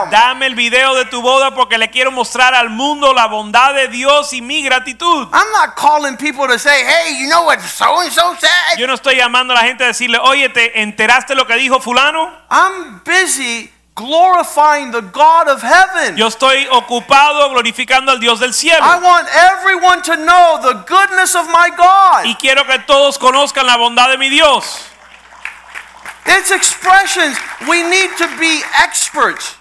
am. 0.02 0.10
Dame 0.10 0.46
el 0.46 0.54
video 0.54 0.94
de 0.94 1.04
tu 1.04 1.20
boda 1.22 1.54
porque 1.54 1.78
le 1.78 1.88
quiero 1.88 2.10
mostrar 2.10 2.54
al 2.54 2.70
mundo 2.70 3.12
la 3.12 3.26
bondad 3.26 3.74
de 3.74 3.88
Dios 3.88 4.32
y 4.32 4.40
mi 4.40 4.62
gratitud. 4.62 5.28
I'm 5.32 5.52
not 5.52 5.76
calling 5.76 6.16
people 6.16 6.46
to 6.48 6.58
say, 6.58 6.84
hey, 6.84 7.18
you 7.20 7.28
know 7.28 7.44
what 7.44 7.60
so 7.60 8.00
and 8.00 8.10
so 8.12 8.34
said? 8.38 8.78
Yo 8.78 8.86
no 8.86 8.94
estoy 8.94 9.16
llamando 9.16 9.52
a 9.52 9.56
la 9.56 9.62
gente 9.62 9.84
a 9.84 9.88
decirle, 9.88 10.18
oye, 10.18 10.48
¿te 10.48 10.80
enteraste 10.80 11.34
lo 11.34 11.46
que 11.46 11.54
dijo 11.56 11.80
fulano? 11.80 12.32
I'm 12.50 13.02
busy 13.04 13.70
glorifying 13.96 14.92
the 14.92 15.00
God 15.00 15.48
of 15.48 15.60
heaven. 15.62 16.16
Yo 16.16 16.28
estoy 16.28 16.68
ocupado 16.70 17.50
glorificando 17.50 18.12
al 18.12 18.20
Dios 18.20 18.38
del 18.38 18.52
cielo. 18.52 18.84
I 18.84 19.00
want 19.02 19.26
everyone 19.34 20.02
to 20.02 20.16
know 20.16 20.60
the 20.62 20.84
goodness 20.86 21.34
of 21.34 21.46
my 21.48 21.70
God. 21.76 22.26
Y 22.26 22.36
quiero 22.38 22.64
que 22.64 22.78
todos 22.86 23.18
conozcan 23.18 23.66
la 23.66 23.76
bondad 23.76 24.10
de 24.10 24.18
mi 24.18 24.28
Dios. 24.28 24.86
Its 26.26 26.50
expressions, 26.50 27.36
we 27.68 27.82
need 27.82 28.10
to 28.18 28.28
be 28.38 28.62
experts 28.78 29.56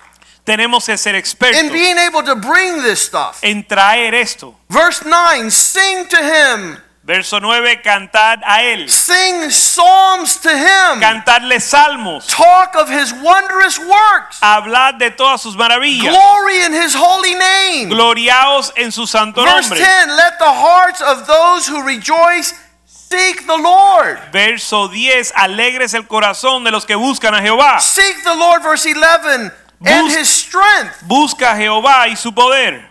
Tenemos 0.46 0.86
que 0.86 0.96
ser 0.96 1.16
expertos 1.16 1.60
in 1.60 1.72
being 1.72 1.98
able 1.98 2.22
to 2.22 2.36
bring 2.36 2.84
this 2.84 3.02
stuff. 3.02 3.40
en 3.42 3.64
traer 3.64 4.14
esto. 4.14 4.56
Verse 4.70 5.04
9 5.04 5.50
Sing 5.50 6.06
to 6.08 6.18
him, 6.18 6.78
Verso 7.06 7.40
9, 7.40 7.82
cantad 7.84 8.42
a 8.44 8.64
Él. 8.64 8.90
sing 8.90 9.52
psalms 9.52 10.38
to 10.38 10.50
him, 10.50 11.00
Cantarle 11.00 11.60
salmos. 11.60 12.26
talk 12.28 12.76
of 12.76 12.90
his 12.90 13.14
wondrous 13.14 13.78
works, 13.78 14.40
Hablad 14.42 14.98
de 14.98 15.12
todas 15.12 15.40
sus 15.44 15.56
maravillas. 15.56 16.10
glory 16.10 16.64
in 16.66 16.74
his 16.74 16.96
holy 16.96 17.36
name. 17.36 17.90
Gloriaos 17.90 18.72
en 18.76 18.92
su 18.92 19.06
santo 19.06 19.44
Verse 19.44 19.70
nombre. 19.70 19.78
10 19.86 20.08
Let 20.18 20.40
the 20.40 20.52
hearts 20.52 21.00
of 21.02 21.28
those 21.28 21.68
who 21.68 21.84
rejoice 21.86 22.56
seek 22.88 23.46
the 23.46 23.56
Lord. 23.56 24.18
Verso 24.32 24.88
10, 24.88 25.32
alegres 25.36 25.94
el 25.94 26.08
corazón 26.08 26.64
de 26.64 26.72
los 26.72 26.86
que 26.88 26.96
buscan 26.96 27.36
a 27.36 27.40
Jehová. 27.42 27.80
Seek 27.82 28.24
the 28.24 28.34
Lord, 28.34 28.64
verse 28.64 28.84
11, 28.88 29.52
and 29.86 30.08
his 30.10 30.28
strength. 30.28 31.04
Busca 31.08 31.52
a 31.52 31.56
Jehová 31.56 32.08
y 32.08 32.16
su 32.16 32.32
poder. 32.32 32.84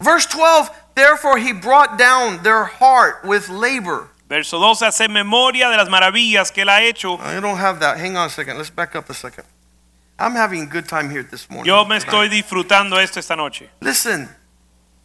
Verse 0.00 0.26
12 0.26 0.70
Therefore 0.98 1.38
he 1.38 1.52
brought 1.52 1.96
down 1.96 2.42
their 2.42 2.64
heart 2.64 3.24
with 3.24 3.48
labor. 3.48 4.08
Verso 4.28 4.58
12, 4.58 4.80
hace 4.80 5.08
memoria 5.08 5.70
de 5.70 5.76
las 5.76 5.88
maravillas 5.88 6.52
que 6.52 6.64
él 6.64 6.68
ha 6.68 6.82
hecho. 6.82 7.14
Uh, 7.14 7.36
I 7.36 7.40
don't 7.40 7.56
have 7.56 7.78
that. 7.78 7.98
Hang 7.98 8.16
on 8.16 8.26
a 8.26 8.30
second. 8.30 8.58
Let's 8.58 8.68
back 8.68 8.96
up 8.96 9.08
a 9.08 9.14
second. 9.14 9.44
I'm 10.18 10.32
having 10.32 10.62
a 10.62 10.66
good 10.66 10.88
time 10.88 11.08
here 11.08 11.22
this 11.22 11.48
morning. 11.48 11.66
Yo 11.66 11.84
me 11.84 11.96
estoy 11.96 12.28
disfrutando 12.28 12.98
esto 13.00 13.20
esta 13.20 13.36
noche. 13.36 13.68
Listen, 13.80 14.28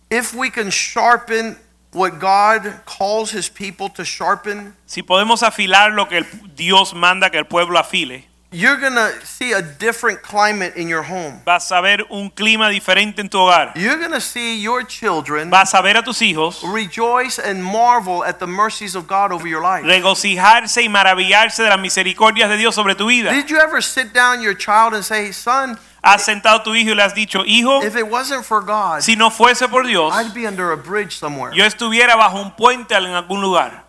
if 0.10 0.34
we 0.34 0.50
can 0.50 0.72
sharpen 0.72 1.58
what 1.92 2.20
God 2.20 2.82
calls 2.86 3.30
his 3.30 3.48
people 3.48 3.88
to 3.90 4.04
sharpen, 4.04 4.74
Si 4.88 5.04
podemos 5.04 5.44
afilar 5.44 5.94
lo 5.94 6.08
que 6.08 6.26
Dios 6.56 6.96
manda 6.96 7.30
que 7.30 7.38
el 7.38 7.46
pueblo 7.46 7.78
afile, 7.78 8.26
you're 8.54 8.78
going 8.80 8.94
to 8.96 9.12
see 9.26 9.52
a 9.54 9.62
different 9.62 10.22
climate 10.22 10.76
in 10.76 10.88
your 10.88 11.04
home. 11.04 11.42
vas 11.46 11.72
a 11.72 11.82
ver 11.82 12.06
un 12.10 12.30
clima 12.30 12.70
diferente 12.70 13.20
en 13.20 13.30
tu 13.30 13.38
hogar. 13.38 13.74
You're 13.76 13.98
going 13.98 14.12
to 14.12 14.22
see 14.22 14.62
your 14.62 14.84
children 14.84 15.50
Vas 15.50 15.74
a 15.74 15.82
ver 15.82 15.98
a 15.98 16.04
tus 16.04 16.22
hijos 16.22 16.62
rejoice 16.64 17.40
and 17.40 17.64
marvel 17.64 18.24
at 18.24 18.40
the 18.40 18.48
mercies 18.48 18.96
of 18.96 19.08
God 19.08 19.32
over 19.32 19.48
your 19.48 19.62
life. 19.62 19.84
regocijarse 19.86 20.84
y 20.84 20.90
maravillarse 20.90 21.64
de 21.64 21.70
las 21.70 21.80
misericordias 21.80 22.50
de 22.50 22.58
Dios 22.58 22.76
sobre 22.76 22.96
tu 22.96 23.08
vida. 23.08 23.32
Did 23.32 23.50
you 23.50 23.58
ever 23.58 23.82
sit 23.82 24.14
down 24.14 24.42
your 24.42 24.56
child 24.56 24.94
and 24.94 25.04
say, 25.04 25.32
"Son, 25.32 25.78
Has 26.06 26.26
sentado 26.26 26.58
a 26.60 26.64
tu 26.64 26.76
hijo 26.76 26.92
y 26.92 26.96
le 26.96 27.02
has 27.02 27.16
dicho, 27.16 27.46
hijo, 27.46 27.82
if 27.82 27.96
it 27.96 28.06
wasn't 28.06 28.44
for 28.44 28.60
God, 28.60 29.00
si 29.02 29.16
no 29.16 29.30
fuese 29.30 29.70
por 29.70 29.84
Dios, 29.88 30.14
I'd 30.14 30.34
be 30.34 30.46
under 30.46 30.74
a 30.74 30.76
bridge 30.76 31.18
somewhere. 31.18 31.56
yo 31.56 31.64
estuviera 31.64 32.18
bajo 32.18 32.42
un 32.42 32.52
puente 32.58 32.94
en 32.94 33.06
algún 33.14 33.40
lugar. 33.40 33.83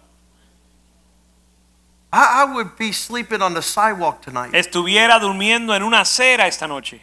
I, 2.14 2.42
I 2.42 2.54
would 2.54 2.76
be 2.76 2.92
sleeping 2.92 3.42
on 3.42 3.54
the 3.54 3.62
sidewalk 3.62 4.22
tonight." 4.22 4.52
Estuviera 4.54 5.18
durmiendo 5.18 5.74
en 5.74 5.82
una 5.82 6.00
acera 6.00 6.46
esta 6.46 6.66
noche. 6.66 7.00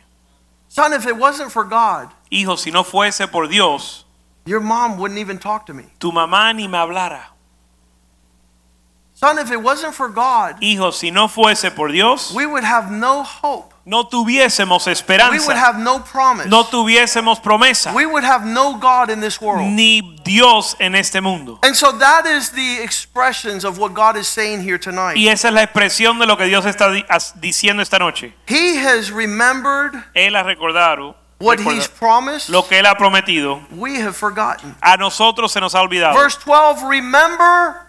Son, 0.69 0.93
if 0.93 1.05
it 1.05 1.17
wasn't 1.17 1.51
for 1.51 1.65
God, 1.65 2.09
Hijo, 2.31 2.55
si 2.55 2.71
no 2.71 2.83
fuese 2.83 3.29
por 3.29 3.47
Dios, 3.47 4.05
your 4.45 4.61
mom 4.61 4.97
wouldn't 4.97 5.19
even 5.19 5.37
talk 5.37 5.65
to 5.65 5.73
me. 5.73 5.83
tu 5.99 6.11
mamá 6.11 6.55
ni 6.55 6.65
me 6.67 6.77
hablara. 6.77 7.25
Son, 9.13 9.37
if 9.37 9.51
it 9.51 9.61
wasn't 9.61 9.93
for 9.93 10.07
God, 10.09 10.55
Hijo, 10.61 10.91
si 10.91 11.11
no 11.11 11.27
fuese 11.27 11.75
por 11.75 11.89
Dios, 11.89 12.33
we 12.33 12.45
would 12.45 12.63
have 12.63 12.89
no 12.89 13.21
hope. 13.21 13.70
No 13.83 14.07
tuviésemos 14.07 14.87
esperanza, 14.87 15.31
We 15.31 15.39
would 15.45 15.57
have 15.57 15.79
no 15.79 15.99
promise. 16.03 16.47
no 16.47 16.63
tuviésemos 16.65 17.39
promesa, 17.41 17.93
We 17.93 18.05
would 18.05 18.23
have 18.23 18.45
no 18.45 18.77
God 18.77 19.09
in 19.09 19.21
this 19.21 19.41
world. 19.41 19.63
ni 19.71 20.01
Dios 20.23 20.75
en 20.79 20.93
este 20.95 21.19
mundo. 21.21 21.59
And 21.63 21.75
so 21.75 21.91
that 21.93 22.25
is 22.27 22.51
the 22.51 22.81
expressions 22.83 23.63
of 23.65 23.79
what 23.79 23.93
God 23.93 24.17
is 24.17 24.27
saying 24.27 24.61
here 24.63 24.77
tonight. 24.77 25.17
Y 25.17 25.27
esa 25.29 25.47
es 25.47 25.53
la 25.53 25.63
expresión 25.63 26.19
de 26.19 26.25
lo 26.27 26.37
que 26.37 26.45
Dios 26.45 26.65
está 26.65 26.89
diciendo 27.39 27.81
esta 27.81 27.97
noche. 27.97 28.33
He 28.47 28.77
has 28.77 29.11
remembered 29.11 29.93
Él 30.13 30.35
ha 30.35 30.43
recordado 30.43 31.15
what 31.39 31.59
he's 31.59 31.87
promised. 31.87 32.49
lo 32.49 32.67
que 32.67 32.77
Él 32.77 32.85
ha 32.85 32.95
prometido. 32.95 33.61
We 33.71 33.99
have 33.99 34.15
forgotten. 34.15 34.75
A 34.81 34.95
nosotros 34.97 35.51
se 35.51 35.59
nos 35.59 35.73
ha 35.73 35.81
olvidado. 35.81 36.13
Verse 36.13 36.37
12, 36.37 36.83
remember 36.87 37.87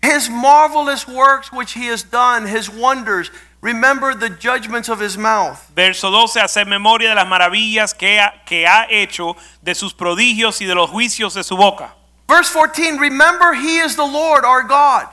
his 0.00 0.30
marvelous 0.30 1.06
works 1.06 1.52
which 1.52 1.72
he 1.74 1.88
has 1.88 2.02
done, 2.02 2.46
his 2.46 2.70
wonders. 2.70 3.30
Remember 3.60 4.14
the 4.14 4.30
judgments 4.30 4.88
of 4.88 5.00
his 5.00 5.18
mouth. 5.18 5.70
Verso 5.74 6.10
12, 6.10 6.40
hacer 6.40 6.66
memoria 6.66 7.08
de 7.08 7.14
las 7.16 7.26
maravillas 7.26 7.92
que 7.96 8.18
ha, 8.18 8.32
que 8.46 8.64
ha 8.64 8.86
hecho, 8.88 9.36
de 9.62 9.74
sus 9.74 9.92
prodigios 9.92 10.60
y 10.60 10.66
de 10.66 10.74
los 10.74 10.90
juicios 10.90 11.34
de 11.34 11.42
su 11.42 11.56
boca. 11.56 11.92
Verse 12.28 12.50
14, 12.50 12.98
remember 12.98 13.54
he 13.54 13.78
is 13.78 13.96
the 13.96 14.06
Lord 14.06 14.44
our 14.44 14.62
God, 14.62 15.08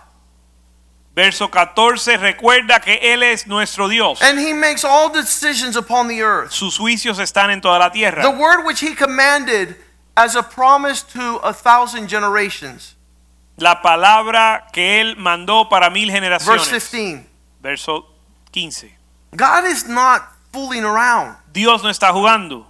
Verso 1.16 1.48
14, 1.48 2.18
recuerda 2.18 2.82
que 2.82 3.00
Él 3.02 3.24
es 3.24 3.48
nuestro 3.48 3.88
Dios. 3.88 4.22
and 4.22 4.38
he 4.38 4.52
makes 4.52 4.84
all 4.84 5.10
decisions 5.10 5.78
upon 5.78 6.10
the 6.10 6.22
earth. 6.22 6.52
Sus 6.52 6.78
juicios 6.78 7.20
están 7.20 7.52
en 7.52 7.62
toda 7.62 7.80
la 7.80 7.90
tierra. 7.90 8.22
The 8.22 8.32
word 8.32 8.66
which 8.66 8.82
he 8.82 8.94
commanded 8.94 9.78
as 10.18 10.36
a 10.36 10.44
promise 10.44 11.02
to 11.04 11.38
a 11.38 11.54
thousand 11.54 12.10
generations. 12.10 12.96
La 13.58 13.82
palabra 13.82 14.66
que 14.74 15.00
Él 15.00 15.16
mandó 15.16 15.70
para 15.70 15.90
mil 15.90 16.10
generaciones. 16.12 16.70
Verse 16.70 16.92
15. 16.92 17.26
Verso 17.62 18.15
15. 18.56 18.90
God 19.36 19.66
is 19.66 19.86
not 19.88 20.22
fooling 20.54 20.86
around. 20.86 21.36
Dios 21.52 21.84
no 21.84 21.90
está 21.90 22.12
jugando. 22.14 22.66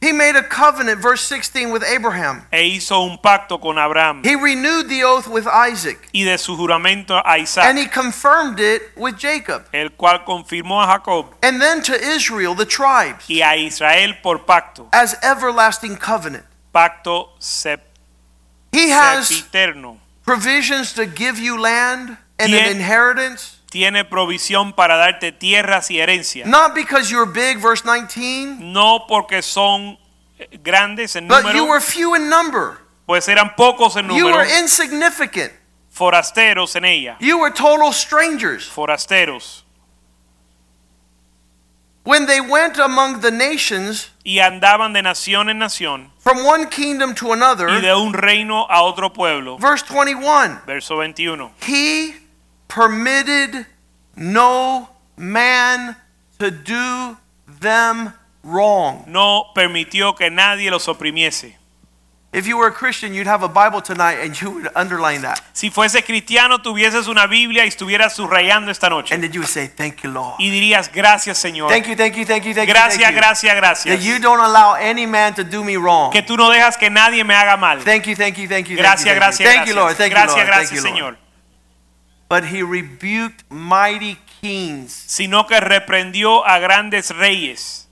He 0.00 0.12
made 0.12 0.36
a 0.36 0.42
covenant, 0.42 1.00
verse 1.00 1.22
16, 1.22 1.70
with 1.70 1.82
Abraham. 1.82 2.46
E 2.52 2.62
hizo 2.76 3.00
un 3.08 3.16
pacto 3.18 3.58
con 3.60 3.78
Abraham 3.78 4.22
He 4.24 4.34
renewed 4.36 4.88
the 4.88 5.02
oath 5.04 5.26
with 5.26 5.46
Isaac, 5.46 6.08
y 6.12 6.22
de 6.24 6.36
su 6.36 6.54
juramento 6.56 7.20
a 7.24 7.38
Isaac. 7.38 7.64
and 7.64 7.78
he 7.78 7.86
confirmed 7.86 8.60
it 8.60 8.82
with 8.96 9.16
Jacob. 9.18 9.64
el 9.72 9.90
cual 9.90 10.24
confirmó 10.24 10.82
a 10.82 10.86
Jacob 10.86 11.34
And 11.42 11.60
then 11.62 11.80
to 11.82 11.94
Israel, 11.94 12.54
the 12.54 12.66
tribes, 12.66 13.26
y 13.28 13.40
a 13.40 13.54
Israel 13.56 14.14
por 14.22 14.40
pacto. 14.44 14.88
as 14.92 15.16
everlasting 15.22 15.96
covenant. 15.96 16.44
Pacto 16.74 17.28
sep- 17.38 17.86
He 18.72 18.90
has 18.90 19.28
sempiterno. 19.30 19.96
provisions 20.24 20.92
to 20.92 21.06
give 21.06 21.38
you 21.38 21.58
land 21.58 22.18
and 22.38 22.52
an 22.52 22.68
inheritance. 22.76 23.55
Tiene 23.70 24.04
provisión 24.04 24.72
para 24.72 24.96
darte 24.96 25.32
tierras 25.32 25.90
y 25.90 25.98
herencia. 26.00 26.46
Not 26.46 26.74
because 26.74 27.10
you're 27.10 27.26
big, 27.30 27.58
verse 27.60 27.82
19, 27.84 28.58
No 28.60 29.06
porque 29.08 29.42
son 29.42 29.98
eh, 30.38 30.48
grandes 30.62 31.16
en 31.16 31.26
but 31.28 31.42
you 31.46 31.52
número, 31.52 31.68
were 31.68 31.80
few 31.80 32.14
in 32.14 32.28
number. 32.28 32.78
pues 33.06 33.28
eran 33.28 33.54
pocos 33.56 33.96
en 33.96 34.08
You 34.08 34.28
número, 34.28 34.36
were 34.36 34.58
insignificant. 34.60 35.52
forasteros 35.90 36.76
en 36.76 36.84
ella. 36.84 37.16
You 37.20 37.38
were 37.38 37.50
total 37.52 37.92
strangers. 37.92 38.68
Forasteros. 38.68 39.62
When 42.04 42.26
they 42.26 42.40
went 42.40 42.78
among 42.78 43.20
the 43.20 43.32
nations 43.32 44.10
Y 44.24 44.38
andaban 44.38 44.92
de 44.92 45.02
nación 45.02 45.48
en 45.50 45.58
nación 45.58 46.12
from 46.20 46.44
one 46.44 46.66
kingdom 46.68 47.14
to 47.16 47.26
y 47.28 47.32
another, 47.32 47.80
de 47.80 47.94
un 47.94 48.12
reino 48.12 48.66
a 48.70 48.82
otro 48.82 49.12
pueblo. 49.12 49.58
verse 49.58 49.82
21, 49.88 50.60
Verso 50.66 50.96
21. 50.96 51.50
he 51.62 52.14
permitted 52.68 53.66
no 54.16 54.88
man 55.16 55.96
to 56.38 56.50
do 56.50 57.16
them 57.60 58.12
wrong. 58.42 59.04
No 59.06 59.52
permitió 59.54 60.14
que 60.16 60.30
nadie 60.30 60.70
los 60.70 60.86
oprimiese. 60.88 61.56
If 62.32 62.46
you 62.46 62.58
were 62.58 62.66
a 62.66 62.72
Christian, 62.72 63.14
you'd 63.14 63.26
have 63.26 63.42
a 63.42 63.48
Bible 63.48 63.80
tonight 63.80 64.18
and 64.20 64.38
you 64.38 64.50
would 64.50 64.68
underline 64.76 65.22
that. 65.22 65.40
Si 65.54 65.70
fuese 65.70 66.04
cristiano, 66.04 66.58
tuvieses 66.58 67.08
una 67.08 67.26
Biblia 67.26 67.64
y 67.64 67.68
estuvieras 67.68 68.14
subrayando 68.14 68.70
esta 68.70 68.90
noche. 68.90 69.14
And 69.14 69.22
then 69.22 69.32
you 69.32 69.40
would 69.40 69.48
say, 69.48 69.68
Thank 69.68 70.02
you, 70.02 70.10
Lord. 70.10 70.34
Y 70.38 70.50
dirías, 70.50 70.90
gracias 70.92 71.38
Señor. 71.38 71.70
Thank 71.70 71.86
you, 71.86 71.96
thank 71.96 72.14
you, 72.14 72.26
thank 72.26 72.44
you, 72.44 72.52
thank 72.52 72.68
you. 72.68 72.74
Gracias, 72.74 73.00
you. 73.10 73.16
gracias, 73.16 73.54
That 73.54 73.60
gracias. 73.60 74.04
you 74.04 74.18
don't 74.18 74.40
allow 74.40 74.74
any 74.74 75.06
man 75.06 75.32
to 75.34 75.44
do 75.44 75.64
me 75.64 75.78
wrong. 75.78 76.12
Que 76.12 76.20
tú 76.20 76.36
no 76.36 76.50
dejas 76.50 76.76
que 76.76 76.90
nadie 76.90 77.24
me 77.24 77.34
haga 77.34 77.56
mal. 77.56 77.82
Thank 77.82 78.06
you, 78.06 78.14
thank 78.14 78.36
you, 78.36 78.46
thank 78.48 78.68
you. 78.68 78.76
Gracias, 78.76 79.04
thank 79.04 79.14
you, 79.14 79.20
gracias, 79.20 79.48
thank 79.54 79.66
you, 79.68 79.74
Lord. 79.74 79.96
gracias. 79.96 79.98
Thank 79.98 80.10
you, 80.10 80.16
Gracias, 80.16 80.36
Lord. 80.36 80.46
Gracias, 80.46 80.84
Lord. 80.84 80.94
Señor. 80.94 81.25
But 82.28 82.44
he 82.46 82.62
rebuked 82.62 83.44
mighty 83.50 84.18
kings, 84.40 84.92
Sino 84.92 85.46
que 85.46 85.60
reprendió 85.60 86.42
a 86.46 86.58
grandes 86.58 87.10
reyes. 87.12 87.84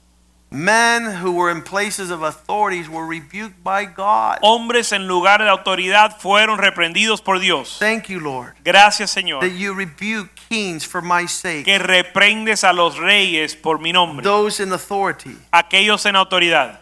men 0.51 1.16
who 1.20 1.32
were 1.32 1.51
in 1.51 1.62
places 1.62 2.11
of 2.11 2.22
authorities 2.22 2.89
were 2.89 3.05
rebuked 3.07 3.62
by 3.64 3.85
God. 3.85 4.39
Hombres 4.43 4.93
en 4.93 5.07
lugar 5.09 5.39
de 5.39 5.49
autoridad 5.49 6.18
fueron 6.20 6.59
reprendidos 6.59 7.20
por 7.20 7.41
Dios. 7.41 7.76
Thank 7.80 8.09
you, 8.09 8.20
Lord, 8.20 8.55
Gracias, 8.64 9.11
Señor. 9.12 9.41
that 9.41 9.53
you 9.53 9.72
rebuke 9.74 10.30
kings 10.49 10.85
for 10.85 11.03
my 11.03 11.26
sake, 11.26 11.64
Que 11.64 11.78
reprendes 11.78 12.62
a 12.64 12.72
los 12.72 12.99
reyes 12.99 13.57
por 13.57 13.78
mi 13.78 13.93
nombre. 13.93 14.22
those 14.22 14.61
in 14.61 14.72
authority, 14.72 15.37
Aquellos 15.53 16.07
en 16.07 16.14
autoridad. 16.16 16.78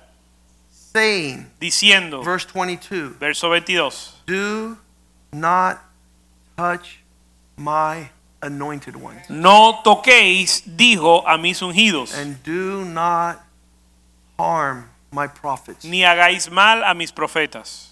saying, 0.71 1.51
Diciendo, 1.61 2.23
verse 2.23 2.45
22, 2.47 3.19
verso 3.19 3.49
22. 3.49 4.17
do 4.27 4.77
not 5.33 5.79
touch 6.59 6.99
my 7.63 8.11
anointed 8.43 8.97
ones, 8.97 9.29
No 9.31 9.81
toquéis, 9.85 10.63
dijo 10.67 11.23
a 11.27 11.39
mis 11.39 11.61
ungidos, 11.63 12.13
and 12.15 12.43
do 12.43 12.85
not 12.85 13.41
harm 14.39 14.89
my 15.13 15.27
prophets. 15.29 15.85
ni 15.85 16.01
hagáis 16.03 16.51
mal 16.51 16.83
a 16.85 16.95
mis 16.95 17.13
profetas. 17.13 17.91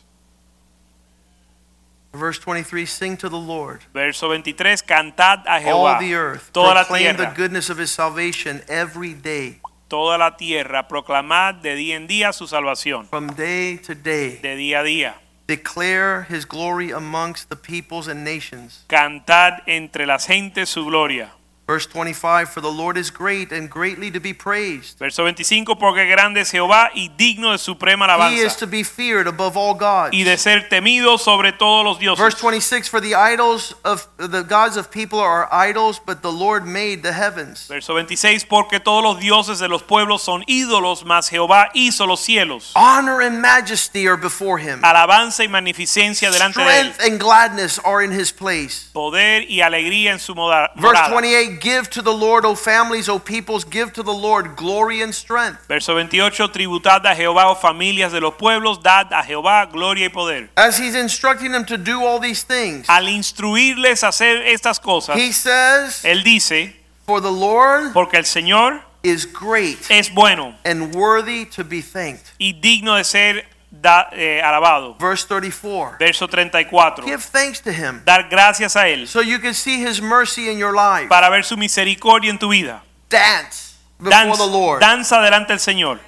Verse 2.12 2.40
23, 2.40 2.86
sing 2.86 3.16
to 3.16 3.28
the 3.28 3.38
Lord. 3.38 3.82
Verso 3.94 4.26
23, 4.26 4.78
cantad 4.84 5.44
a 5.46 5.52
all 5.54 5.60
Jehová. 5.86 5.98
the 6.00 6.14
earth. 6.14 6.50
Toda 6.52 6.74
la 6.74 6.82
Proclaim 6.84 7.16
the 7.16 7.22
tierra. 7.22 7.34
goodness 7.36 7.70
of 7.70 7.78
his 7.78 7.90
salvation 7.92 8.62
every 8.68 9.14
day, 9.14 9.60
Toda 9.88 10.18
la 10.18 10.36
tierra, 10.36 10.86
proclamad 10.88 11.62
de 11.62 11.74
día 11.76 11.94
en 11.96 12.08
día 12.08 12.32
su 12.32 12.46
salvación. 12.48 13.06
from 13.08 13.28
day 13.36 13.76
to 13.76 13.94
day. 13.94 14.38
De 14.42 14.56
día 14.56 14.80
a 14.80 14.82
día. 14.82 15.14
Declare 15.51 16.28
his 16.28 16.44
glory 16.44 16.92
amongst 16.92 17.48
the 17.48 17.57
peoples 17.57 18.07
and 18.07 18.22
nations. 18.24 18.84
Cantad 18.86 19.62
entre 19.66 20.07
las 20.07 20.28
gentes 20.28 20.68
su 20.68 20.84
gloria. 20.84 21.32
Verse 21.70 21.86
25 21.86 22.48
For 22.48 22.60
the 22.60 22.68
Lord 22.68 22.96
is 22.98 23.12
great 23.12 23.52
and 23.52 23.70
greatly 23.70 24.10
to 24.10 24.18
be 24.18 24.34
praised. 24.34 24.98
Verso 24.98 25.22
25, 25.22 25.76
porque 25.78 26.04
grande 26.08 26.40
es 26.40 26.50
Jehová 26.50 26.90
y 26.96 27.12
digno 27.16 27.52
de 27.52 27.58
suprema 27.58 28.06
alabanza. 28.06 28.34
He 28.34 28.44
is 28.44 28.56
to 28.56 28.66
be 28.66 28.82
feared 28.82 29.28
above 29.28 29.56
all 29.56 29.74
gods. 29.74 30.12
y 30.12 30.24
de 30.24 30.36
ser 30.36 30.68
temido 30.68 31.16
sobre 31.16 31.52
todos 31.52 31.84
los 31.84 32.00
dioses. 32.00 32.18
Verse 32.18 32.36
26 32.36 32.88
For 32.88 33.00
the 33.00 33.14
idols 33.14 33.76
of 33.84 34.08
the 34.18 34.42
gods 34.42 34.76
of 34.76 34.90
people 34.90 35.20
are 35.20 35.48
idols, 35.52 36.00
but 36.04 36.22
the 36.22 36.32
Lord 36.32 36.66
made 36.66 37.02
the 37.04 37.12
heavens. 37.12 37.68
Verso 37.68 37.94
26, 37.94 38.46
porque 38.46 38.80
todos 38.80 39.04
los 39.04 39.20
dioses 39.20 39.60
de 39.60 39.68
los 39.68 39.84
pueblos 39.84 40.22
son 40.24 40.42
ídolos, 40.48 41.04
mas 41.04 41.28
Jehová 41.28 41.70
hizo 41.72 42.04
los 42.04 42.18
cielos. 42.18 42.72
Honor 42.74 43.20
and 43.22 43.40
majesty 43.40 44.08
are 44.08 44.16
before 44.16 44.58
him. 44.58 44.80
Alabanza 44.84 45.44
y 45.44 45.48
magnificencia 45.48 46.32
delante 46.32 46.60
de 46.64 46.80
él. 46.80 46.92
Strength 46.94 47.12
and 47.12 47.20
gladness 47.20 47.80
are 47.84 48.02
in 48.04 48.10
his 48.10 48.32
place. 48.32 48.88
Poder 48.92 49.48
y 49.48 49.60
alegría 49.60 50.10
en 50.10 50.18
su 50.18 50.34
moda- 50.34 50.72
Verse 50.74 51.08
28 51.10 51.59
Give 51.61 51.88
to 51.90 52.02
the 52.02 52.12
Lord, 52.12 52.44
O 52.46 52.54
families, 52.54 53.08
O 53.08 53.18
peoples, 53.18 53.64
give 53.64 53.92
to 53.92 54.02
the 54.02 54.12
Lord 54.12 54.56
glory 54.56 55.02
and 55.02 55.14
strength. 55.14 55.66
Verso 55.68 55.92
28, 55.92 56.48
tributad 56.52 57.04
a 57.04 57.14
Jehová, 57.14 57.44
oh 57.46 57.54
familias 57.54 58.12
de 58.12 58.20
los 58.20 58.34
pueblos, 58.34 58.82
dad 58.82 59.12
a 59.12 59.22
Jehová 59.22 59.70
gloria 59.70 60.06
y 60.06 60.08
poder. 60.08 60.48
As 60.56 60.78
he's 60.78 60.94
instructing 60.94 61.52
them 61.52 61.64
to 61.66 61.76
do 61.76 62.02
all 62.02 62.18
these 62.18 62.42
things, 62.42 62.88
Al 62.88 63.08
instruirles 63.08 64.02
a 64.02 64.08
hacer 64.08 64.42
estas 64.46 64.80
cosas, 64.80 65.16
he 65.16 65.32
says, 65.32 66.02
él 66.04 66.24
dice, 66.24 66.74
For 67.06 67.20
the 67.20 67.30
Lord 67.30 67.92
porque 67.92 68.14
el 68.14 68.24
Señor 68.24 68.80
is 69.02 69.26
great 69.26 69.78
es 69.90 70.11
bueno 70.11 70.54
and 70.64 70.94
worthy 70.94 71.44
to 71.46 71.64
be 71.64 71.82
thanked. 71.82 72.32
y 72.38 72.52
digno 72.52 72.96
de 72.96 73.04
ser 73.04 73.46
da- 73.70 74.08
eh, 74.12 74.40
alabado. 74.42 74.96
Verse 74.98 75.26
34 75.26 75.96
Verso 75.98 76.26
34, 76.28 77.04
Give 77.04 77.22
thanks 77.22 77.60
to 77.62 77.70
him 77.70 78.02
dar 78.04 78.28
gracias 78.28 78.74
a 78.76 78.88
él 78.88 79.06
so 79.06 79.20
you 79.22 79.38
can 79.40 79.54
see 79.54 79.80
his 79.84 80.00
mercy 80.00 80.50
in 80.50 80.58
your 80.58 80.74
life. 80.74 81.08
para 81.08 81.28
ver 81.30 81.44
su 81.44 81.56
misericordia 81.56 82.30
en 82.30 82.38
tu 82.38 82.48
vida. 82.50 82.82
Dance 83.08 83.76
before 83.98 84.10
Danza, 84.26 84.44
the 84.44 84.50
Lord. 84.50 84.80
danza 84.80 85.20
delante 85.20 85.52
del 85.52 85.60
Señor. 85.60 85.98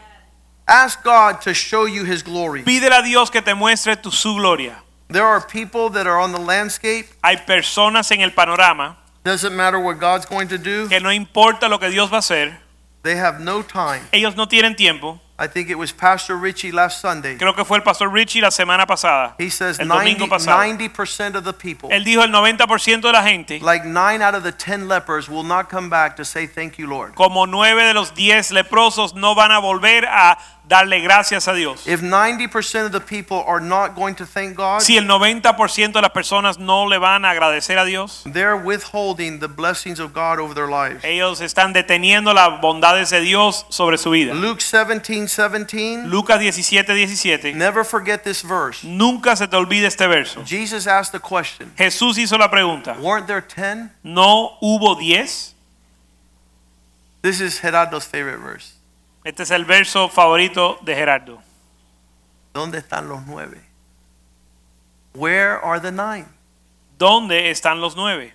Ask 0.66 1.02
God 1.02 1.40
to 1.42 1.52
show 1.54 1.86
you 1.86 2.04
his 2.04 2.22
glory. 2.22 2.62
Pídele 2.62 2.94
a 2.94 3.02
Dios 3.02 3.30
que 3.30 3.42
te 3.42 3.52
muestre 3.54 3.96
tu, 3.96 4.10
su 4.10 4.34
gloria. 4.36 4.82
There 5.08 5.26
are 5.26 5.40
people 5.40 5.90
that 5.90 6.06
are 6.06 6.18
on 6.18 6.32
the 6.32 6.38
landscape. 6.40 7.06
Hay 7.22 7.36
personas 7.46 8.10
en 8.12 8.20
el 8.22 8.30
panorama 8.32 8.96
Doesn't 9.24 9.54
matter 9.54 9.78
what 9.78 9.98
God's 9.98 10.24
going 10.26 10.48
to 10.48 10.58
do. 10.58 10.88
que 10.88 11.00
no 11.00 11.10
importa 11.12 11.68
lo 11.68 11.78
que 11.78 11.90
Dios 11.90 12.10
va 12.10 12.16
a 12.16 12.20
hacer, 12.20 12.58
They 13.02 13.16
have 13.18 13.40
no 13.40 13.62
time. 13.62 14.00
ellos 14.12 14.36
no 14.36 14.46
tienen 14.48 14.74
tiempo. 14.76 15.20
I 15.42 15.48
think 15.48 15.70
it 15.70 15.74
was 15.74 15.90
Pastor 15.90 16.36
Richie 16.36 16.70
last 16.70 17.00
Sunday. 17.00 17.36
Creo 17.36 17.52
que 17.56 17.64
fue 17.64 17.76
el 17.76 17.82
pastor 17.82 18.08
Richie 18.08 18.40
la 18.40 18.50
semana 18.52 18.86
pasada. 18.86 19.34
He 19.40 19.50
says 19.50 19.80
El 19.80 19.88
90, 19.88 20.04
domingo 20.04 20.28
pasado. 20.28 20.62
90% 20.62 21.34
of 21.34 21.42
the 21.42 21.52
people, 21.52 21.90
Él 21.90 22.04
dijo 22.04 22.22
el 22.22 22.30
90% 22.30 23.00
de 23.00 23.12
la 23.12 23.24
gente, 23.24 23.58
like 23.58 23.84
9 23.84 24.22
out 24.22 24.36
of 24.36 24.44
the 24.44 24.52
10 24.52 24.86
lepers, 24.86 25.28
will 25.28 25.42
not 25.42 25.68
come 25.68 25.88
back 25.90 26.14
to 26.14 26.24
say 26.24 26.46
thank 26.46 26.78
you, 26.78 26.86
Lord. 26.86 27.14
como 27.16 27.46
nueve 27.46 27.82
de 27.82 27.92
los 27.92 28.14
10 28.14 28.52
leprosos, 28.52 29.14
no 29.14 29.34
van 29.34 29.50
a 29.50 29.58
volver 29.58 30.06
a 30.06 30.38
darle 30.72 31.00
gracias 31.00 31.48
a 31.48 31.52
Dios. 31.52 31.86
If 31.86 32.00
90% 32.00 32.86
of 32.86 32.92
the 32.92 33.00
people 33.00 33.44
are 33.46 33.60
not 33.60 33.94
going 33.94 34.14
to 34.14 34.24
thank 34.24 34.56
God, 34.56 34.80
Si 34.80 34.96
el 34.96 35.06
90% 35.06 35.92
de 35.92 36.00
las 36.00 36.10
personas 36.12 36.58
no 36.58 36.86
le 36.86 36.96
van 36.98 37.26
a 37.26 37.30
agradecer 37.30 37.76
a 37.78 37.84
Dios, 37.84 38.22
they're 38.24 38.56
withholding 38.56 39.38
the 39.38 39.48
blessings 39.48 40.00
of 40.00 40.14
God 40.14 40.38
over 40.38 40.54
their 40.54 40.68
lives. 40.68 41.04
ellos 41.04 41.42
están 41.42 41.74
deteniendo 41.74 42.32
las 42.32 42.58
bondades 42.62 43.10
de 43.10 43.20
Dios 43.20 43.66
sobre 43.68 43.98
su 43.98 44.10
vida. 44.10 44.32
Luke 44.32 44.62
17, 44.62 45.28
17. 45.28 46.08
Lucas 46.08 46.40
17, 46.40 46.94
17. 46.94 47.52
Never 47.54 47.84
forget 47.84 48.24
this 48.24 48.42
verse. 48.42 48.82
Nunca 48.82 49.36
se 49.36 49.46
te 49.46 49.56
olvide 49.56 49.86
este 49.86 50.06
verso. 50.06 50.42
Jesus 50.46 50.86
asked 50.86 51.12
the 51.12 51.20
question 51.20 51.70
Jesús 51.76 52.16
hizo 52.16 52.38
la 52.38 52.50
pregunta, 52.50 52.96
Weren't 52.98 53.26
there 53.26 53.42
10? 53.42 53.90
¿no 54.02 54.56
hubo 54.62 54.98
10? 54.98 55.54
This 57.20 57.40
is 57.40 57.60
Gerardo's 57.60 58.06
favorite 58.06 58.40
verse. 58.40 58.71
Este 59.24 59.44
es 59.44 59.50
el 59.50 59.64
verso 59.64 60.08
favorito 60.08 60.78
de 60.82 60.94
Gerardo. 60.96 61.40
¿Dónde 62.54 62.78
están 62.78 63.08
los 63.08 63.24
nueve? 63.26 63.60
Where 65.14 65.58
are 65.62 65.80
the 65.80 65.92
nine? 65.92 66.26
¿Dónde 66.98 67.50
están 67.50 67.80
los 67.80 67.94
nueve? 67.94 68.34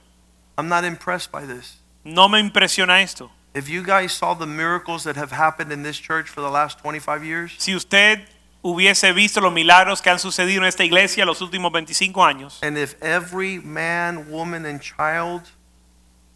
I'm 0.57 0.69
not 0.69 0.83
impressed 0.85 1.31
by 1.31 1.45
this. 1.45 1.81
No 2.03 2.29
me 2.29 2.39
impresiona 2.39 3.01
esto. 3.01 3.31
If 3.53 3.67
you 3.67 3.83
guys 3.83 4.13
saw 4.13 4.33
the 4.33 4.45
miracles 4.45 5.03
that 5.03 5.17
have 5.17 5.31
happened 5.31 5.71
in 5.71 5.83
this 5.83 5.97
church 5.97 6.29
for 6.29 6.41
the 6.41 6.49
last 6.49 6.79
25 6.79 7.23
years, 7.23 7.55
Si 7.57 7.75
usted 7.75 8.27
hubiese 8.61 9.13
visto 9.13 9.41
los 9.41 9.51
milagros 9.51 10.01
que 10.01 10.09
han 10.09 10.19
sucedido 10.19 10.61
en 10.61 10.67
esta 10.67 10.83
iglesia 10.83 11.25
los 11.25 11.41
últimos 11.41 11.71
25 11.71 12.23
años, 12.23 12.59
and 12.61 12.77
if 12.77 12.95
every 13.01 13.59
man, 13.59 14.29
woman, 14.29 14.65
and 14.65 14.81
child 14.81 15.43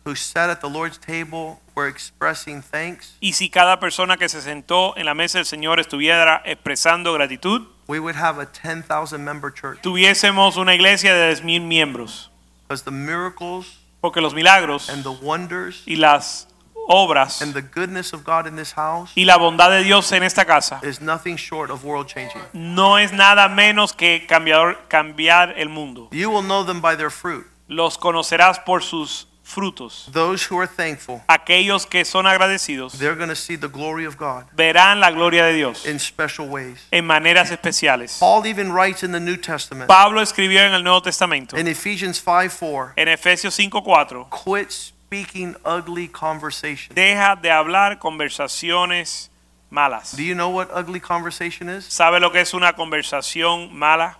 who 0.05 0.15
sat 0.15 0.49
at 0.49 0.61
the 0.61 0.69
Lord's 0.69 0.97
table 0.97 1.59
were 1.75 1.87
expressing 1.87 2.61
thanks, 2.61 3.15
y 3.19 3.33
si 3.33 3.49
cada 3.49 3.79
persona 3.79 4.17
que 4.17 4.27
se 4.29 4.41
sentó 4.41 4.95
en 4.97 5.05
la 5.05 5.13
mesa 5.13 5.37
del 5.37 5.45
Señor 5.45 5.79
estuviera 5.79 6.41
expresando 6.45 7.13
gratitud, 7.13 7.67
we 7.87 7.99
would 7.99 8.15
have 8.15 8.39
a 8.41 8.45
10,000 8.45 9.23
member 9.23 9.51
church. 9.53 9.81
tuviésemos 9.81 10.57
una 10.57 10.73
iglesia 10.73 11.13
de 11.13 11.33
10.000 11.33 11.61
miembros. 11.61 12.29
Because 12.67 12.83
the 12.83 12.91
miracles 12.91 13.79
Porque 14.01 14.21
los 14.21 14.33
milagros 14.33 14.89
and 14.89 15.03
the 15.03 15.11
wonders 15.11 15.83
y 15.85 15.95
las 15.95 16.47
obras 16.87 17.41
and 17.41 17.53
the 17.53 17.61
goodness 17.61 18.13
of 18.13 18.23
God 18.23 18.47
in 18.47 18.55
this 18.55 18.73
house 18.73 19.11
y 19.15 19.25
la 19.25 19.37
bondad 19.37 19.69
de 19.69 19.83
Dios 19.83 20.11
en 20.13 20.23
esta 20.23 20.45
casa 20.45 20.79
is 20.81 20.99
nothing 20.99 21.35
short 21.35 21.69
of 21.69 21.83
world 21.85 22.07
changing. 22.07 22.41
no 22.53 22.97
es 22.97 23.13
nada 23.13 23.47
menos 23.49 23.93
que 23.93 24.25
cambiar, 24.27 24.87
cambiar 24.87 25.53
el 25.57 25.69
mundo. 25.69 26.09
You 26.11 26.31
will 26.31 26.41
know 26.43 26.63
them 26.65 26.81
by 26.81 26.95
their 26.97 27.11
fruit. 27.11 27.45
Los 27.67 27.97
conocerás 27.99 28.59
por 28.59 28.81
sus 28.81 29.27
frutos. 29.51 30.09
Those 30.11 30.43
who 30.49 30.57
are 30.59 30.67
thankful, 30.67 31.21
Aquellos 31.27 31.85
que 31.85 32.05
son 32.05 32.25
agradecidos 32.25 32.97
they're 32.97 33.15
going 33.15 33.29
to 33.29 33.35
see 33.35 33.55
the 33.57 33.67
glory 33.67 34.05
of 34.05 34.17
God 34.17 34.45
verán 34.55 34.99
la 34.99 35.11
gloria 35.11 35.43
de 35.45 35.53
Dios 35.53 35.85
in 35.85 35.99
special 35.99 36.47
ways. 36.47 36.77
en 36.91 37.05
maneras 37.05 37.51
especiales. 37.51 38.17
Paul 38.19 38.45
even 38.45 38.71
writes 38.71 39.03
in 39.03 39.11
the 39.11 39.19
New 39.19 39.37
Testament 39.37 39.87
Pablo 39.87 40.21
escribió 40.21 40.59
en 40.65 40.73
el 40.73 40.83
Nuevo 40.83 41.01
Testamento, 41.01 41.57
in 41.57 41.67
Ephesians 41.67 42.19
5 42.19 42.49
4, 42.49 42.93
en 42.95 43.07
Efesios 43.07 43.55
5:4, 43.55 44.27
quit 44.29 44.71
speaking 44.71 45.55
ugly 45.65 46.07
conversation. 46.07 46.95
deja 46.95 47.35
de 47.35 47.49
hablar 47.51 47.99
conversaciones 47.99 49.29
malas. 49.69 50.15
Do 50.15 50.23
you 50.23 50.35
know 50.35 50.49
what 50.49 50.69
ugly 50.73 50.99
conversation 50.99 51.69
is? 51.69 51.85
¿Sabe 51.85 52.19
lo 52.19 52.31
que 52.31 52.41
es 52.41 52.53
una 52.53 52.73
conversación 52.73 53.73
mala? 53.73 54.17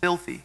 Filthy, 0.00 0.42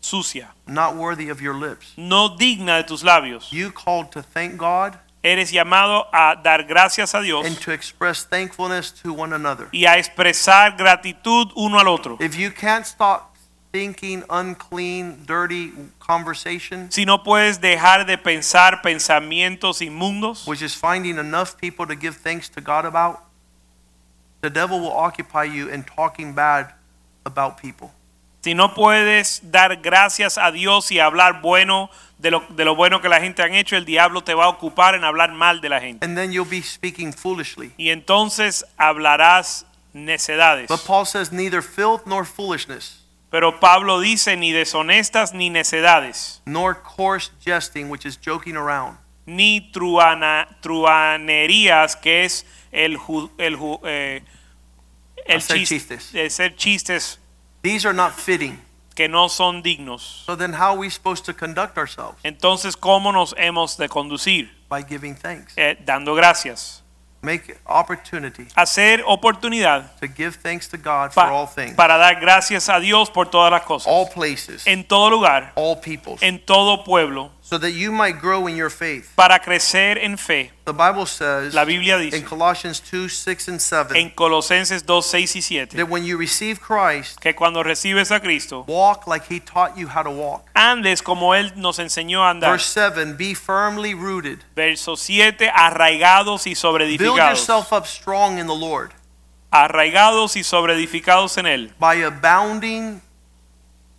Sucia, 0.00 0.48
not 0.66 0.96
worthy 0.96 1.28
of 1.28 1.40
your 1.40 1.54
lips. 1.54 1.92
no 1.96 2.36
digna 2.36 2.76
de 2.78 2.84
tus 2.84 3.02
labios. 3.02 3.52
You 3.52 3.70
called 3.70 4.10
to 4.12 4.22
thank 4.22 4.56
God 4.56 4.98
Eres 5.22 5.52
llamado 5.52 6.06
a 6.14 6.34
dar 6.42 6.62
gracias 6.64 7.12
a 7.14 7.20
Dios 7.20 7.44
and 7.44 7.58
to 7.60 7.72
express 7.72 8.24
thankfulness 8.24 8.90
to 9.02 9.12
one 9.12 9.34
another. 9.34 9.68
y 9.72 9.84
a 9.84 9.98
expresar 9.98 10.76
gratitud 10.78 11.52
uno 11.54 11.78
al 11.78 11.88
otro. 11.88 12.16
If 12.20 12.36
you 12.38 12.50
can't 12.50 12.86
stop 12.86 13.36
thinking 13.70 14.24
unclean, 14.30 15.24
dirty 15.26 15.72
conversation, 15.98 16.90
Si 16.90 17.04
no 17.04 17.22
puedes 17.22 17.60
dejar 17.60 18.06
de 18.06 18.16
pensar 18.16 18.80
pensamientos 18.82 19.82
inmundos, 19.82 20.46
which 20.46 20.62
is 20.62 20.74
finding 20.74 21.18
enough 21.18 21.56
people 21.58 21.86
to 21.86 21.94
give 21.94 22.16
thanks 22.16 22.48
to 22.48 22.62
God 22.62 22.86
about, 22.86 23.20
the 24.40 24.48
devil 24.50 24.80
will 24.80 24.96
occupy 24.96 25.44
you 25.44 25.68
in 25.68 25.84
talking 25.84 26.32
bad 26.34 26.72
about 27.26 27.58
people. 27.60 27.92
Si 28.42 28.54
no 28.54 28.74
puedes 28.74 29.40
dar 29.50 29.76
gracias 29.76 30.38
a 30.38 30.50
Dios 30.50 30.90
y 30.92 30.98
hablar 30.98 31.40
bueno 31.42 31.90
de 32.18 32.30
lo, 32.30 32.44
de 32.50 32.64
lo 32.64 32.74
bueno 32.74 33.00
que 33.00 33.08
la 33.08 33.20
gente 33.20 33.42
han 33.42 33.54
hecho, 33.54 33.76
el 33.76 33.84
diablo 33.84 34.22
te 34.22 34.34
va 34.34 34.44
a 34.44 34.48
ocupar 34.48 34.94
en 34.94 35.04
hablar 35.04 35.32
mal 35.32 35.60
de 35.60 35.68
la 35.68 35.80
gente. 35.80 36.04
And 36.04 36.16
then 36.16 36.32
you'll 36.32 36.48
be 36.48 36.62
speaking 36.62 37.12
foolishly. 37.12 37.72
Y 37.78 37.90
entonces 37.90 38.64
hablarás 38.76 39.64
necedades. 39.92 40.68
But 40.68 40.84
Paul 40.86 41.06
says, 41.06 41.32
neither 41.32 41.62
filth 41.62 42.06
nor 42.06 42.24
foolishness, 42.26 42.96
Pero 43.30 43.60
Pablo 43.60 44.00
dice 44.00 44.36
ni 44.36 44.50
deshonestas 44.52 45.32
ni 45.32 45.50
necedades, 45.50 46.42
nor 46.46 46.82
coarse 46.82 47.30
jesting, 47.44 47.88
which 47.88 48.04
is 48.04 48.18
joking 48.18 48.56
around. 48.56 48.98
ni 49.26 49.70
truana, 49.72 50.48
truanerías, 50.60 51.96
que 51.96 52.24
es 52.24 52.44
el, 52.72 52.98
ju- 52.98 53.30
el, 53.38 53.56
ju- 53.56 53.80
eh, 53.84 54.22
el 55.26 55.36
Hacer 55.38 55.64
chistes. 55.64 56.12
de 56.12 56.28
ser 56.30 56.56
chistes 56.56 57.20
These 57.62 57.86
are 57.86 57.94
not 57.94 58.12
fitting. 58.14 58.58
que 58.94 59.08
no 59.08 59.28
son 59.28 59.62
dignos. 59.62 60.24
So 60.26 60.36
then, 60.36 60.52
how 60.52 60.72
are 60.72 60.78
we 60.78 60.90
supposed 60.90 61.24
to 61.26 61.32
conduct 61.34 61.78
ourselves? 61.78 62.18
Entonces, 62.22 62.76
¿cómo 62.76 63.12
nos 63.12 63.34
hemos 63.38 63.76
de 63.78 63.88
conducir? 63.88 64.50
By 64.68 64.82
giving 64.82 65.14
thanks. 65.16 65.54
Eh, 65.56 65.76
dando 65.84 66.14
gracias. 66.14 66.82
Make 67.22 67.58
opportunity 67.66 68.46
Hacer 68.56 69.02
oportunidad 69.06 69.94
to 70.00 70.06
give 70.06 70.38
thanks 70.42 70.66
to 70.70 70.78
God 70.78 71.12
for 71.12 71.24
pa- 71.24 71.30
all 71.30 71.46
things, 71.46 71.74
para 71.74 71.98
dar 71.98 72.18
gracias 72.18 72.70
a 72.70 72.80
Dios 72.80 73.10
por 73.10 73.28
todas 73.28 73.50
las 73.52 73.62
cosas. 73.62 73.92
all 73.92 74.08
places, 74.08 74.66
En 74.66 74.84
todo 74.84 75.10
lugar, 75.10 75.52
all 75.54 75.76
peoples. 75.80 76.22
en 76.22 76.38
todo 76.44 76.82
pueblo, 76.82 77.30
so 77.50 77.58
that 77.58 77.72
you 77.72 77.90
might 77.90 78.20
grow 78.20 78.46
in 78.46 78.54
your 78.54 78.70
faith. 78.70 79.12
para 79.16 79.40
crecer 79.40 79.98
en 79.98 80.16
fe. 80.16 80.52
The 80.66 80.72
Bible 80.72 81.04
says 81.04 81.52
La 81.52 81.64
Biblia 81.64 81.98
dice 81.98 82.16
in 82.16 82.24
Colossians 82.24 82.78
2 82.78 83.08
6 83.08 83.48
and 83.48 83.60
7 83.60 83.96
en 83.96 84.10
Colosenses 84.10 84.84
2, 84.84 85.02
6 85.02 85.34
y 85.34 85.40
7 85.40 85.76
that 85.76 85.88
when 85.88 86.04
you 86.04 86.16
receive 86.16 86.60
Christ, 86.60 87.20
que 87.20 87.34
cuando 87.34 87.64
recibes 87.64 88.12
a 88.12 88.20
Cristo, 88.20 88.64
walk 88.68 89.08
like 89.08 89.24
he 89.28 89.40
taught 89.40 89.76
you 89.76 89.88
how 89.88 90.04
to 90.04 90.10
walk. 90.12 90.48
andes 90.54 91.02
como 91.02 91.34
Él 91.34 91.52
nos 91.56 91.80
enseñó 91.80 92.22
a 92.22 92.30
andar. 92.30 92.52
Verse 92.52 92.66
7 92.66 93.16
Be 93.16 93.34
firmly 93.34 93.94
rooted, 93.94 94.44
Verso 94.54 94.94
7, 94.94 95.50
arraigados 95.52 96.46
y 96.46 96.50
build 96.50 96.58
sobreedificados. 96.58 97.16
yourself 97.16 97.72
up 97.72 97.84
strong 97.84 98.38
in 98.38 98.46
the 98.46 98.54
Lord 98.54 98.92
Arraigados 99.50 100.36
y 100.36 100.44
sobreedificados 100.44 101.36
en 101.36 101.46
Él 101.46 101.72
by 101.80 101.96
abounding 102.04 103.00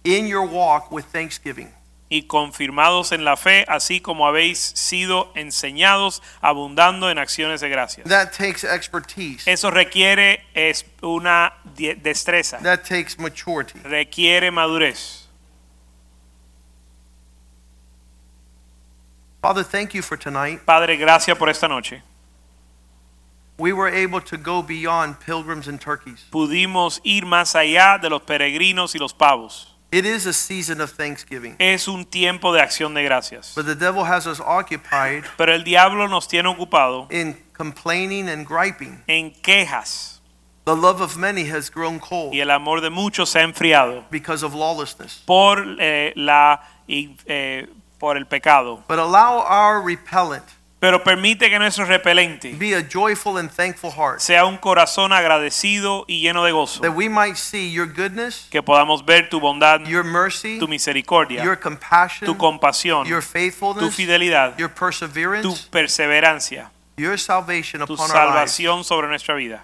in 0.05 0.25
your 0.25 0.45
walk 0.45 0.89
with 0.89 1.03
thanksgiving. 1.11 1.67
Y 2.11 2.23
confirmados 2.23 3.13
en 3.13 3.23
la 3.23 3.37
fe, 3.37 3.63
así 3.69 4.01
como 4.01 4.27
habéis 4.27 4.59
sido 4.59 5.31
enseñados, 5.33 6.21
abundando 6.41 7.09
en 7.09 7.17
acciones 7.17 7.61
de 7.61 7.69
gracias. 7.69 8.05
That 8.09 8.33
takes 8.37 8.65
expertise, 8.65 9.47
Eso 9.47 9.71
requiere 9.71 10.45
es 10.53 10.85
una 11.01 11.53
destreza, 11.63 12.59
that 12.63 12.81
takes 12.81 13.17
maturity. 13.17 13.79
requiere 13.79 14.51
madurez. 14.51 15.29
Father, 19.41 19.63
thank 19.63 19.93
you 19.93 20.01
for 20.01 20.17
tonight. 20.17 20.59
Padre, 20.65 20.97
gracias 20.97 21.37
por 21.37 21.47
esta 21.49 21.69
noche. 21.69 22.01
We 23.57 23.71
were 23.71 23.87
able 23.87 24.19
to 24.21 24.37
go 24.37 24.61
beyond 24.61 25.21
pilgrims 25.21 25.69
and 25.69 25.79
turkeys. 25.79 26.25
Pudimos 26.29 26.99
ir 27.05 27.25
más 27.25 27.55
allá 27.55 27.97
de 28.01 28.09
los 28.09 28.21
peregrinos 28.23 28.95
y 28.95 28.99
los 28.99 29.13
pavos. 29.13 29.70
It 29.91 30.05
is 30.05 30.25
a 30.25 30.31
season 30.33 30.79
of 30.79 30.91
thanksgiving, 30.93 31.55
Es 31.59 31.87
un 31.89 32.05
tiempo 32.05 32.53
de 32.53 32.61
acción 32.61 32.93
de 32.93 33.03
gracias. 33.03 33.53
but 33.55 33.65
the 33.65 33.75
devil 33.75 34.05
has 34.05 34.25
us 34.25 34.39
occupied 34.39 35.25
Pero 35.37 35.53
el 35.53 35.63
diablo 35.65 36.07
nos 36.07 36.27
tiene 36.29 36.47
ocupado 36.47 37.07
in 37.11 37.35
complaining 37.57 38.29
and 38.29 38.47
griping. 38.47 39.03
en 39.07 39.31
quejas 39.41 40.21
The 40.63 40.75
love 40.75 41.01
of 41.01 41.17
many 41.17 41.49
has 41.51 41.69
grown 41.69 41.99
cold 41.99 42.33
y 42.33 42.39
el 42.39 42.51
amor 42.51 42.81
de 42.81 42.89
muchos 42.91 43.29
se 43.31 43.39
ha 43.39 43.43
enfriado 43.43 44.05
because 44.11 44.45
of 44.45 44.53
lawlessness. 44.53 45.23
por 45.25 45.57
eh, 45.79 46.13
la 46.15 46.61
y, 46.87 47.17
eh, 47.25 47.67
por 47.99 48.15
el 48.15 48.25
pecado. 48.27 48.83
But 48.87 48.99
allow 48.99 49.39
our 49.45 49.81
repellent 49.83 50.45
Pero 50.81 51.03
permite 51.03 51.47
que 51.51 51.59
nuestro 51.59 51.85
repelente 51.85 52.55
be 52.55 52.75
a 52.75 52.81
joyful 52.81 53.37
and 53.37 53.51
thankful 53.51 53.91
heart, 53.91 54.19
sea 54.19 54.45
un 54.45 54.57
corazón 54.57 55.13
agradecido 55.13 56.05
y 56.07 56.21
lleno 56.21 56.43
de 56.43 56.51
gozo. 56.51 56.81
that 56.81 56.95
we 56.95 57.07
might 57.07 57.35
see 57.35 57.71
your 57.71 57.85
goodness, 57.85 58.47
Que 58.49 58.63
podamos 58.63 59.05
ver 59.05 59.29
tu 59.29 59.39
bondad, 59.39 59.85
your 59.85 60.03
mercy, 60.03 60.57
tu 60.57 60.67
misericordia, 60.67 61.43
your 61.43 61.55
compassion, 61.55 62.25
tu 62.25 62.35
compasión, 62.35 63.05
your 63.05 63.21
tu 63.21 63.27
faithfulness, 63.27 63.95
fidelidad, 63.95 64.57
your 64.57 64.69
tu 64.71 64.75
perseverance, 64.79 65.69
perseverancia, 65.69 66.71
your 66.97 67.15
salvation 67.15 67.85
tu 67.85 67.93
upon 67.93 68.09
our 68.09 68.33
lives. 68.33 68.87
sobre 68.87 69.07
nuestra 69.07 69.35
vida. 69.35 69.63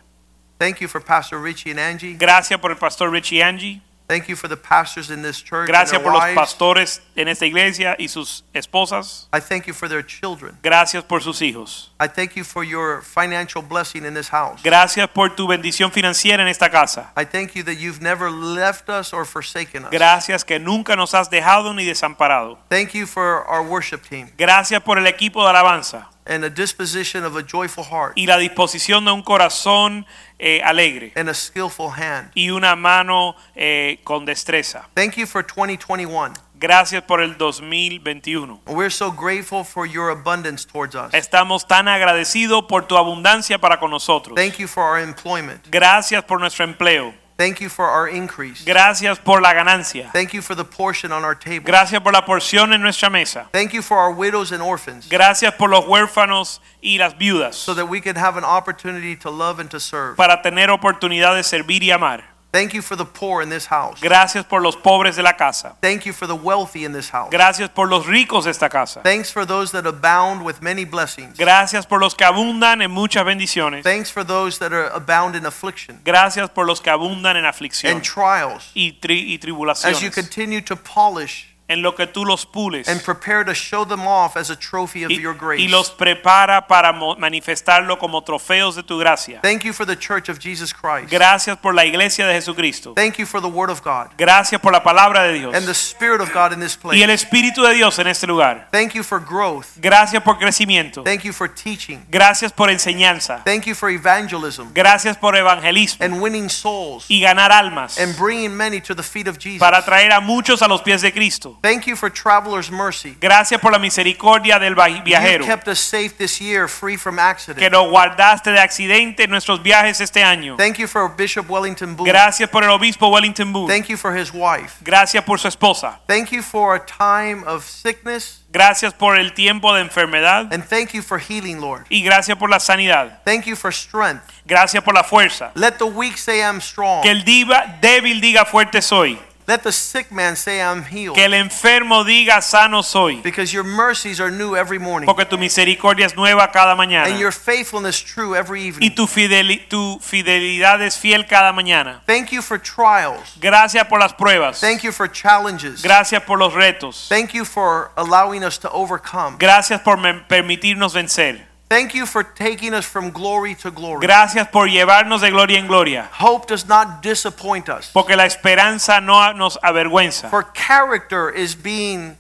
Thank 0.60 0.82
you 0.82 0.88
for 0.88 1.02
Pastor 1.02 1.40
Richie 1.42 1.72
and 1.72 1.80
Angie. 1.80 2.14
Gracias 2.14 2.60
por 2.60 2.70
el 2.70 2.78
pastor 2.78 3.10
Richie 3.10 3.42
Angie. 3.42 3.82
Thank 4.08 4.30
you 4.30 4.38
for 4.38 4.48
the 4.48 4.56
pastors 4.56 5.12
in 5.12 5.22
this 5.22 5.42
church 5.42 5.68
and 5.68 5.68
Gracias 5.68 5.92
their 5.92 6.02
por 6.02 6.14
los 6.14 6.24
wives. 6.24 6.36
pastores 6.36 7.02
en 7.16 7.28
esta 7.28 7.46
iglesia 7.46 7.96
y 8.00 8.08
sus 8.08 8.46
esposas. 8.54 9.28
I 9.34 9.42
thank 9.42 9.68
you 9.68 9.74
for 9.74 9.90
their 9.90 10.02
children. 10.02 10.58
Gracias 10.64 11.04
por 11.04 11.22
sus 11.22 11.42
hijos. 11.42 11.92
I 12.00 12.08
thank 12.08 12.36
you 12.38 12.46
for 12.46 12.64
your 12.64 13.02
financial 13.02 13.62
blessing 13.62 14.06
in 14.06 14.14
this 14.14 14.30
house. 14.30 14.62
Gracias 14.64 15.10
por 15.10 15.36
tu 15.36 15.46
bendición 15.48 15.92
financiera 15.92 16.42
en 16.42 16.48
esta 16.48 16.70
casa. 16.70 17.12
I 17.18 17.26
thank 17.26 17.54
you 17.56 17.64
that 17.64 17.76
you've 17.80 18.02
never 18.02 18.32
left 18.32 18.88
us 18.90 19.12
or 19.14 19.26
forsaken 19.26 19.84
us. 19.86 19.92
Gracias 19.92 20.46
que 20.46 20.58
nunca 20.58 20.96
nos 20.96 21.14
has 21.14 21.30
dejado 21.30 21.74
ni 21.74 21.84
desamparado. 21.84 22.58
Thank 22.70 22.94
you 22.94 23.06
for 23.06 23.46
our 23.50 23.62
worship 23.62 24.08
team 24.08 24.30
Gracias 24.38 24.82
por 24.84 24.98
el 24.98 25.08
equipo 25.08 25.44
de 25.44 25.50
alabanza 25.50 26.08
and 26.28 26.44
a 26.44 26.50
disposition 26.50 27.24
of 27.24 27.36
a 27.36 27.42
joyful 27.42 27.84
heart 27.84 28.14
y 28.16 28.26
la 28.26 28.38
disposición 28.38 29.06
de 29.06 29.12
un 29.12 29.24
corazón 29.24 30.06
eh, 30.40 30.62
alegre 30.64 31.12
and 31.16 31.30
a 31.30 31.34
skillful 31.34 31.92
hand. 31.92 32.32
y 32.36 32.50
una 32.50 32.76
mano 32.76 33.36
eh, 33.56 34.00
con 34.04 34.26
destreza. 34.26 34.88
Thank 34.94 35.16
you 35.16 35.26
for 35.26 35.44
2021. 35.44 36.34
Gracias 36.60 37.04
por 37.04 37.22
el 37.22 37.38
2021. 37.38 38.62
We're 38.66 38.90
so 38.90 39.12
grateful 39.12 39.64
for 39.64 39.86
your 39.86 40.10
abundance 40.10 40.66
towards 40.66 40.96
us. 40.96 41.14
Estamos 41.14 41.68
tan 41.68 41.88
agradecidos 41.88 42.64
por 42.68 42.88
tu 42.88 42.98
abundancia 42.98 43.60
para 43.60 43.80
con 43.80 43.92
nosotros. 43.92 44.36
Thank 44.36 44.58
you 44.58 44.68
for 44.68 44.84
our 44.84 45.00
employment. 45.00 45.68
Gracias 45.70 46.24
por 46.24 46.40
nuestro 46.40 46.66
empleo. 46.66 47.14
Thank 47.38 47.62
you 47.62 47.70
for 47.70 47.86
our 47.86 48.10
increase. 48.10 48.66
Gracias 48.66 49.20
por 49.20 49.42
la 49.42 49.54
ganancia. 49.54 50.10
Thank 50.12 50.34
you 50.34 50.42
for 50.42 50.56
the 50.56 50.66
portion 50.66 51.12
on 51.12 51.24
our 51.24 51.36
table. 51.36 51.66
Gracias 51.66 52.02
por 52.02 52.12
la 52.12 52.26
porción 52.26 52.74
en 52.74 52.82
nuestra 52.82 53.12
mesa. 53.12 53.48
Thank 53.52 53.74
you 53.74 53.84
for 53.84 53.98
our 53.98 54.12
widows 54.12 54.52
and 54.52 54.62
orphans 54.62 55.08
Gracias 55.08 55.54
por 55.54 55.70
los 55.70 55.86
huérfanos 55.86 56.62
y 56.82 56.98
las 56.98 57.16
viudas 57.16 57.56
so 57.56 57.76
that 57.76 57.86
we 57.88 58.02
can 58.02 58.16
have 58.16 58.38
an 58.38 58.44
opportunity 58.44 59.16
to 59.16 59.30
love 59.30 59.60
and 59.60 59.70
to 59.70 59.80
serve. 59.80 60.16
para 60.16 60.42
tener 60.42 60.72
oportunidad 60.72 61.36
de 61.36 61.44
servir 61.44 61.84
y 61.84 61.92
amar. 61.92 62.37
Thank 62.52 62.74
you 62.74 62.82
for 62.82 62.96
the 62.96 63.06
poor 63.06 63.42
in 63.44 63.50
this 63.50 63.66
house. 63.68 64.00
Gracias 64.02 64.46
por 64.46 64.62
los 64.62 64.76
pobres 64.78 65.16
de 65.18 65.22
la 65.22 65.34
casa. 65.34 65.76
Thank 65.82 66.06
you 66.06 66.14
for 66.14 66.26
the 66.28 66.34
wealthy 66.36 66.86
in 66.86 66.94
this 66.94 67.10
house. 67.10 67.30
Gracias 67.30 67.70
por 67.70 67.88
los 67.90 68.06
ricos 68.08 68.46
de 68.46 68.52
esta 68.52 68.70
casa. 68.70 69.02
Thanks 69.04 69.30
for 69.32 69.46
those 69.46 69.72
that 69.74 69.86
abound 69.86 70.44
with 70.44 70.62
many 70.62 70.86
blessings. 70.86 71.38
Gracias 71.38 71.86
por 71.86 72.00
los 72.00 72.16
que 72.16 72.26
abundan 72.26 72.82
en 72.82 72.90
muchas 72.90 73.26
bendiciones. 73.26 73.84
Thanks 73.84 74.10
for 74.10 74.24
those 74.24 74.58
that 74.60 74.72
are 74.72 74.90
abound 74.94 75.36
in 75.36 75.46
affliction 75.46 76.00
Gracias 76.06 76.50
por 76.50 76.66
los 76.66 76.80
que 76.82 76.90
abundan 76.90 77.36
en 77.36 77.46
aflicción 77.46 77.92
and 77.98 78.02
trials 78.04 78.72
y, 78.74 78.94
tri- 78.94 79.34
y 79.34 79.38
tribulaciones. 79.40 79.98
as 79.98 80.02
you 80.02 80.10
continue 80.10 80.62
to 80.62 80.76
polish 80.78 81.48
En 81.70 81.82
lo 81.82 81.96
que 81.96 82.08
tú 82.08 82.24
los 82.26 82.46
pules 82.46 82.88
and 82.88 83.02
prepare 83.04 83.44
to 83.44 83.54
show 83.54 83.86
them 83.86 84.08
off 84.08 84.38
as 84.38 84.50
a 84.50 84.56
trophy 84.56 85.04
of 85.04 85.12
y, 85.12 85.20
your 85.20 85.36
y 85.58 85.68
los 85.68 85.92
prepara 85.92 86.66
para 86.68 86.94
manifestarlo 86.94 88.00
como 88.00 88.24
trofeos 88.24 88.76
de 88.76 88.84
tu 88.84 88.98
gracia. 88.98 89.42
Thank 89.42 89.64
you 89.64 89.74
for 89.74 89.86
the 89.86 89.98
church 89.98 90.30
of 90.30 90.40
Jesus 90.40 90.74
Christ. 90.74 91.12
Gracias 91.12 91.58
por 91.58 91.74
la 91.74 91.86
iglesia 91.86 92.26
de 92.26 92.34
Jesucristo. 92.34 92.94
Thank 92.94 93.18
you 93.18 93.26
for 93.26 93.42
the 93.42 93.48
word 93.50 93.70
of 93.70 93.82
God 93.84 94.12
Gracias 94.18 94.62
por 94.62 94.72
la 94.72 94.82
palabra 94.82 95.24
de 95.24 95.34
Dios 95.34 95.54
and 95.56 95.66
the 95.66 95.74
spirit 95.74 96.22
of 96.22 96.32
God 96.34 96.54
in 96.54 96.60
this 96.60 96.78
place. 96.78 96.98
y 96.98 97.04
el. 97.04 97.10
Espíritu 97.10 97.64
de 97.64 97.74
Dios 97.74 98.00
en 98.00 98.08
este 98.08 98.28
lugar. 98.28 98.70
Thank 98.72 98.94
you 98.94 99.04
for 99.04 99.20
growth. 99.20 99.66
Gracias 99.78 100.22
por 100.24 100.38
crecimiento. 100.38 101.04
Thank 101.04 101.24
you 101.24 101.34
for 101.34 101.50
teaching. 101.50 102.06
Gracias 102.10 102.54
por 102.54 102.70
enseñanza. 102.70 103.44
Thank 103.44 103.66
you 103.66 103.76
for 103.76 103.90
evangelism 103.90 104.72
Gracias 104.74 105.18
por 105.18 105.36
evangelismo 105.36 106.06
and 106.06 106.22
winning 106.22 106.50
souls 106.50 107.06
y 107.10 107.20
ganar 107.20 107.52
almas 107.52 107.98
and 108.00 108.16
bringing 108.18 108.56
many 108.56 108.80
to 108.80 108.96
the 108.96 109.04
feet 109.04 109.28
of 109.28 109.38
Jesus. 109.38 109.60
para 109.60 109.84
traer 109.84 110.12
a 110.12 110.20
muchos 110.20 110.62
a 110.62 110.68
los 110.68 110.82
pies 110.82 111.02
de 111.02 111.12
Cristo. 111.12 111.57
Thank 111.62 111.86
you 111.88 111.96
for 111.96 112.10
traveler's 112.12 112.70
mercy. 112.72 113.16
Gracias 113.20 113.60
por 113.60 113.72
la 113.72 113.80
misericordia 113.80 114.60
del 114.60 114.76
va- 114.78 114.88
You 114.90 115.46
kept 115.46 115.68
us 115.68 115.80
safe 115.80 116.18
this 116.18 116.40
year, 116.40 116.68
free 116.68 116.98
from 116.98 117.16
que 117.16 117.22
accident. 117.22 117.72
nos 117.72 117.90
guardaste 117.90 118.52
de 118.52 118.60
accidente 118.60 119.24
en 119.24 119.30
nuestros 119.32 119.62
viajes 119.62 120.00
este 120.02 120.24
año. 120.24 120.56
Thank 120.58 120.78
you 120.78 120.88
for 120.88 121.10
Bishop 121.16 121.50
Wellington 121.50 121.96
Boone. 121.96 122.10
Gracias 122.12 122.50
por 122.50 122.64
el 122.64 122.70
obispo 122.70 123.08
Wellington 123.10 123.52
Booth. 123.52 123.70
Thank 123.70 123.88
you 123.88 123.98
for 123.98 124.16
his 124.16 124.32
wife. 124.34 124.76
Gracias 124.82 125.24
por 125.24 125.40
su 125.40 125.48
esposa. 125.48 126.00
Thank 126.08 126.30
you 126.32 126.42
for 126.42 126.76
a 126.76 126.80
time 126.86 127.44
of 127.46 127.66
sickness. 127.66 128.44
Gracias 128.50 128.94
por 128.94 129.18
el 129.18 129.34
tiempo 129.34 129.74
de 129.76 129.82
enfermedad 129.82 130.52
And 130.54 130.64
thank 130.64 130.94
you 130.94 131.02
for 131.02 131.20
healing, 131.20 131.60
Lord. 131.60 131.86
y 131.90 132.02
gracias 132.02 132.38
por 132.38 132.50
la 132.50 132.60
sanidad. 132.60 133.22
Thank 133.26 133.46
you 133.46 133.56
for 133.56 133.74
strength. 133.74 134.24
Gracias 134.46 134.82
por 134.84 134.94
la 134.94 135.04
fuerza. 135.04 135.52
Let 135.56 135.74
the 135.80 135.84
weak 135.86 136.18
say 136.18 136.40
I'm 136.40 136.62
strong. 136.62 137.02
Que 137.04 137.12
el 137.12 137.24
diva 137.26 137.78
débil 137.82 138.22
diga 138.22 138.46
fuerte 138.46 138.82
soy. 138.82 139.20
Let 139.50 139.64
the 139.64 139.72
sick 139.72 140.12
man 140.12 140.36
say 140.36 140.62
I'm 140.62 140.84
healed. 140.84 141.16
Que 141.16 141.24
el 141.24 141.34
enfermo 141.34 142.04
diga 142.04 142.42
sano 142.42 142.82
soy. 142.84 143.22
Because 143.22 143.54
your 143.54 143.64
mercies 143.64 144.20
are 144.20 144.30
new 144.30 144.58
every 144.58 144.78
morning. 144.78 145.06
Porque 145.08 145.24
tu 145.26 145.38
misericordia 145.38 146.06
es 146.06 146.18
nueva 146.18 146.52
cada 146.52 146.76
mañana. 146.76 147.08
And 147.08 147.18
your 147.18 147.32
faithfulness 147.32 148.04
true 148.04 148.36
every 148.36 148.64
Y 148.64 148.68
evening. 148.68 148.94
tu, 148.94 149.08
fideli- 149.08 149.66
tu 149.70 150.00
fidelidad 150.02 150.82
es 150.82 150.98
fiel 150.98 151.26
cada 151.28 151.54
mañana. 151.54 152.02
Thank 152.06 152.32
you 152.34 152.42
for 152.42 152.60
trials. 152.60 153.38
Gracias 153.40 153.88
por 153.88 154.00
las 154.00 154.12
pruebas. 154.14 154.60
Thank 154.60 154.82
you 154.84 154.92
for 154.92 155.08
challenges. 155.08 155.82
Gracias 155.82 156.22
por 156.24 156.38
los 156.38 156.54
retos. 156.54 157.08
Thank 157.08 157.32
you 157.34 157.46
for 157.46 157.92
allowing 157.96 158.44
us 158.44 158.60
to 158.60 158.70
overcome. 158.72 159.38
Gracias 159.40 159.80
por 159.80 159.98
permitirnos 160.28 160.94
vencer. 160.94 161.47
Thank 161.70 161.94
you 161.94 162.06
for 162.06 162.24
taking 162.24 162.74
us 162.74 162.86
from 162.86 163.12
glory 163.12 163.54
to 163.56 163.72
glory. 163.72 164.00
Gracias 164.00 164.48
por 164.48 164.68
llevarnos 164.68 165.20
de 165.20 165.30
gloria 165.32 165.60
en 165.60 165.68
gloria. 165.68 166.10
Hope 166.14 166.48
does 166.48 166.66
not 166.66 167.02
disappoint 167.02 167.68
us. 167.68 167.92
Porque 167.92 168.16
la 168.16 168.26
esperanza 168.26 169.02
no 169.02 169.34
nos 169.34 169.58
avergüenza. 169.62 170.30
For 170.30 170.44
character 170.54 171.30
is 171.30 171.56
being 171.56 172.18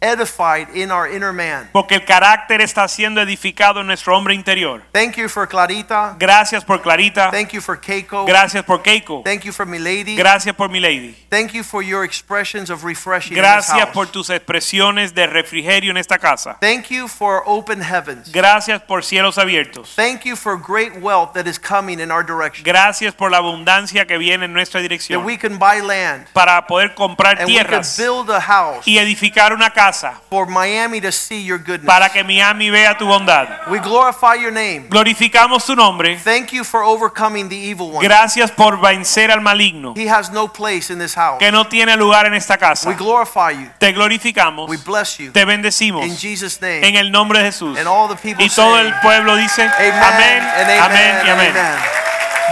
edified 0.00 0.68
in 0.74 0.90
our 0.90 1.06
inner 1.06 1.32
man. 1.32 1.68
Porque 1.72 1.94
el 1.94 2.04
carácter 2.04 2.60
está 2.60 2.88
siendo 2.88 3.20
edificado 3.20 3.80
en 3.80 3.86
nuestro 3.86 4.16
hombre 4.16 4.34
interior. 4.34 4.82
Thank 4.92 5.16
you 5.16 5.28
for 5.28 5.46
Clarita. 5.46 6.16
Gracias 6.18 6.64
por 6.64 6.80
Clarita. 6.80 7.30
Thank 7.30 7.50
you 7.50 7.60
for 7.60 7.78
Keiko. 7.78 8.24
Gracias 8.24 8.64
por 8.64 8.82
Keiko. 8.82 9.22
Thank 9.24 9.42
you 9.42 9.52
for 9.52 9.66
Milady. 9.66 10.16
Gracias 10.16 10.54
por 10.54 10.70
Milady. 10.70 11.14
Thank 11.28 11.52
you 11.52 11.62
for 11.62 11.82
your 11.82 12.04
expressions 12.04 12.70
of 12.70 12.84
refreshing 12.84 13.36
in 13.36 13.42
this 13.42 13.42
Gracias 13.42 13.78
house. 13.78 13.92
por 13.92 14.06
tus 14.06 14.30
expresiones 14.30 15.14
de 15.14 15.26
refrigerio 15.26 15.90
en 15.90 15.98
esta 15.98 16.18
casa. 16.18 16.56
Thank 16.60 16.88
you 16.88 17.06
for 17.06 17.42
open 17.46 17.82
heavens. 17.82 18.32
Gracias 18.32 18.82
por 18.82 19.04
cielos 19.04 19.38
abiertos. 19.38 19.94
Thank 19.94 20.24
you 20.24 20.36
for 20.36 20.56
great 20.56 20.94
wealth 21.00 21.34
that 21.34 21.46
is 21.46 21.58
coming 21.58 22.00
in 22.00 22.10
our 22.10 22.24
direction. 22.24 22.64
Gracias 22.64 23.14
por 23.14 23.30
la 23.30 23.38
abundancia 23.38 24.06
que 24.06 24.16
viene 24.16 24.46
en 24.46 24.52
nuestra 24.52 24.80
dirección. 24.80 25.20
That 25.20 25.26
we 25.26 25.36
can 25.36 25.58
buy 25.58 25.82
land 25.82 26.26
Para 26.32 26.66
poder 26.66 26.94
comprar 26.94 27.38
and 27.40 27.48
we 27.48 27.62
can 27.62 27.82
build 27.98 28.30
a 28.30 28.40
house 28.40 28.86
y 28.86 28.98
edificar 28.98 29.52
una 29.52 29.70
casa 29.70 29.89
casa 29.90 30.20
for 30.30 30.46
Miami 30.46 31.00
to 31.00 31.10
see 31.12 31.44
your 31.44 31.58
goodness. 31.58 31.86
para 31.86 32.08
que 32.10 32.22
Miami 32.24 32.70
vea 32.70 32.96
tu 32.96 33.06
bondad. 33.06 33.66
We 33.68 33.78
glorify 33.80 34.34
your 34.40 34.52
name. 34.52 34.86
Glorificamos 34.88 35.64
tu 35.66 35.74
nombre. 35.74 36.16
Thank 36.16 36.52
you 36.52 36.64
for 36.64 36.82
overcoming 36.82 37.48
the 37.48 37.56
evil 37.56 37.90
one. 37.90 38.06
Gracias 38.06 38.50
por 38.50 38.78
vencer 38.80 39.30
al 39.30 39.40
maligno 39.40 39.94
He 39.96 40.08
has 40.08 40.30
no 40.30 40.48
place 40.48 40.92
in 40.92 40.98
this 40.98 41.14
house. 41.14 41.38
que 41.38 41.50
no 41.50 41.66
tiene 41.66 41.96
lugar 41.96 42.26
en 42.26 42.34
esta 42.34 42.54
We 42.54 42.58
casa. 42.60 42.92
glorify 42.92 43.52
you. 43.52 43.70
Te 43.78 43.92
glorificamos, 43.92 44.68
We 44.68 44.76
bless 44.78 45.18
you. 45.18 45.32
te 45.32 45.44
bendecimos 45.44 46.04
In 46.06 46.16
Jesus' 46.16 46.58
en 46.62 46.80
name. 46.82 46.98
el 47.00 47.10
nombre 47.10 47.38
de 47.40 47.46
Jesús. 47.46 47.78
And 47.78 47.86
all 47.88 48.08
the 48.08 48.16
people 48.16 48.44
Y 48.44 48.48
todo 48.48 48.78
el 48.78 48.92
pueblo 49.00 49.36
dice 49.36 49.62
Amen, 49.62 50.42
amén, 50.52 50.80
amén 50.82 51.16
y 51.26 51.30
amén. 51.30 51.54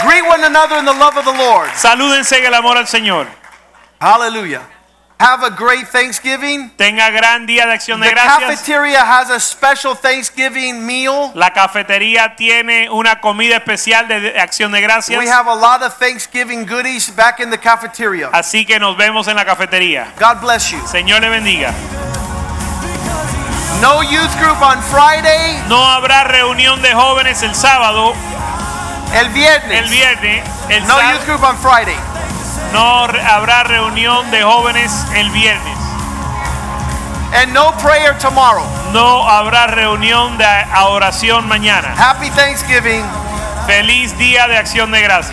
Greet 0.05 0.23
one 0.23 0.43
another 0.45 0.77
in 0.79 0.85
the 0.85 0.93
love 0.93 1.17
of 1.17 1.25
the 1.25 1.33
Lord. 1.37 1.69
Salúdense 1.75 2.37
en 2.37 2.45
el 2.45 2.53
amor 2.53 2.77
al 2.77 2.87
Señor. 2.87 3.27
Hallelujah. 3.99 4.61
Have 5.21 5.43
a 5.43 5.49
great 5.49 5.85
Thanksgiving. 5.89 6.69
Tenga 6.77 7.09
gran 7.09 7.45
día 7.45 7.65
de 7.65 7.73
acción 7.73 7.99
de 7.99 8.07
The 8.07 8.13
gracias. 8.15 8.39
cafeteria 8.61 9.01
has 9.03 9.29
a 9.29 9.37
special 9.37 9.93
Thanksgiving 9.93 10.85
meal. 10.85 11.31
La 11.35 11.51
cafetería 11.51 12.37
tiene 12.37 12.89
una 12.89 13.19
comida 13.19 13.57
especial 13.57 14.07
de 14.07 14.21
de 14.21 14.39
acción 14.39 14.71
de 14.71 14.79
gracias. 14.79 15.19
We 15.19 15.29
have 15.29 15.47
a 15.49 15.55
lot 15.55 15.83
of 15.83 15.97
Thanksgiving 15.99 16.65
goodies 16.65 17.13
back 17.13 17.41
in 17.41 17.49
the 17.49 17.57
cafeteria. 17.57 18.29
Así 18.31 18.65
que 18.65 18.79
nos 18.79 18.95
vemos 18.95 19.27
en 19.27 19.35
la 19.35 19.43
cafetería. 19.43 20.07
God 20.17 20.39
bless 20.39 20.71
you. 20.71 20.79
Señor 20.87 21.19
le 21.19 21.27
bendiga. 21.29 21.73
No 23.81 24.01
youth 24.01 24.33
group 24.39 24.61
on 24.61 24.81
Friday. 24.83 25.61
No 25.67 25.83
habrá 25.83 26.23
reunión 26.23 26.81
de 26.81 26.93
jóvenes 26.93 27.43
el 27.43 27.55
sábado, 27.55 28.13
El 29.13 29.25
el 29.27 29.33
viernes. 29.33 29.89
viernes. 29.89 30.43
El 30.69 30.87
No 30.87 30.97
youth 31.11 31.25
group 31.25 31.43
on 31.43 31.57
Friday. 31.57 31.97
No 32.73 33.03
habrá 33.03 33.63
reunión 33.63 34.29
de 34.31 34.43
jóvenes 34.43 35.05
el 35.15 35.29
viernes. 35.31 35.77
And 37.33 37.53
no 37.53 37.71
prayer 37.77 38.17
tomorrow. 38.17 38.65
No 38.91 39.27
habrá 39.27 39.67
reunión 39.67 40.37
de 40.37 40.45
oración 40.87 41.47
mañana. 41.47 41.93
Happy 41.95 42.29
Thanksgiving. 42.31 43.05
Feliz 43.67 44.17
día 44.17 44.47
de 44.47 44.57
acción 44.57 44.91
de 44.91 45.01
gracias. 45.01 45.27